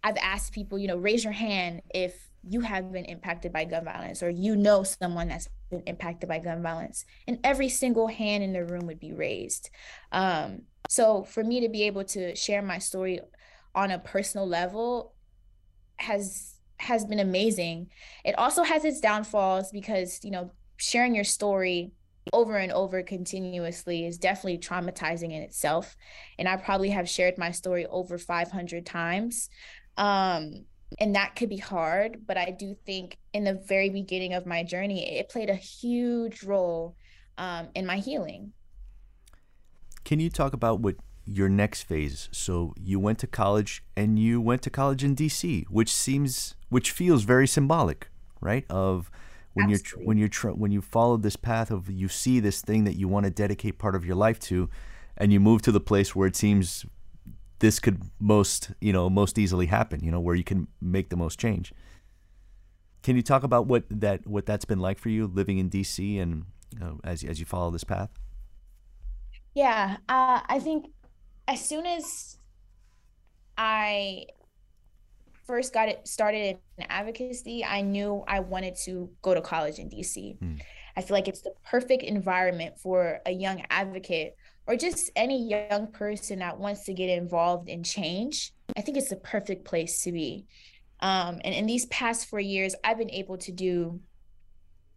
I've 0.05 0.19
asked 0.19 0.53
people, 0.53 0.79
you 0.79 0.87
know, 0.87 0.99
raise 0.99 1.25
your 1.25 1.33
hand 1.33 1.83
if 1.95 2.29
you 2.47 2.61
have 2.61 2.93
been 2.93 3.07
impacted 3.07 3.53
by 3.53 3.65
gun 3.65 3.85
violence 3.85 4.23
or 4.23 4.31
you 4.31 4.55
know 4.57 4.83
someone 4.83 5.29
that's 5.29 5.49
been 5.71 5.83
impacted 5.87 6.29
by 6.29 6.39
gun 6.39 6.63
violence 6.63 7.05
and 7.27 7.39
every 7.43 7.69
single 7.69 8.07
hand 8.07 8.45
in 8.45 8.53
the 8.53 8.65
room 8.65 8.87
would 8.87 9.01
be 9.01 9.13
raised 9.13 9.71
um, 10.13 10.63
so 10.89 11.25
for 11.25 11.43
me 11.43 11.61
to 11.61 11.69
be 11.69 11.83
able 11.83 12.05
to 12.05 12.35
share 12.37 12.63
my 12.63 12.79
story 12.79 13.21
on 13.75 13.91
a 13.91 13.99
personal 13.99 14.47
level 14.47 15.15
has 15.97 16.55
has 16.79 17.05
been 17.05 17.19
amazing 17.19 17.89
it 18.25 18.39
also 18.39 18.63
has 18.63 18.85
its 18.85 19.01
downfalls 19.01 19.73
because 19.73 20.21
you 20.23 20.31
know 20.31 20.51
sharing 20.77 21.15
your 21.15 21.25
story 21.25 21.93
over 22.33 22.57
and 22.57 22.73
over 22.73 23.03
continuously 23.03 24.07
is 24.07 24.19
definitely 24.19 24.59
traumatizing 24.59 25.33
in 25.33 25.43
itself. 25.43 25.97
And 26.39 26.49
i 26.49 26.57
probably 26.57 26.91
have 26.91 27.09
shared 27.09 27.39
my 27.39 27.51
story 27.51 27.87
over 27.87 28.19
500 28.19 28.87
times. 28.87 29.51
Um, 29.97 30.65
and 30.99 31.15
that 31.15 31.37
could 31.37 31.51
be 31.51 31.59
hard 31.59 32.27
but 32.27 32.39
i 32.39 32.51
do 32.51 32.75
think 32.87 33.19
in 33.35 33.45
the 33.45 33.53
very 33.69 33.91
beginning 33.91 34.33
of 34.33 34.47
my 34.47 34.63
journey 34.63 35.19
it 35.19 35.29
played 35.29 35.51
a 35.51 35.55
huge 35.55 36.43
role 36.43 36.97
um, 37.39 37.69
in 37.75 37.87
my 37.87 37.99
healing. 37.99 38.53
Can 40.05 40.21
you 40.21 40.29
talk 40.29 40.53
about 40.53 40.81
what 40.81 40.97
your 41.25 41.49
next 41.49 41.83
phase 41.83 42.29
so 42.33 42.73
you 42.81 42.99
went 42.99 43.19
to 43.19 43.27
college 43.27 43.85
and 43.95 44.19
you 44.19 44.41
went 44.41 44.63
to 44.63 44.71
college 44.71 45.05
in 45.05 45.15
dc 45.15 45.63
which 45.69 45.93
seems 45.93 46.55
which 46.71 46.91
feels 46.91 47.25
very 47.25 47.47
symbolic 47.47 48.09
right 48.41 48.65
of 48.71 49.11
when 49.59 49.71
Absolutely. 49.71 50.03
you're 50.03 50.07
when 50.07 50.19
you're 50.19 50.29
tr- 50.29 50.51
when 50.51 50.71
you 50.71 50.81
follow 50.81 51.17
this 51.17 51.35
path 51.35 51.71
of 51.73 51.91
you 51.91 52.09
see 52.09 52.39
this 52.39 52.61
thing 52.61 52.85
that 52.85 52.95
you 52.95 53.09
want 53.09 53.25
to 53.25 53.31
dedicate 53.31 53.77
part 53.77 53.97
of 53.97 54.05
your 54.05 54.15
life 54.15 54.39
to 54.39 54.71
and 55.17 55.33
you 55.33 55.41
move 55.41 55.63
to 55.63 55.73
the 55.73 55.81
place 55.81 56.15
where 56.15 56.29
it 56.29 56.37
seems 56.37 56.87
this 57.59 57.81
could 57.81 58.03
most 58.21 58.71
you 58.81 58.93
know 58.93 59.11
most 59.11 59.37
easily 59.37 59.67
happen 59.67 59.99
you 60.03 60.13
know 60.13 60.21
where 60.21 60.37
you 60.37 60.45
can 60.45 60.69
make 60.81 61.11
the 61.11 61.17
most 61.17 61.41
change 61.41 61.73
can 63.03 63.17
you 63.17 63.23
talk 63.23 63.43
about 63.43 63.67
what 63.67 63.83
that 63.91 64.25
what 64.29 64.47
that's 64.47 64.65
been 64.65 64.79
like 64.79 64.99
for 64.99 65.09
you 65.09 65.27
living 65.27 65.59
in 65.59 65.69
dc 65.69 66.23
and 66.23 66.45
you 66.73 66.79
know, 66.79 67.01
as, 67.03 67.25
as 67.25 67.41
you 67.41 67.47
follow 67.47 67.71
this 67.71 67.85
path 67.85 68.11
yeah 69.55 69.97
uh, 70.09 70.41
i 70.49 70.61
think 70.61 70.87
as 71.49 71.61
soon 71.61 71.85
as 71.85 72.39
i 73.57 74.25
first 75.49 75.75
got 75.75 75.89
it 75.89 76.07
started 76.07 76.59
in 76.77 76.85
advocacy 76.89 77.65
i 77.65 77.81
knew 77.81 78.23
i 78.29 78.39
wanted 78.39 78.77
to 78.77 79.11
go 79.23 79.35
to 79.35 79.41
college 79.41 79.81
in 79.81 79.91
dc 79.91 80.39
hmm. 80.39 80.55
i 80.97 81.01
feel 81.01 81.17
like 81.17 81.27
it's 81.27 81.43
the 81.43 81.53
perfect 81.69 82.05
environment 82.05 82.79
for 82.79 83.19
a 83.27 83.33
young 83.33 83.61
advocate 83.71 84.37
or 84.69 84.77
just 84.77 85.11
any 85.17 85.49
young 85.49 85.87
person 85.87 86.41
that 86.41 86.59
wants 86.59 86.85
to 86.85 86.93
get 86.93 87.09
involved 87.09 87.71
in 87.71 87.83
change, 87.83 88.53
I 88.77 88.83
think 88.83 88.99
it's 88.99 89.09
the 89.09 89.17
perfect 89.17 89.65
place 89.65 90.03
to 90.03 90.13
be. 90.13 90.45
Um, 91.01 91.41
and 91.43 91.55
in 91.55 91.65
these 91.65 91.87
past 91.87 92.29
four 92.29 92.39
years, 92.39 92.75
I've 92.85 92.99
been 92.99 93.11
able 93.11 93.39
to 93.39 93.51
do 93.51 94.01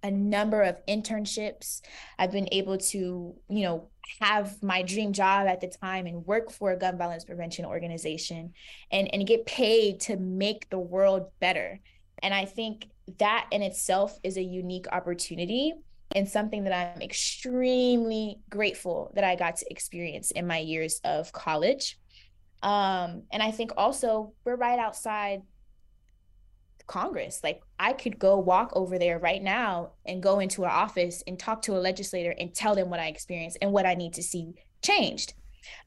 a 0.04 0.12
number 0.12 0.62
of 0.62 0.86
internships. 0.88 1.82
I've 2.20 2.34
been 2.34 2.49
able 2.52 2.80
to, 2.80 3.34
you 3.49 3.64
know, 3.64 3.88
have 4.20 4.62
my 4.62 4.82
dream 4.82 5.14
job 5.14 5.47
at 5.47 5.62
the 5.62 5.68
time 5.68 6.06
and 6.06 6.26
work 6.26 6.52
for 6.52 6.72
a 6.72 6.78
gun 6.78 6.97
violence 6.97 7.24
prevention 7.24 7.66
organization 7.66 8.54
and, 8.91 9.14
and 9.14 9.28
get 9.28 9.45
paid 9.45 9.99
to 10.02 10.18
make 10.18 10.70
the 10.70 10.80
world 10.80 11.30
better. 11.39 11.80
And 12.22 12.34
I 12.34 12.45
think 12.45 12.88
that 13.20 13.47
in 13.52 13.62
itself 13.62 14.20
is 14.24 14.38
a 14.38 14.43
unique 14.43 14.86
opportunity 14.91 15.74
and 16.16 16.28
something 16.28 16.66
that 16.66 16.74
I'm 16.74 17.02
extremely 17.02 18.39
grateful 18.49 19.12
that 19.16 19.24
I 19.24 19.36
got 19.36 19.58
to 19.58 19.66
experience 19.72 20.32
in 20.32 20.45
my 20.45 20.60
years 20.60 20.99
of 21.04 21.32
college. 21.32 21.97
Um, 22.64 23.24
and 23.32 23.41
I 23.41 23.52
think 23.52 23.72
also 23.78 24.34
we're 24.45 24.56
right 24.56 24.78
outside 24.78 25.41
Congress. 26.92 27.39
Like 27.42 27.62
I 27.80 27.94
could 27.94 28.20
go 28.20 28.38
walk 28.38 28.72
over 28.74 29.00
there 29.00 29.18
right 29.18 29.42
now 29.42 29.92
and 30.06 30.22
go 30.22 30.39
into 30.39 30.66
an 30.66 30.72
office 30.72 31.24
and 31.26 31.39
talk 31.39 31.62
to 31.64 31.78
a 31.78 31.80
legislator 31.80 32.36
and 32.38 32.54
tell 32.54 32.76
them 32.76 32.89
what 32.89 33.00
I 33.00 33.08
experienced 33.08 33.58
and 33.62 33.72
what 33.72 33.86
I 33.86 33.94
need 33.94 34.14
to 34.16 34.24
see 34.24 34.54
changed. 34.84 35.34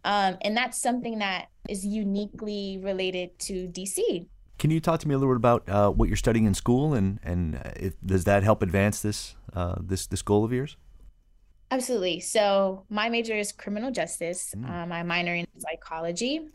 Um, 0.05 0.39
and 0.41 0.57
that's 0.57 0.81
something 0.81 1.19
that 1.19 1.49
is 1.69 1.85
uniquely 1.85 2.81
related 2.83 3.39
to 3.41 3.69
DC. 3.69 4.27
Can 4.59 4.71
you 4.71 4.81
talk 4.81 5.01
to 5.01 5.09
me 5.09 5.15
a 5.15 5.19
little 5.19 5.35
bit 5.35 5.37
about 5.37 5.69
uh, 5.69 5.91
what 5.91 6.09
you're 6.09 6.17
studying 6.17 6.47
in 6.47 6.55
school 6.55 6.95
and 6.95 7.21
and 7.23 7.61
if, 7.77 7.95
does 8.01 8.25
that 8.25 8.43
help 8.43 8.63
advance 8.63 9.03
this 9.03 9.37
uh, 9.53 9.75
this 9.81 10.07
this 10.07 10.23
goal 10.23 10.43
of 10.43 10.53
yours? 10.53 10.79
Absolutely. 11.71 12.21
So 12.21 12.85
my 12.89 13.11
major 13.11 13.35
is 13.35 13.53
criminal 13.53 13.91
justice. 13.91 14.55
Mm. 14.57 14.71
Uh, 14.71 14.87
my 14.87 15.03
minor 15.03 15.35
in 15.35 15.47
psychology, 15.59 16.49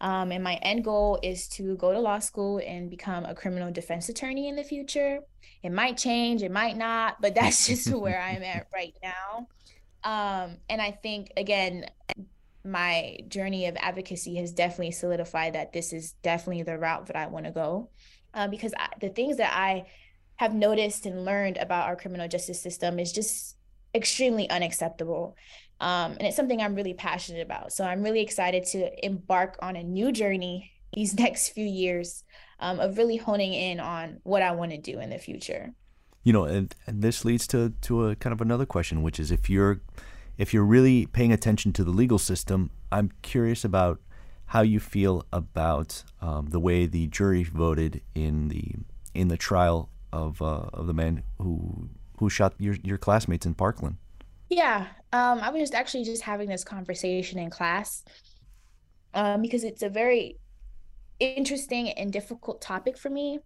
um, 0.00 0.32
and 0.32 0.42
my 0.42 0.54
end 0.56 0.84
goal 0.84 1.18
is 1.22 1.48
to 1.48 1.76
go 1.76 1.92
to 1.92 2.00
law 2.00 2.18
school 2.18 2.60
and 2.64 2.90
become 2.90 3.24
a 3.24 3.34
criminal 3.34 3.70
defense 3.70 4.08
attorney 4.08 4.48
in 4.48 4.56
the 4.56 4.64
future. 4.64 5.20
It 5.62 5.72
might 5.72 5.96
change, 5.96 6.42
it 6.42 6.50
might 6.50 6.76
not, 6.76 7.20
but 7.20 7.34
that's 7.36 7.66
just 7.66 7.92
where 7.92 8.20
I'm 8.20 8.42
at 8.42 8.66
right 8.74 8.94
now. 9.02 9.48
Um, 10.04 10.58
and 10.68 10.82
I 10.82 10.90
think 10.90 11.32
again, 11.36 11.86
my 12.64 13.18
journey 13.28 13.66
of 13.66 13.76
advocacy 13.76 14.36
has 14.36 14.52
definitely 14.52 14.92
solidified 14.92 15.54
that 15.54 15.72
this 15.72 15.92
is 15.92 16.12
definitely 16.22 16.62
the 16.62 16.78
route 16.78 17.06
that 17.06 17.16
I 17.16 17.26
want 17.26 17.44
to 17.44 17.50
go. 17.50 17.90
Uh, 18.32 18.48
because 18.48 18.72
I, 18.76 18.88
the 19.00 19.10
things 19.10 19.36
that 19.36 19.52
I 19.54 19.86
have 20.36 20.54
noticed 20.54 21.06
and 21.06 21.24
learned 21.24 21.56
about 21.58 21.86
our 21.86 21.96
criminal 21.96 22.26
justice 22.26 22.60
system 22.60 22.98
is 22.98 23.12
just 23.12 23.56
extremely 23.94 24.50
unacceptable. 24.50 25.36
Um, 25.84 26.12
and 26.12 26.22
it's 26.22 26.36
something 26.36 26.62
I'm 26.62 26.74
really 26.74 26.94
passionate 26.94 27.42
about. 27.42 27.70
So 27.70 27.84
I'm 27.84 28.02
really 28.02 28.22
excited 28.22 28.64
to 28.68 29.04
embark 29.04 29.58
on 29.60 29.76
a 29.76 29.82
new 29.82 30.12
journey 30.12 30.72
these 30.94 31.12
next 31.18 31.50
few 31.50 31.66
years 31.66 32.24
um, 32.58 32.80
of 32.80 32.96
really 32.96 33.18
honing 33.18 33.52
in 33.52 33.80
on 33.80 34.20
what 34.22 34.40
I 34.40 34.52
want 34.52 34.70
to 34.70 34.78
do 34.78 34.98
in 34.98 35.10
the 35.10 35.18
future. 35.18 35.74
You 36.22 36.32
know, 36.32 36.44
and, 36.44 36.74
and 36.86 37.02
this 37.02 37.22
leads 37.26 37.46
to 37.48 37.74
to 37.82 38.06
a 38.06 38.16
kind 38.16 38.32
of 38.32 38.40
another 38.40 38.64
question, 38.64 39.02
which 39.02 39.20
is 39.20 39.30
if 39.30 39.50
you're 39.50 39.82
if 40.38 40.54
you're 40.54 40.64
really 40.64 41.04
paying 41.04 41.32
attention 41.32 41.74
to 41.74 41.84
the 41.84 41.90
legal 41.90 42.18
system, 42.18 42.70
I'm 42.90 43.12
curious 43.20 43.62
about 43.62 44.00
how 44.46 44.62
you 44.62 44.80
feel 44.80 45.26
about 45.34 46.02
um, 46.22 46.46
the 46.46 46.60
way 46.60 46.86
the 46.86 47.08
jury 47.08 47.44
voted 47.44 48.00
in 48.14 48.48
the 48.48 48.72
in 49.12 49.28
the 49.28 49.36
trial 49.36 49.90
of 50.14 50.40
uh, 50.40 50.70
of 50.72 50.86
the 50.86 50.94
man 50.94 51.24
who 51.36 51.90
who 52.20 52.30
shot 52.30 52.54
your 52.56 52.76
your 52.82 52.96
classmates 52.96 53.44
in 53.44 53.52
Parkland. 53.52 53.98
Yeah, 54.54 54.86
um, 55.12 55.40
I 55.40 55.50
was 55.50 55.60
just 55.60 55.74
actually 55.74 56.04
just 56.04 56.22
having 56.22 56.48
this 56.48 56.62
conversation 56.62 57.40
in 57.40 57.50
class 57.50 58.04
um, 59.12 59.42
because 59.42 59.64
it's 59.64 59.82
a 59.82 59.88
very 59.88 60.38
interesting 61.18 61.88
and 61.90 62.12
difficult 62.12 62.60
topic 62.60 62.96
for 62.96 63.10
me. 63.10 63.40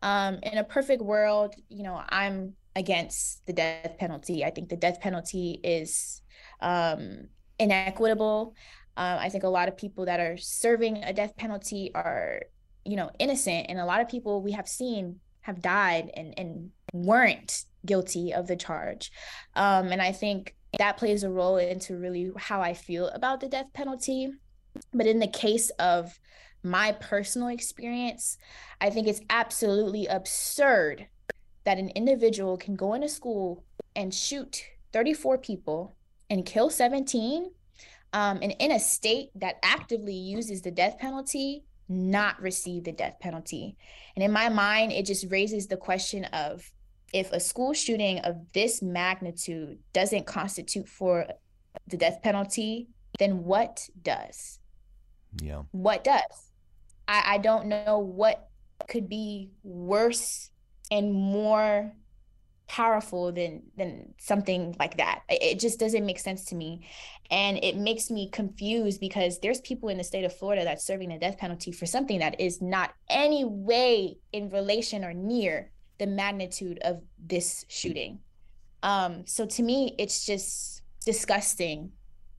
Um, 0.00 0.38
in 0.44 0.58
a 0.58 0.62
perfect 0.62 1.02
world, 1.02 1.56
you 1.68 1.82
know, 1.82 2.00
I'm 2.08 2.54
against 2.76 3.44
the 3.46 3.52
death 3.52 3.96
penalty. 3.98 4.44
I 4.44 4.50
think 4.50 4.68
the 4.68 4.76
death 4.76 5.00
penalty 5.00 5.58
is 5.64 6.22
um, 6.60 7.26
inequitable. 7.58 8.54
Um, 8.96 9.18
I 9.18 9.30
think 9.30 9.42
a 9.42 9.48
lot 9.48 9.66
of 9.66 9.76
people 9.76 10.04
that 10.04 10.20
are 10.20 10.36
serving 10.36 11.02
a 11.02 11.12
death 11.12 11.36
penalty 11.36 11.90
are, 11.96 12.42
you 12.84 12.94
know, 12.94 13.10
innocent, 13.18 13.66
and 13.68 13.80
a 13.80 13.84
lot 13.84 14.00
of 14.00 14.08
people 14.08 14.40
we 14.40 14.52
have 14.52 14.68
seen 14.68 15.18
have 15.40 15.60
died 15.60 16.12
and 16.14 16.32
and 16.38 16.70
weren't 16.92 17.64
guilty 17.84 18.32
of 18.32 18.46
the 18.46 18.56
charge. 18.56 19.10
Um, 19.54 19.92
and 19.92 20.00
I 20.00 20.12
think 20.12 20.54
that 20.78 20.96
plays 20.96 21.22
a 21.22 21.30
role 21.30 21.56
into 21.56 21.96
really 21.96 22.30
how 22.36 22.60
I 22.60 22.74
feel 22.74 23.08
about 23.08 23.40
the 23.40 23.48
death 23.48 23.72
penalty. 23.72 24.32
But 24.92 25.06
in 25.06 25.20
the 25.20 25.28
case 25.28 25.70
of 25.78 26.18
my 26.62 26.92
personal 26.92 27.48
experience, 27.48 28.38
I 28.80 28.90
think 28.90 29.06
it's 29.06 29.20
absolutely 29.30 30.06
absurd 30.06 31.06
that 31.64 31.78
an 31.78 31.90
individual 31.90 32.56
can 32.56 32.74
go 32.74 32.94
into 32.94 33.08
school 33.08 33.64
and 33.94 34.12
shoot 34.12 34.64
34 34.92 35.38
people 35.38 35.96
and 36.28 36.44
kill 36.44 36.70
17 36.70 37.50
um, 38.12 38.38
and 38.42 38.54
in 38.58 38.72
a 38.72 38.78
state 38.78 39.30
that 39.34 39.56
actively 39.62 40.14
uses 40.14 40.62
the 40.62 40.70
death 40.70 40.98
penalty 40.98 41.64
not 41.88 42.40
receive 42.40 42.84
the 42.84 42.92
death 42.92 43.16
penalty. 43.20 43.76
And 44.16 44.22
in 44.22 44.32
my 44.32 44.48
mind, 44.48 44.92
it 44.92 45.04
just 45.04 45.30
raises 45.30 45.66
the 45.66 45.76
question 45.76 46.24
of 46.26 46.70
if 47.14 47.30
a 47.30 47.38
school 47.38 47.72
shooting 47.72 48.18
of 48.18 48.52
this 48.52 48.82
magnitude 48.82 49.78
doesn't 49.92 50.26
constitute 50.26 50.88
for 50.88 51.26
the 51.86 51.96
death 51.96 52.20
penalty, 52.22 52.88
then 53.20 53.44
what 53.44 53.88
does? 54.02 54.58
Yeah. 55.40 55.62
What 55.70 56.02
does? 56.02 56.50
I, 57.06 57.22
I 57.34 57.38
don't 57.38 57.66
know 57.66 57.98
what 57.98 58.48
could 58.88 59.08
be 59.08 59.50
worse 59.62 60.50
and 60.90 61.12
more 61.12 61.92
powerful 62.66 63.30
than 63.30 63.62
than 63.76 64.14
something 64.18 64.74
like 64.78 64.96
that 64.96 65.20
it 65.28 65.60
just 65.60 65.78
doesn't 65.78 66.06
make 66.06 66.18
sense 66.18 66.46
to 66.46 66.54
me 66.54 66.80
and 67.30 67.62
it 67.62 67.76
makes 67.76 68.10
me 68.10 68.30
confused 68.30 69.00
because 69.00 69.38
there's 69.40 69.60
people 69.60 69.90
in 69.90 69.98
the 69.98 70.04
state 70.04 70.24
of 70.24 70.34
Florida 70.34 70.64
that's 70.64 70.86
serving 70.86 71.10
the 71.10 71.18
death 71.18 71.36
penalty 71.36 71.72
for 71.72 71.84
something 71.84 72.20
that 72.20 72.40
is 72.40 72.62
not 72.62 72.94
any 73.10 73.44
way 73.44 74.16
in 74.32 74.48
relation 74.48 75.04
or 75.04 75.12
near 75.12 75.70
the 75.98 76.06
magnitude 76.06 76.78
of 76.82 77.02
this 77.18 77.64
shooting. 77.68 78.20
Um 78.82 79.26
so 79.26 79.46
to 79.46 79.62
me 79.62 79.94
it's 79.98 80.24
just 80.24 80.82
disgusting 81.04 81.92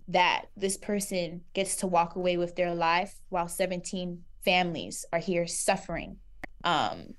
that 0.08 0.46
this 0.56 0.78
person 0.78 1.42
gets 1.54 1.76
to 1.78 1.88
walk 1.88 2.16
away 2.16 2.38
with 2.38 2.56
their 2.56 2.76
life 2.76 3.16
while 3.30 3.48
17 3.48 4.24
families 4.44 5.06
are 5.12 5.20
here 5.20 5.48
suffering 5.48 6.18
um 6.64 7.16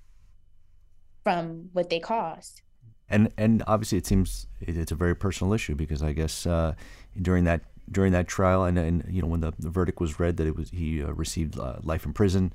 from 1.26 1.70
what 1.72 1.91
they 1.91 1.99
caused. 1.99 2.62
And 3.09 3.32
and 3.37 3.64
obviously 3.66 3.99
it 3.99 4.07
seems 4.07 4.47
it's 4.61 4.93
a 4.93 4.95
very 4.95 5.16
personal 5.16 5.53
issue 5.53 5.74
because 5.74 6.01
I 6.01 6.12
guess 6.12 6.47
uh, 6.47 6.74
during 7.20 7.43
that 7.45 7.62
during 7.91 8.12
that 8.12 8.28
trial 8.28 8.62
and, 8.62 8.78
and 8.78 9.05
you 9.09 9.22
know 9.22 9.26
when 9.26 9.41
the, 9.41 9.53
the 9.59 9.68
verdict 9.68 10.01
was 10.01 10.20
read 10.20 10.37
that 10.37 10.47
it 10.47 10.57
was 10.57 10.70
he 10.70 11.03
uh, 11.03 11.11
received 11.12 11.59
uh, 11.59 11.78
life 11.82 12.07
in 12.07 12.12
prison, 12.12 12.53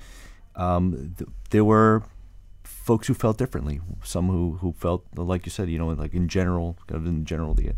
um, 0.56 1.14
th- 1.18 1.30
there 1.50 1.66
were 1.66 2.04
folks 2.92 3.08
who 3.08 3.14
felt 3.14 3.38
differently. 3.38 3.80
Some 4.04 4.28
who, 4.28 4.58
who 4.60 4.74
felt 4.74 5.06
like 5.16 5.46
you 5.46 5.50
said, 5.50 5.70
you 5.70 5.80
know, 5.80 5.88
like 5.88 6.14
in 6.14 6.28
general, 6.28 6.78
kind 6.88 7.00
of 7.02 7.08
in 7.08 7.24
general, 7.24 7.54
the 7.54 7.72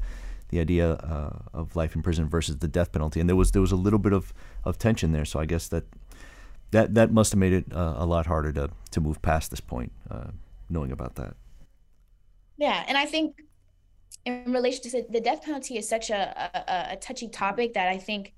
the 0.49 0.59
idea 0.59 0.93
uh, 0.93 1.37
of 1.53 1.75
life 1.75 1.95
in 1.95 2.01
prison 2.01 2.27
versus 2.27 2.57
the 2.57 2.67
death 2.67 2.91
penalty, 2.91 3.19
and 3.19 3.29
there 3.29 3.35
was 3.35 3.51
there 3.51 3.61
was 3.61 3.71
a 3.71 3.81
little 3.85 3.99
bit 3.99 4.13
of, 4.19 4.33
of 4.63 4.79
tension 4.79 5.11
there. 5.11 5.25
So 5.25 5.39
I 5.39 5.45
guess 5.45 5.67
that 5.67 5.83
that 6.71 6.95
that 6.95 7.11
must 7.11 7.31
have 7.31 7.39
made 7.45 7.53
it 7.53 7.65
uh, 7.71 7.93
a 7.97 8.07
lot 8.07 8.25
harder 8.25 8.51
to 8.53 8.71
to 8.89 9.01
move 9.01 9.21
past 9.21 9.51
this 9.51 9.59
point, 9.61 9.91
uh, 10.09 10.31
knowing 10.67 10.91
about 10.91 11.13
that. 11.15 11.35
Yeah, 12.57 12.83
and 12.87 12.97
I 12.97 13.05
think 13.05 13.35
in 14.25 14.51
relation 14.51 14.81
to 14.89 15.05
the 15.11 15.21
death 15.21 15.43
penalty 15.43 15.77
is 15.77 15.87
such 15.87 16.09
a, 16.09 16.21
a, 16.55 16.93
a 16.93 16.95
touchy 16.95 17.27
topic 17.27 17.73
that 17.73 17.87
I 17.87 17.99
think, 17.99 18.33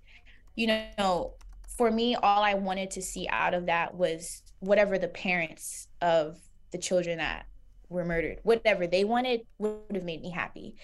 you 0.56 0.68
know, 0.68 1.36
for 1.78 1.90
me, 1.90 2.16
all 2.16 2.44
I 2.44 2.56
wanted 2.56 2.92
to 2.92 3.02
see 3.02 3.28
out 3.30 3.54
of 3.54 3.66
that 3.68 3.96
was 3.96 4.42
whatever 4.60 4.98
the 4.98 5.08
parents 5.08 5.88
of 6.02 6.38
the 6.76 6.82
children 6.82 7.20
that 7.20 7.46
were 7.88 8.04
murdered, 8.04 8.40
whatever 8.44 8.86
they 8.86 9.06
wanted 9.06 9.42
would 9.60 9.80
have 9.94 10.04
made 10.04 10.22
me 10.22 10.30
happy. 10.30 10.76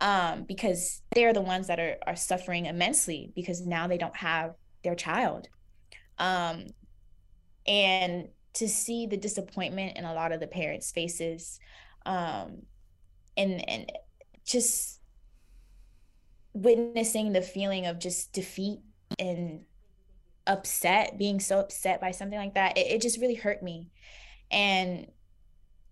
Um, 0.00 0.42
because 0.42 1.02
they're 1.14 1.32
the 1.32 1.40
ones 1.40 1.68
that 1.68 1.78
are 1.78 1.96
are 2.06 2.16
suffering 2.16 2.66
immensely 2.66 3.32
because 3.34 3.64
now 3.64 3.86
they 3.86 3.96
don't 3.96 4.16
have 4.16 4.54
their 4.82 4.96
child. 4.96 5.48
Um, 6.18 6.66
and 7.66 8.28
to 8.54 8.68
see 8.68 9.06
the 9.06 9.16
disappointment 9.16 9.96
in 9.96 10.04
a 10.04 10.12
lot 10.12 10.32
of 10.32 10.40
the 10.40 10.46
parents' 10.48 10.90
faces, 10.90 11.60
um, 12.04 12.62
and 13.36 13.66
and 13.70 13.92
just 14.44 15.00
witnessing 16.52 17.32
the 17.32 17.40
feeling 17.40 17.86
of 17.86 17.98
just 17.98 18.32
defeat 18.32 18.80
and 19.18 19.60
upset 20.46 21.18
being 21.18 21.38
so 21.38 21.60
upset 21.60 22.00
by 22.00 22.10
something 22.10 22.38
like 22.38 22.54
that 22.54 22.78
it, 22.78 22.86
it 22.86 23.02
just 23.02 23.20
really 23.20 23.34
hurt 23.34 23.62
me 23.62 23.90
and 24.50 25.06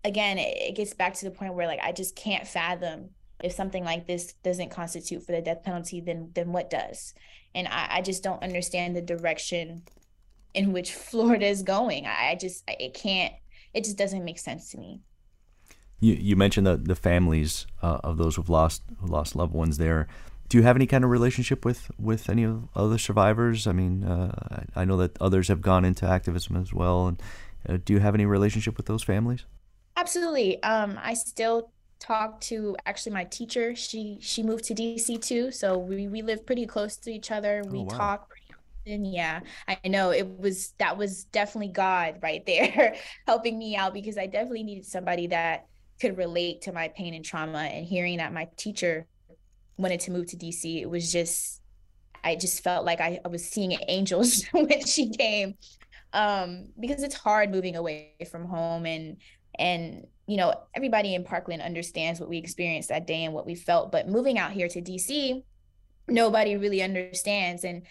again 0.04 0.38
it, 0.38 0.74
gets 0.76 0.94
back 0.94 1.14
to 1.14 1.24
the 1.24 1.30
point 1.30 1.54
where 1.54 1.66
like 1.66 1.80
i 1.82 1.92
just 1.92 2.14
can't 2.14 2.46
fathom 2.46 3.10
if 3.42 3.52
something 3.52 3.84
like 3.84 4.06
this 4.06 4.32
doesn't 4.44 4.70
constitute 4.70 5.22
for 5.22 5.32
the 5.32 5.42
death 5.42 5.62
penalty 5.62 6.00
then 6.00 6.30
then 6.34 6.52
what 6.52 6.70
does 6.70 7.14
and 7.54 7.68
i, 7.68 7.86
I 7.90 8.02
just 8.02 8.22
don't 8.22 8.42
understand 8.42 8.94
the 8.94 9.02
direction 9.02 9.82
in 10.52 10.72
which 10.72 10.92
florida 10.94 11.46
is 11.46 11.62
going 11.62 12.06
i, 12.06 12.30
I 12.30 12.34
just 12.36 12.64
it 12.68 12.94
can't 12.94 13.32
it 13.72 13.84
just 13.84 13.98
doesn't 13.98 14.24
make 14.24 14.38
sense 14.38 14.70
to 14.70 14.78
me 14.78 15.00
you, 16.04 16.14
you 16.14 16.36
mentioned 16.36 16.66
the, 16.66 16.76
the 16.76 16.94
families 16.94 17.66
uh, 17.82 18.00
of 18.04 18.18
those 18.18 18.36
who've 18.36 18.50
lost 18.50 18.82
who 19.00 19.06
lost 19.06 19.34
loved 19.34 19.54
ones 19.54 19.78
there. 19.78 20.06
Do 20.48 20.58
you 20.58 20.64
have 20.64 20.76
any 20.76 20.86
kind 20.86 21.02
of 21.02 21.10
relationship 21.10 21.64
with, 21.64 21.90
with 21.98 22.28
any 22.28 22.42
of 22.42 22.68
other 22.76 22.98
survivors? 22.98 23.66
I 23.66 23.72
mean, 23.72 24.04
uh, 24.04 24.64
I 24.76 24.84
know 24.84 24.98
that 24.98 25.16
others 25.20 25.48
have 25.48 25.62
gone 25.62 25.86
into 25.86 26.06
activism 26.06 26.56
as 26.56 26.72
well. 26.74 27.06
And 27.06 27.22
uh, 27.66 27.78
do 27.82 27.94
you 27.94 28.00
have 28.00 28.14
any 28.14 28.26
relationship 28.26 28.76
with 28.76 28.84
those 28.84 29.02
families? 29.02 29.46
Absolutely. 30.04 30.62
Um, 30.62 31.00
I 31.02 31.14
still 31.14 31.72
talk 31.98 32.38
to 32.42 32.76
actually 32.84 33.12
my 33.12 33.24
teacher. 33.24 33.74
She 33.74 34.18
she 34.20 34.42
moved 34.42 34.64
to 34.64 34.74
DC 34.74 35.18
too, 35.22 35.50
so 35.50 35.78
we 35.78 36.08
we 36.08 36.20
live 36.20 36.44
pretty 36.44 36.66
close 36.66 36.98
to 36.98 37.10
each 37.10 37.30
other. 37.30 37.64
We 37.66 37.78
oh, 37.78 37.82
wow. 37.84 37.96
talk 37.96 38.28
pretty 38.28 38.46
often. 38.52 39.06
Yeah, 39.06 39.40
I 39.66 39.78
know 39.88 40.10
it 40.10 40.28
was 40.28 40.74
that 40.76 40.98
was 40.98 41.24
definitely 41.24 41.72
God 41.72 42.18
right 42.22 42.44
there 42.46 42.96
helping 43.26 43.58
me 43.58 43.76
out 43.76 43.94
because 43.94 44.18
I 44.18 44.26
definitely 44.26 44.64
needed 44.64 44.84
somebody 44.84 45.28
that 45.28 45.68
could 45.98 46.18
relate 46.18 46.60
to 46.62 46.72
my 46.72 46.88
pain 46.88 47.14
and 47.14 47.24
trauma 47.24 47.60
and 47.60 47.86
hearing 47.86 48.18
that 48.18 48.34
my 48.34 48.46
teacher 48.58 49.06
wanted 49.78 50.00
to 50.00 50.10
move 50.10 50.26
to 50.26 50.36
DC, 50.36 50.82
it 50.82 50.90
was 50.90 51.10
just 51.10 51.62
I 52.22 52.36
just 52.36 52.62
felt 52.62 52.84
like 52.84 53.00
I, 53.00 53.20
I 53.24 53.28
was 53.28 53.42
seeing 53.42 53.78
angels 53.88 54.44
when 54.52 54.84
she 54.84 55.08
came. 55.08 55.54
Um, 56.12 56.68
because 56.78 57.02
it's 57.02 57.16
hard 57.16 57.50
moving 57.50 57.74
away 57.74 58.14
from 58.30 58.44
home 58.44 58.86
and 58.86 59.16
and 59.58 60.06
you 60.26 60.36
know 60.36 60.54
everybody 60.74 61.14
in 61.14 61.24
Parkland 61.24 61.62
understands 61.62 62.20
what 62.20 62.28
we 62.28 62.38
experienced 62.38 62.88
that 62.88 63.06
day 63.06 63.24
and 63.24 63.34
what 63.34 63.46
we 63.46 63.54
felt 63.54 63.92
but 63.92 64.08
moving 64.08 64.38
out 64.38 64.52
here 64.52 64.68
to 64.68 64.80
DC 64.80 65.42
nobody 66.08 66.56
really 66.56 66.82
understands 66.82 67.64
and 67.64 67.82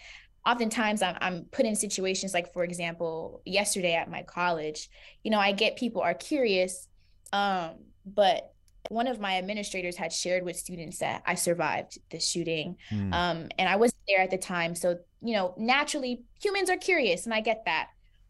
oftentimes 0.46 1.02
I'm, 1.02 1.16
I'm 1.20 1.44
put 1.50 1.64
in 1.64 1.74
situations 1.74 2.34
like 2.34 2.52
for 2.52 2.64
example 2.64 3.42
yesterday 3.44 3.94
at 3.94 4.10
my 4.10 4.22
college 4.22 4.88
you 5.22 5.30
know 5.30 5.38
I 5.38 5.52
get 5.52 5.76
people 5.76 6.02
are 6.02 6.14
curious 6.14 6.88
um 7.32 7.76
but 8.06 8.54
one 8.90 9.06
of 9.06 9.20
my 9.20 9.38
administrators 9.38 9.96
had 9.96 10.12
shared 10.12 10.44
with 10.44 10.56
students 10.56 10.98
that 10.98 11.22
I 11.26 11.34
survived 11.34 11.98
the 12.10 12.20
shooting. 12.20 12.76
Mm. 12.90 13.12
Um, 13.14 13.48
and 13.58 13.68
I 13.68 13.76
wasn't 13.76 14.02
there 14.06 14.20
at 14.20 14.30
the 14.30 14.38
time. 14.38 14.74
So, 14.74 14.98
you 15.22 15.34
know, 15.34 15.54
naturally 15.56 16.24
humans 16.40 16.68
are 16.68 16.76
curious 16.76 17.24
and 17.24 17.34
I 17.34 17.40
get 17.40 17.64
that. 17.64 17.88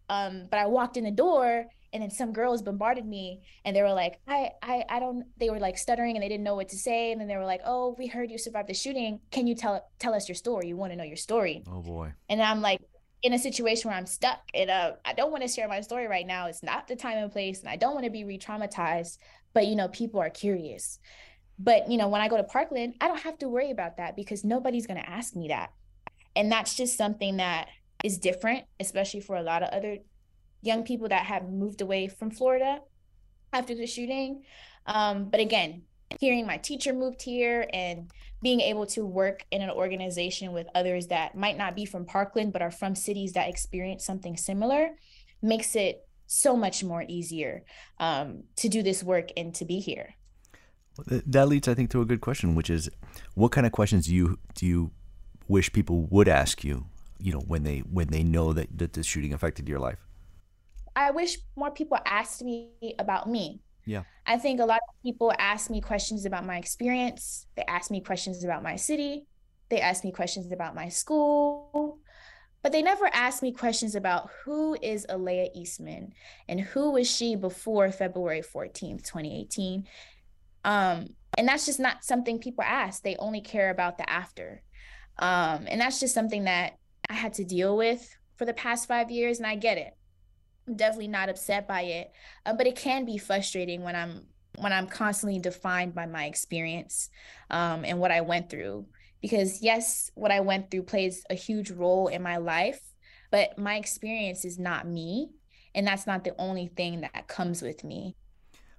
Um, 0.09 0.47
but 0.51 0.59
I 0.59 0.67
walked 0.67 0.97
in 0.97 1.05
the 1.05 1.11
door 1.11 1.67
and 1.95 2.03
then 2.03 2.11
some 2.11 2.33
girls 2.33 2.61
bombarded 2.61 3.07
me 3.07 3.41
and 3.65 3.75
they 3.75 3.81
were 3.81 3.93
like, 3.93 4.21
I, 4.29 4.51
I, 4.63 4.85
I 4.89 5.01
don't, 5.01 5.25
they 5.39 5.49
were 5.49 5.61
like 5.61 5.79
stuttering 5.79 6.17
and 6.17 6.23
they 6.23 6.29
didn't 6.29 6.45
know 6.45 6.57
what 6.57 6.69
to 6.71 6.77
say. 6.77 7.13
And 7.13 7.21
then 7.21 7.29
they 7.29 7.37
were 7.37 7.47
like, 7.47 7.63
oh, 7.65 7.95
we 7.99 8.07
heard 8.07 8.31
you 8.31 8.37
survived 8.37 8.69
the 8.69 8.75
shooting. 8.75 9.21
Can 9.31 9.47
you 9.47 9.55
tell, 9.55 9.89
tell 9.99 10.13
us 10.13 10.29
your 10.29 10.37
story? 10.37 10.69
You 10.69 10.77
want 10.77 10.93
to 10.93 10.97
know 10.97 11.05
your 11.05 11.17
story. 11.17 11.63
Oh 11.71 11.81
boy. 11.81 12.13
And 12.29 12.43
I'm 12.43 12.61
like, 12.61 12.81
in 13.23 13.33
a 13.33 13.39
situation 13.39 13.89
where 13.89 13.97
I'm 13.97 14.05
stuck 14.05 14.41
and 14.53 14.69
uh, 14.69 14.93
I 15.03 15.15
don't 15.15 15.31
want 15.31 15.43
to 15.45 15.49
share 15.49 15.67
my 15.67 15.81
story 15.81 16.07
right 16.07 16.27
now. 16.27 16.47
It's 16.47 16.63
not 16.63 16.87
the 16.87 16.95
time 16.95 17.17
and 17.17 17.33
place, 17.33 17.61
and 17.61 17.71
I 17.71 17.77
don't 17.77 17.95
want 17.95 18.05
to 18.05 18.11
be 18.11 18.25
re-traumatized 18.25 19.17
but 19.55 19.67
you 19.67 19.77
know 19.77 19.89
people 19.89 20.21
are 20.21 20.29
curious 20.29 20.99
but 21.59 21.91
you 21.91 21.97
know 21.97 22.09
when 22.09 22.21
i 22.21 22.29
go 22.29 22.37
to 22.37 22.45
parkland 22.45 22.95
i 23.01 23.09
don't 23.09 23.21
have 23.21 23.39
to 23.39 23.49
worry 23.49 23.71
about 23.71 23.97
that 23.97 24.17
because 24.17 24.45
nobody's 24.45 24.87
going 24.87 25.01
to 25.01 25.09
ask 25.09 25.35
me 25.35 25.49
that 25.49 25.71
and 26.37 26.53
that's 26.53 26.75
just 26.75 26.99
something 26.99 27.39
that 27.39 27.69
is 28.03 28.19
different 28.19 28.65
especially 28.81 29.21
for 29.21 29.37
a 29.37 29.43
lot 29.43 29.63
of 29.63 29.71
other 29.71 29.99
young 30.65 30.83
people 30.83 31.09
that 31.09 31.27
have 31.27 31.49
moved 31.49 31.81
away 31.81 32.09
from 32.09 32.31
florida 32.31 32.81
after 33.53 33.75
the 33.75 33.87
shooting 33.87 34.43
um, 34.87 35.31
but 35.31 35.41
again 35.41 35.83
hearing 36.21 36.47
my 36.47 36.57
teacher 36.57 36.93
moved 36.93 37.23
here 37.23 37.67
and 37.73 38.11
being 38.43 38.61
able 38.61 38.87
to 38.87 39.07
work 39.07 39.47
in 39.51 39.63
an 39.63 39.71
organization 39.71 40.53
with 40.53 40.67
others 40.75 41.07
that 41.07 41.35
might 41.35 41.57
not 41.57 41.75
be 41.75 41.85
from 41.85 42.05
parkland 42.05 42.53
but 42.53 42.63
are 42.63 42.71
from 42.71 42.95
cities 42.95 43.33
that 43.33 43.49
experience 43.49 44.05
something 44.05 44.37
similar 44.37 44.91
makes 45.43 45.77
it 45.77 46.07
so 46.27 46.57
much 46.57 46.83
more 46.83 47.05
easier 47.09 47.65
um, 47.99 48.45
to 48.57 48.69
do 48.69 48.83
this 48.83 49.03
work 49.03 49.29
and 49.37 49.55
to 49.55 49.65
be 49.65 49.79
here. 49.79 50.15
That 51.07 51.49
leads, 51.49 51.69
I 51.69 51.75
think, 51.75 51.91
to 51.91 52.01
a 52.01 52.05
good 52.05 52.21
question, 52.21 52.55
which 52.55 52.71
is, 52.71 52.89
what 53.35 53.51
kind 53.51 53.67
of 53.67 53.73
questions 53.73 54.07
do 54.07 54.15
you 54.15 54.39
do 54.55 54.65
you 54.65 54.93
wish 55.49 55.73
people 55.73 56.07
would 56.11 56.29
ask 56.29 56.63
you? 56.63 56.87
You 57.19 57.33
know, 57.33 57.41
when 57.41 57.65
they 57.65 57.81
when 57.81 58.09
they 58.09 58.23
know 58.23 58.53
that 58.53 58.79
that 58.79 58.93
the 58.93 59.03
shooting 59.03 59.33
affected 59.33 59.69
your 59.69 59.81
life. 59.81 60.04
I 60.97 61.11
wish 61.11 61.39
more 61.57 61.71
people 61.71 61.99
asked 62.05 62.43
me 62.43 62.71
about 62.99 63.29
me. 63.29 63.61
Yeah. 63.85 64.05
I 64.27 64.39
think 64.39 64.61
a 64.61 64.65
lot 64.65 64.81
of 64.89 65.03
people 65.03 65.33
ask 65.39 65.71
me 65.71 65.81
questions 65.81 66.25
about 66.25 66.47
my 66.47 66.57
experience. 66.57 67.47
They 67.57 67.65
ask 67.69 67.91
me 67.91 68.01
questions 68.01 68.45
about 68.45 68.63
my 68.63 68.77
city. 68.77 69.27
They 69.69 69.81
ask 69.81 70.05
me 70.05 70.13
questions 70.13 70.51
about 70.53 70.75
my 70.75 70.89
school 70.89 71.99
but 72.65 72.73
they 72.73 72.81
never 72.81 73.11
ask 73.13 73.43
me 73.43 73.53
questions 73.53 73.95
about 73.95 74.31
who 74.43 74.75
is 74.81 75.05
Aalayah 75.11 75.55
Eastmond 75.55 76.15
and 76.49 76.59
who 76.59 76.93
was 76.93 77.09
she 77.09 77.37
before 77.37 77.93
February 77.93 78.41
14th, 78.41 79.05
2018. 79.05 79.87
Um, 80.65 81.09
and 81.37 81.47
that's 81.47 81.67
just 81.67 81.79
not 81.79 82.05
something 82.05 82.39
people 82.39 82.65
ask. 82.65 83.03
They 83.03 83.17
only 83.17 83.43
care 83.43 83.69
about 83.69 83.99
the 83.99 84.09
after. 84.09 84.63
Um, 85.19 85.67
and 85.69 85.79
that's 85.79 86.01
just 86.01 86.15
something 86.15 86.45
that 86.45 86.79
I 87.11 87.13
had 87.13 87.35
to 87.35 87.45
deal 87.45 87.77
with 87.77 88.17
for 88.37 88.47
the 88.47 88.55
past 88.55 88.89
five 88.89 89.11
years, 89.11 89.37
and 89.37 89.47
I 89.47 89.57
get 89.57 89.77
it. 89.77 89.95
Definitely 90.73 91.09
not 91.09 91.29
upset 91.29 91.69
by 91.69 91.83
it, 91.83 92.13
uh, 92.47 92.55
but 92.55 92.67
it 92.67 92.77
can 92.77 93.05
be 93.05 93.19
frustrating 93.19 93.83
when 93.83 93.95
I'm 93.95 94.27
when 94.57 94.73
I'm 94.73 94.87
constantly 94.87 95.39
defined 95.39 95.95
by 95.95 96.07
my 96.07 96.27
experience 96.27 97.11
um, 97.51 97.85
and 97.85 97.99
what 97.99 98.13
I 98.13 98.21
went 98.21 98.49
through. 98.49 98.87
Because 99.21 99.63
yes, 99.63 100.11
what 100.15 100.31
I 100.31 100.41
went 100.41 100.71
through 100.71 100.85
plays 100.85 101.25
a 101.29 101.35
huge 101.35 101.71
role 101.71 102.09
in 102.09 102.23
my 102.23 102.37
life, 102.37 102.81
but 103.31 103.59
my 103.59 103.77
experience 103.77 104.45
is 104.45 104.59
not 104.59 104.87
me, 104.87 105.31
and 105.75 105.87
that's 105.87 106.07
not 106.07 106.25
the 106.25 106.35
only 106.39 106.69
thing 106.69 107.01
that 107.01 107.27
comes 107.27 107.63
with 107.63 107.85
me. 107.85 108.17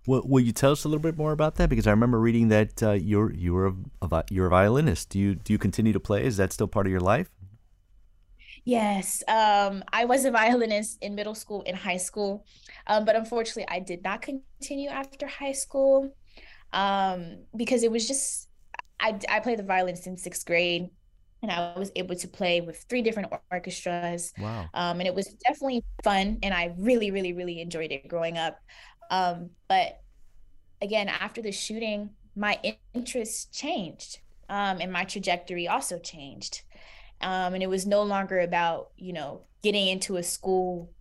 Well, 0.08 0.22
will 0.24 0.42
you 0.42 0.52
tell 0.52 0.72
us 0.72 0.84
a 0.84 0.88
little 0.88 1.02
bit 1.02 1.18
more 1.18 1.32
about 1.32 1.56
that? 1.56 1.70
Because 1.70 1.88
I 1.88 1.92
remember 1.92 2.20
reading 2.20 2.50
that 2.50 2.84
uh, 2.84 2.92
you're 2.92 3.34
you're 3.34 3.68
a, 3.68 3.74
a, 4.04 4.24
you're 4.30 4.48
a 4.48 4.52
violinist. 4.52 5.10
Do 5.10 5.20
you 5.20 5.36
do 5.36 5.52
you 5.52 5.58
continue 5.58 5.94
to 5.94 6.00
play? 6.00 6.24
Is 6.24 6.38
that 6.38 6.54
still 6.54 6.68
part 6.68 6.86
of 6.86 6.92
your 6.92 7.02
life? 7.02 7.30
Yes, 8.66 9.24
um, 9.28 9.84
I 9.94 10.06
was 10.06 10.26
a 10.26 10.32
violinist 10.32 10.98
in 11.02 11.14
middle 11.14 11.36
school 11.36 11.64
and 11.68 11.78
high 11.78 11.98
school, 11.98 12.46
um, 12.88 13.06
but 13.06 13.16
unfortunately, 13.16 13.68
I 13.70 13.80
did 13.80 14.04
not 14.04 14.24
continue 14.24 14.90
after 14.90 15.28
high 15.28 15.52
school 15.52 16.16
um, 16.74 17.46
because 17.56 17.84
it 17.84 17.92
was 17.92 18.08
just 18.08 18.50
I 19.00 19.20
I 19.30 19.40
played 19.42 19.60
the 19.60 19.64
violin 19.64 19.96
since 19.98 20.24
sixth 20.24 20.46
grade, 20.48 20.90
and 21.44 21.52
I 21.52 21.78
was 21.78 21.92
able 21.96 22.16
to 22.16 22.28
play 22.28 22.62
with 22.62 22.86
three 22.90 23.04
different 23.04 23.34
orchestras. 23.52 24.34
Wow! 24.38 24.70
Um, 24.74 25.00
and 25.00 25.08
it 25.08 25.16
was 25.16 25.28
definitely 25.48 25.86
fun, 26.04 26.40
and 26.44 26.54
I 26.54 26.76
really, 26.78 27.12
really, 27.12 27.34
really 27.34 27.62
enjoyed 27.62 27.92
it 27.92 28.08
growing 28.08 28.38
up. 28.38 28.60
Um, 29.12 29.52
but 29.70 29.98
again, 30.82 31.10
after 31.10 31.42
the 31.42 31.52
shooting, 31.52 32.12
my 32.36 32.60
interest 32.94 33.54
changed, 33.54 34.20
um, 34.50 34.80
and 34.82 34.92
my 34.92 35.06
trajectory 35.06 35.68
also 35.68 36.00
changed. 36.00 36.64
Um, 37.22 37.54
and 37.54 37.64
it 37.64 37.70
was 37.70 37.86
no 37.86 38.04
longer 38.04 38.40
about, 38.40 38.90
you 38.98 39.14
know, 39.14 39.42
getting 39.64 39.88
into 39.88 40.18
a 40.18 40.24
school 40.24 40.92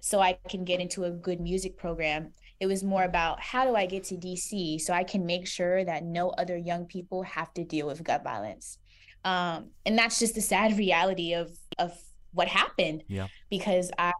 so 0.00 0.20
I 0.20 0.38
can 0.48 0.64
get 0.64 0.80
into 0.80 1.04
a 1.04 1.10
good 1.10 1.40
music 1.40 1.76
program. 1.76 2.32
It 2.60 2.66
was 2.66 2.84
more 2.84 3.04
about 3.04 3.40
how 3.40 3.64
do 3.64 3.74
I 3.74 3.86
get 3.86 4.04
to 4.04 4.16
DC 4.16 4.80
so 4.80 4.92
I 4.92 5.04
can 5.04 5.26
make 5.26 5.46
sure 5.46 5.84
that 5.84 6.04
no 6.04 6.30
other 6.30 6.56
young 6.56 6.86
people 6.86 7.22
have 7.22 7.52
to 7.54 7.64
deal 7.64 7.86
with 7.86 8.04
gun 8.04 8.22
violence. 8.22 8.78
Um, 9.24 9.70
and 9.84 9.98
that's 9.98 10.18
just 10.18 10.34
the 10.34 10.40
sad 10.40 10.76
reality 10.78 11.34
of 11.34 11.50
of 11.78 11.92
what 12.32 12.48
happened. 12.48 13.04
Yeah. 13.08 13.28
Because 13.48 13.90
I 13.98 14.12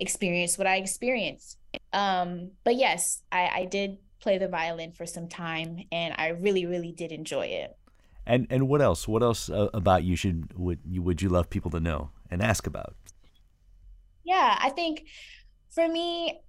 experienced 0.00 0.58
what 0.58 0.66
I 0.66 0.76
experienced. 0.76 1.56
Um, 1.92 2.50
but 2.64 2.76
yes, 2.76 3.22
I, 3.30 3.50
I 3.54 3.64
did 3.64 3.98
play 4.20 4.38
the 4.38 4.48
violin 4.48 4.92
for 4.92 5.06
some 5.06 5.28
time 5.28 5.78
and 5.90 6.14
I 6.18 6.28
really, 6.28 6.66
really 6.66 6.92
did 6.92 7.12
enjoy 7.12 7.46
it. 7.46 7.76
And 8.26 8.46
and 8.50 8.68
what 8.68 8.80
else? 8.80 9.08
What 9.08 9.22
else 9.22 9.48
uh, 9.48 9.68
about 9.74 10.04
you 10.04 10.16
should 10.16 10.52
would 10.56 10.80
you 10.84 11.02
would 11.02 11.22
you 11.22 11.28
love 11.28 11.50
people 11.50 11.70
to 11.72 11.80
know 11.80 12.10
and 12.30 12.42
ask 12.42 12.66
about? 12.66 12.94
Yeah, 14.24 14.56
I 14.60 14.70
think 14.70 15.06
for 15.70 15.88
me, 15.88 16.40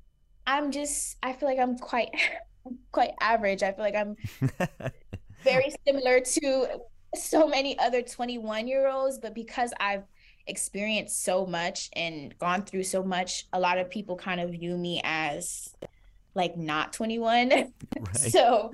I'm 0.45 0.72
just 0.72 1.17
I 1.24 1.34
feel 1.34 1.49
like 1.49 1.59
I'm 1.59 1.78
quite 1.78 2.09
quite 2.91 3.11
average. 3.19 3.63
I 3.63 3.72
feel 3.72 3.86
like 3.86 3.95
I'm 3.95 4.15
very 5.43 5.74
similar 5.88 6.19
to 6.19 6.67
so 7.15 7.47
many 7.47 7.78
other 7.80 8.01
21 8.01 8.67
year 8.67 8.88
olds, 8.88 9.17
but 9.17 9.34
because 9.34 9.74
I've 9.80 10.03
experienced 10.47 11.24
so 11.24 11.45
much 11.45 11.89
and 11.93 12.38
gone 12.39 12.63
through 12.63 12.84
so 12.84 13.03
much, 13.03 13.47
a 13.53 13.59
lot 13.59 13.78
of 13.78 13.89
people 13.89 14.15
kind 14.15 14.39
of 14.41 14.51
view 14.51 14.78
me 14.78 15.01
as 15.03 15.74
like 16.36 16.57
not 16.57 16.93
21. 16.93 17.51
Right. 17.99 18.15
so 18.15 18.72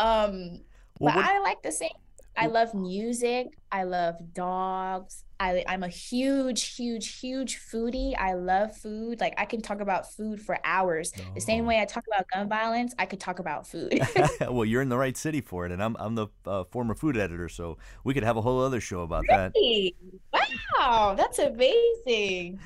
um 0.00 0.60
well, 0.98 1.14
but 1.14 1.16
what... 1.16 1.24
I 1.24 1.38
like 1.40 1.62
the 1.62 1.72
same 1.72 1.90
I 2.38 2.46
love 2.46 2.72
music. 2.72 3.58
I 3.72 3.82
love 3.82 4.16
dogs. 4.32 5.24
I, 5.40 5.64
I'm 5.68 5.82
a 5.82 5.88
huge, 5.88 6.76
huge, 6.76 7.18
huge 7.20 7.60
foodie. 7.60 8.14
I 8.18 8.34
love 8.34 8.76
food. 8.76 9.20
Like 9.20 9.34
I 9.36 9.44
can 9.44 9.60
talk 9.60 9.80
about 9.80 10.12
food 10.12 10.40
for 10.40 10.58
hours. 10.64 11.12
Oh. 11.16 11.22
The 11.34 11.40
same 11.40 11.64
oh. 11.64 11.68
way 11.68 11.80
I 11.80 11.84
talk 11.84 12.04
about 12.06 12.26
gun 12.32 12.48
violence, 12.48 12.94
I 12.98 13.06
could 13.06 13.20
talk 13.20 13.38
about 13.38 13.66
food. 13.66 14.00
well, 14.40 14.64
you're 14.64 14.82
in 14.82 14.88
the 14.88 14.96
right 14.96 15.16
city 15.16 15.40
for 15.40 15.66
it, 15.66 15.72
and 15.72 15.82
I'm 15.82 15.96
I'm 15.98 16.14
the 16.14 16.28
uh, 16.46 16.64
former 16.64 16.94
food 16.94 17.16
editor, 17.16 17.48
so 17.48 17.78
we 18.04 18.14
could 18.14 18.24
have 18.24 18.36
a 18.36 18.40
whole 18.40 18.60
other 18.60 18.80
show 18.80 19.02
about 19.02 19.24
really? 19.28 19.94
that. 20.32 20.48
Wow, 20.78 21.14
that's 21.16 21.38
amazing. 21.38 22.60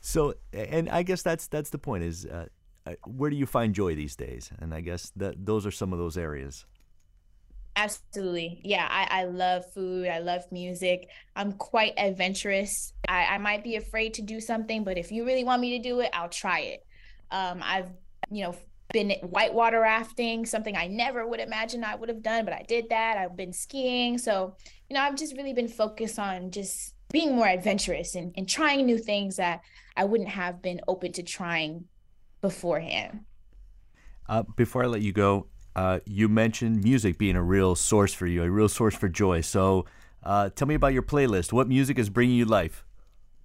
So, 0.00 0.34
and 0.52 0.88
I 0.88 1.02
guess 1.02 1.22
that's 1.22 1.48
that's 1.48 1.70
the 1.70 1.78
point 1.78 2.04
is. 2.04 2.26
Uh, 2.26 2.46
uh, 2.86 2.94
where 3.04 3.30
do 3.30 3.36
you 3.36 3.46
find 3.46 3.74
joy 3.74 3.96
these 3.96 4.14
days? 4.14 4.48
And 4.60 4.72
I 4.72 4.80
guess 4.80 5.10
that 5.16 5.44
those 5.44 5.66
are 5.66 5.72
some 5.72 5.92
of 5.92 5.98
those 5.98 6.16
areas. 6.16 6.66
Absolutely. 7.76 8.62
Yeah, 8.64 8.88
I, 8.90 9.20
I 9.20 9.24
love 9.24 9.70
food. 9.72 10.08
I 10.08 10.18
love 10.18 10.42
music. 10.50 11.10
I'm 11.36 11.52
quite 11.52 11.92
adventurous. 11.98 12.94
I, 13.06 13.26
I 13.26 13.38
might 13.38 13.62
be 13.62 13.76
afraid 13.76 14.14
to 14.14 14.22
do 14.22 14.40
something, 14.40 14.82
but 14.82 14.96
if 14.96 15.12
you 15.12 15.26
really 15.26 15.44
want 15.44 15.60
me 15.60 15.76
to 15.76 15.86
do 15.86 16.00
it, 16.00 16.10
I'll 16.14 16.30
try 16.30 16.60
it. 16.60 16.86
Um, 17.30 17.60
I've, 17.62 17.90
you 18.30 18.44
know, 18.44 18.54
been 18.92 19.10
whitewater 19.20 19.80
rafting, 19.80 20.46
something 20.46 20.74
I 20.74 20.86
never 20.86 21.26
would 21.26 21.40
imagine 21.40 21.84
I 21.84 21.96
would 21.96 22.08
have 22.08 22.22
done, 22.22 22.46
but 22.46 22.54
I 22.54 22.64
did 22.66 22.88
that. 22.88 23.18
I've 23.18 23.36
been 23.36 23.52
skiing. 23.52 24.16
So, 24.16 24.56
you 24.88 24.94
know, 24.94 25.02
I've 25.02 25.16
just 25.16 25.36
really 25.36 25.52
been 25.52 25.68
focused 25.68 26.18
on 26.18 26.50
just 26.50 26.94
being 27.12 27.36
more 27.36 27.46
adventurous 27.46 28.14
and, 28.14 28.32
and 28.38 28.48
trying 28.48 28.86
new 28.86 28.96
things 28.96 29.36
that 29.36 29.60
I 29.98 30.04
wouldn't 30.04 30.30
have 30.30 30.62
been 30.62 30.80
open 30.88 31.12
to 31.12 31.22
trying 31.22 31.84
beforehand. 32.40 33.20
Uh, 34.28 34.44
before 34.56 34.82
I 34.82 34.86
let 34.86 35.02
you 35.02 35.12
go, 35.12 35.48
uh, 35.76 36.00
you 36.06 36.28
mentioned 36.28 36.82
music 36.82 37.18
being 37.18 37.36
a 37.36 37.42
real 37.42 37.74
source 37.74 38.14
for 38.14 38.26
you, 38.26 38.42
a 38.42 38.50
real 38.50 38.68
source 38.68 38.96
for 38.96 39.08
joy. 39.08 39.42
So 39.42 39.84
uh, 40.22 40.48
tell 40.48 40.66
me 40.66 40.74
about 40.74 40.94
your 40.94 41.02
playlist. 41.02 41.52
What 41.52 41.68
music 41.68 41.98
is 41.98 42.08
bringing 42.08 42.34
you 42.36 42.46
life? 42.46 42.84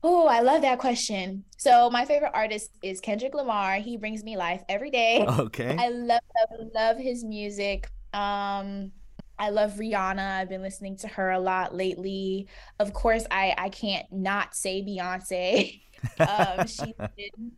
Oh, 0.01 0.27
I 0.27 0.39
love 0.39 0.61
that 0.63 0.79
question. 0.79 1.43
So 1.57 1.89
my 1.89 2.05
favorite 2.05 2.31
artist 2.33 2.71
is 2.81 3.01
Kendrick 3.01 3.35
Lamar. 3.35 3.75
He 3.75 3.97
brings 3.97 4.23
me 4.23 4.37
life 4.37 4.63
every 4.67 4.89
day. 4.89 5.27
Okay. 5.41 5.75
I 5.77 5.89
love 5.89 6.21
love, 6.49 6.69
love 6.73 6.97
his 6.97 7.23
music. 7.23 7.91
Um 8.13 8.93
I 9.37 9.49
love 9.49 9.73
Rihanna. 9.73 10.39
I've 10.39 10.49
been 10.49 10.61
listening 10.61 10.95
to 10.97 11.07
her 11.09 11.31
a 11.31 11.39
lot 11.39 11.75
lately. 11.75 12.47
Of 12.79 12.93
course, 12.93 13.25
I 13.29 13.53
I 13.57 13.69
can't 13.69 14.05
not 14.11 14.55
say 14.55 14.81
Beyonce. 14.81 15.81
um, 16.19 16.65
she's 16.67 16.93
been 17.17 17.51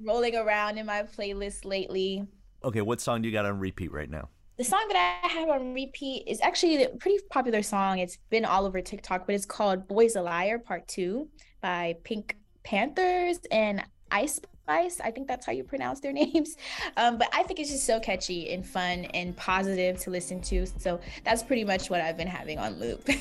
rolling 0.00 0.36
around 0.36 0.78
in 0.78 0.86
my 0.86 1.02
playlist 1.02 1.64
lately. 1.64 2.26
Okay, 2.62 2.82
what 2.82 3.00
song 3.00 3.22
do 3.22 3.28
you 3.28 3.32
got 3.32 3.46
on 3.46 3.58
repeat 3.58 3.90
right 3.90 4.10
now? 4.10 4.28
The 4.58 4.64
song 4.64 4.84
that 4.88 5.22
I 5.24 5.28
have 5.28 5.48
on 5.48 5.72
repeat 5.72 6.24
is 6.26 6.40
actually 6.42 6.84
a 6.84 6.90
pretty 6.90 7.18
popular 7.30 7.62
song. 7.62 7.98
It's 7.98 8.18
been 8.28 8.44
all 8.44 8.66
over 8.66 8.82
TikTok, 8.82 9.24
but 9.24 9.34
it's 9.34 9.46
called 9.46 9.88
Boys 9.88 10.16
a 10.16 10.20
Liar 10.20 10.58
Part 10.58 10.86
2 10.88 11.26
by 11.62 11.96
Pink 12.04 12.36
Panthers 12.62 13.38
and 13.50 13.82
Ice 14.10 14.38
Spice. 14.64 15.00
I 15.00 15.10
think 15.10 15.26
that's 15.26 15.46
how 15.46 15.52
you 15.52 15.64
pronounce 15.64 16.00
their 16.00 16.12
names. 16.24 16.56
Um, 16.98 17.16
but 17.16 17.28
I 17.32 17.44
think 17.44 17.60
it's 17.60 17.70
just 17.70 17.86
so 17.86 17.98
catchy 17.98 18.52
and 18.52 18.66
fun 18.66 19.06
and 19.14 19.34
positive 19.34 19.98
to 20.00 20.10
listen 20.10 20.42
to. 20.42 20.66
So 20.66 21.00
that's 21.24 21.42
pretty 21.42 21.64
much 21.64 21.88
what 21.88 22.02
I've 22.02 22.18
been 22.18 22.28
having 22.28 22.58
on 22.58 22.78
loop. 22.78 23.08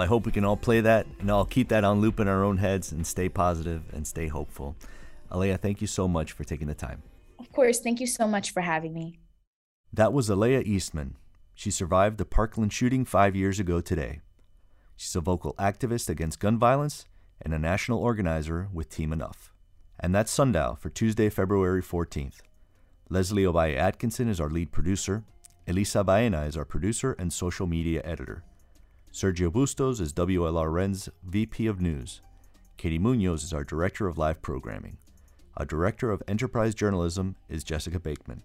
I 0.00 0.06
hope 0.06 0.26
we 0.26 0.32
can 0.32 0.44
all 0.44 0.56
play 0.56 0.80
that 0.80 1.06
and 1.20 1.30
all 1.30 1.44
keep 1.44 1.68
that 1.68 1.84
on 1.84 2.00
loop 2.00 2.20
in 2.20 2.28
our 2.28 2.42
own 2.42 2.58
heads 2.58 2.92
and 2.92 3.06
stay 3.06 3.28
positive 3.28 3.82
and 3.92 4.06
stay 4.06 4.28
hopeful. 4.28 4.76
Aalayah, 5.30 5.60
thank 5.60 5.80
you 5.80 5.86
so 5.86 6.08
much 6.08 6.32
for 6.32 6.44
taking 6.44 6.66
the 6.66 6.74
time. 6.74 7.02
Of 7.38 7.52
course. 7.52 7.80
Thank 7.80 8.00
you 8.00 8.06
so 8.06 8.26
much 8.26 8.52
for 8.52 8.60
having 8.60 8.92
me. 8.92 9.18
That 9.92 10.12
was 10.12 10.28
Aalayah 10.28 10.66
Eastmond. 10.66 11.14
She 11.54 11.70
survived 11.70 12.18
the 12.18 12.24
Parkland 12.24 12.72
shooting 12.72 13.04
five 13.04 13.36
years 13.36 13.60
ago 13.60 13.80
today. 13.80 14.20
She's 14.96 15.16
a 15.16 15.20
vocal 15.20 15.54
activist 15.54 16.08
against 16.08 16.40
gun 16.40 16.58
violence 16.58 17.06
and 17.40 17.54
a 17.54 17.58
national 17.58 17.98
organizer 17.98 18.68
with 18.72 18.90
Team 18.90 19.12
Enough. 19.12 19.52
And 19.98 20.14
that's 20.14 20.32
Sundial 20.32 20.76
for 20.76 20.90
Tuesday, 20.90 21.28
February 21.28 21.82
14th. 21.82 22.40
Leslie 23.08 23.44
Ovalle 23.44 23.76
Atkinson 23.76 24.28
is 24.28 24.40
our 24.40 24.48
lead 24.48 24.72
producer. 24.72 25.24
Elisa 25.66 26.04
Baena 26.04 26.42
is 26.42 26.56
our 26.56 26.64
producer 26.64 27.12
and 27.18 27.32
social 27.32 27.66
media 27.66 28.00
editor. 28.04 28.44
Sergio 29.12 29.50
Bustos 29.52 30.00
is 30.00 30.12
WLRN's 30.12 31.08
VP 31.24 31.66
of 31.66 31.80
News. 31.80 32.20
Katie 32.76 32.98
Munoz 32.98 33.42
is 33.42 33.52
our 33.52 33.64
Director 33.64 34.06
of 34.06 34.16
Live 34.16 34.40
Programming. 34.40 34.98
Our 35.56 35.66
Director 35.66 36.12
of 36.12 36.22
Enterprise 36.28 36.76
Journalism 36.76 37.34
is 37.48 37.64
Jessica 37.64 37.98
Bakeman. 37.98 38.44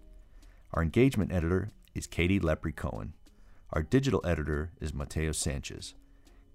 Our 0.72 0.82
Engagement 0.82 1.32
Editor 1.32 1.70
is 1.94 2.08
Katie 2.08 2.40
Lepre 2.40 2.74
Cohen. 2.74 3.12
Our 3.72 3.84
Digital 3.84 4.20
Editor 4.24 4.72
is 4.80 4.92
Mateo 4.92 5.30
Sanchez. 5.30 5.94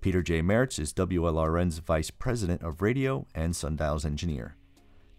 Peter 0.01 0.21
J. 0.21 0.41
Mertz 0.41 0.77
is 0.77 0.93
WLRN's 0.93 1.77
Vice 1.77 2.11
President 2.11 2.61
of 2.63 2.81
Radio 2.81 3.25
and 3.33 3.55
Sundial's 3.55 4.03
Engineer. 4.03 4.57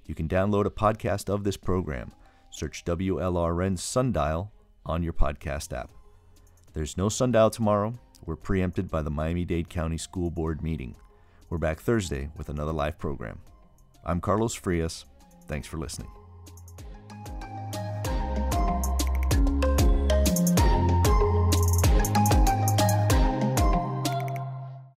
You 0.05 0.15
can 0.15 0.29
download 0.29 0.67
a 0.67 0.71
podcast 0.71 1.33
of 1.33 1.45
this 1.45 1.57
program. 1.57 2.13
Search 2.51 2.85
WLRN 2.85 3.79
Sundial 3.79 4.53
on 4.85 5.03
your 5.03 5.15
podcast 5.15 5.73
app. 5.73 5.91
There's 6.75 6.99
no 6.99 7.09
Sundial 7.09 7.49
tomorrow, 7.49 7.95
were 8.25 8.37
preempted 8.37 8.89
by 8.89 9.03
the 9.03 9.11
Miami 9.11 9.45
Dade 9.45 9.69
County 9.69 9.99
School 9.99 10.31
Board 10.31 10.63
meeting. 10.63 10.97
We're 11.51 11.59
back 11.59 11.81
Thursday 11.81 12.31
with 12.37 12.49
another 12.49 12.73
live 12.73 12.99
program. 12.99 13.41
I'm 14.05 14.21
Carlos 14.21 14.55
Frias. 14.55 15.05
Thanks 15.47 15.69
for 15.69 15.77
listening. 15.77 16.09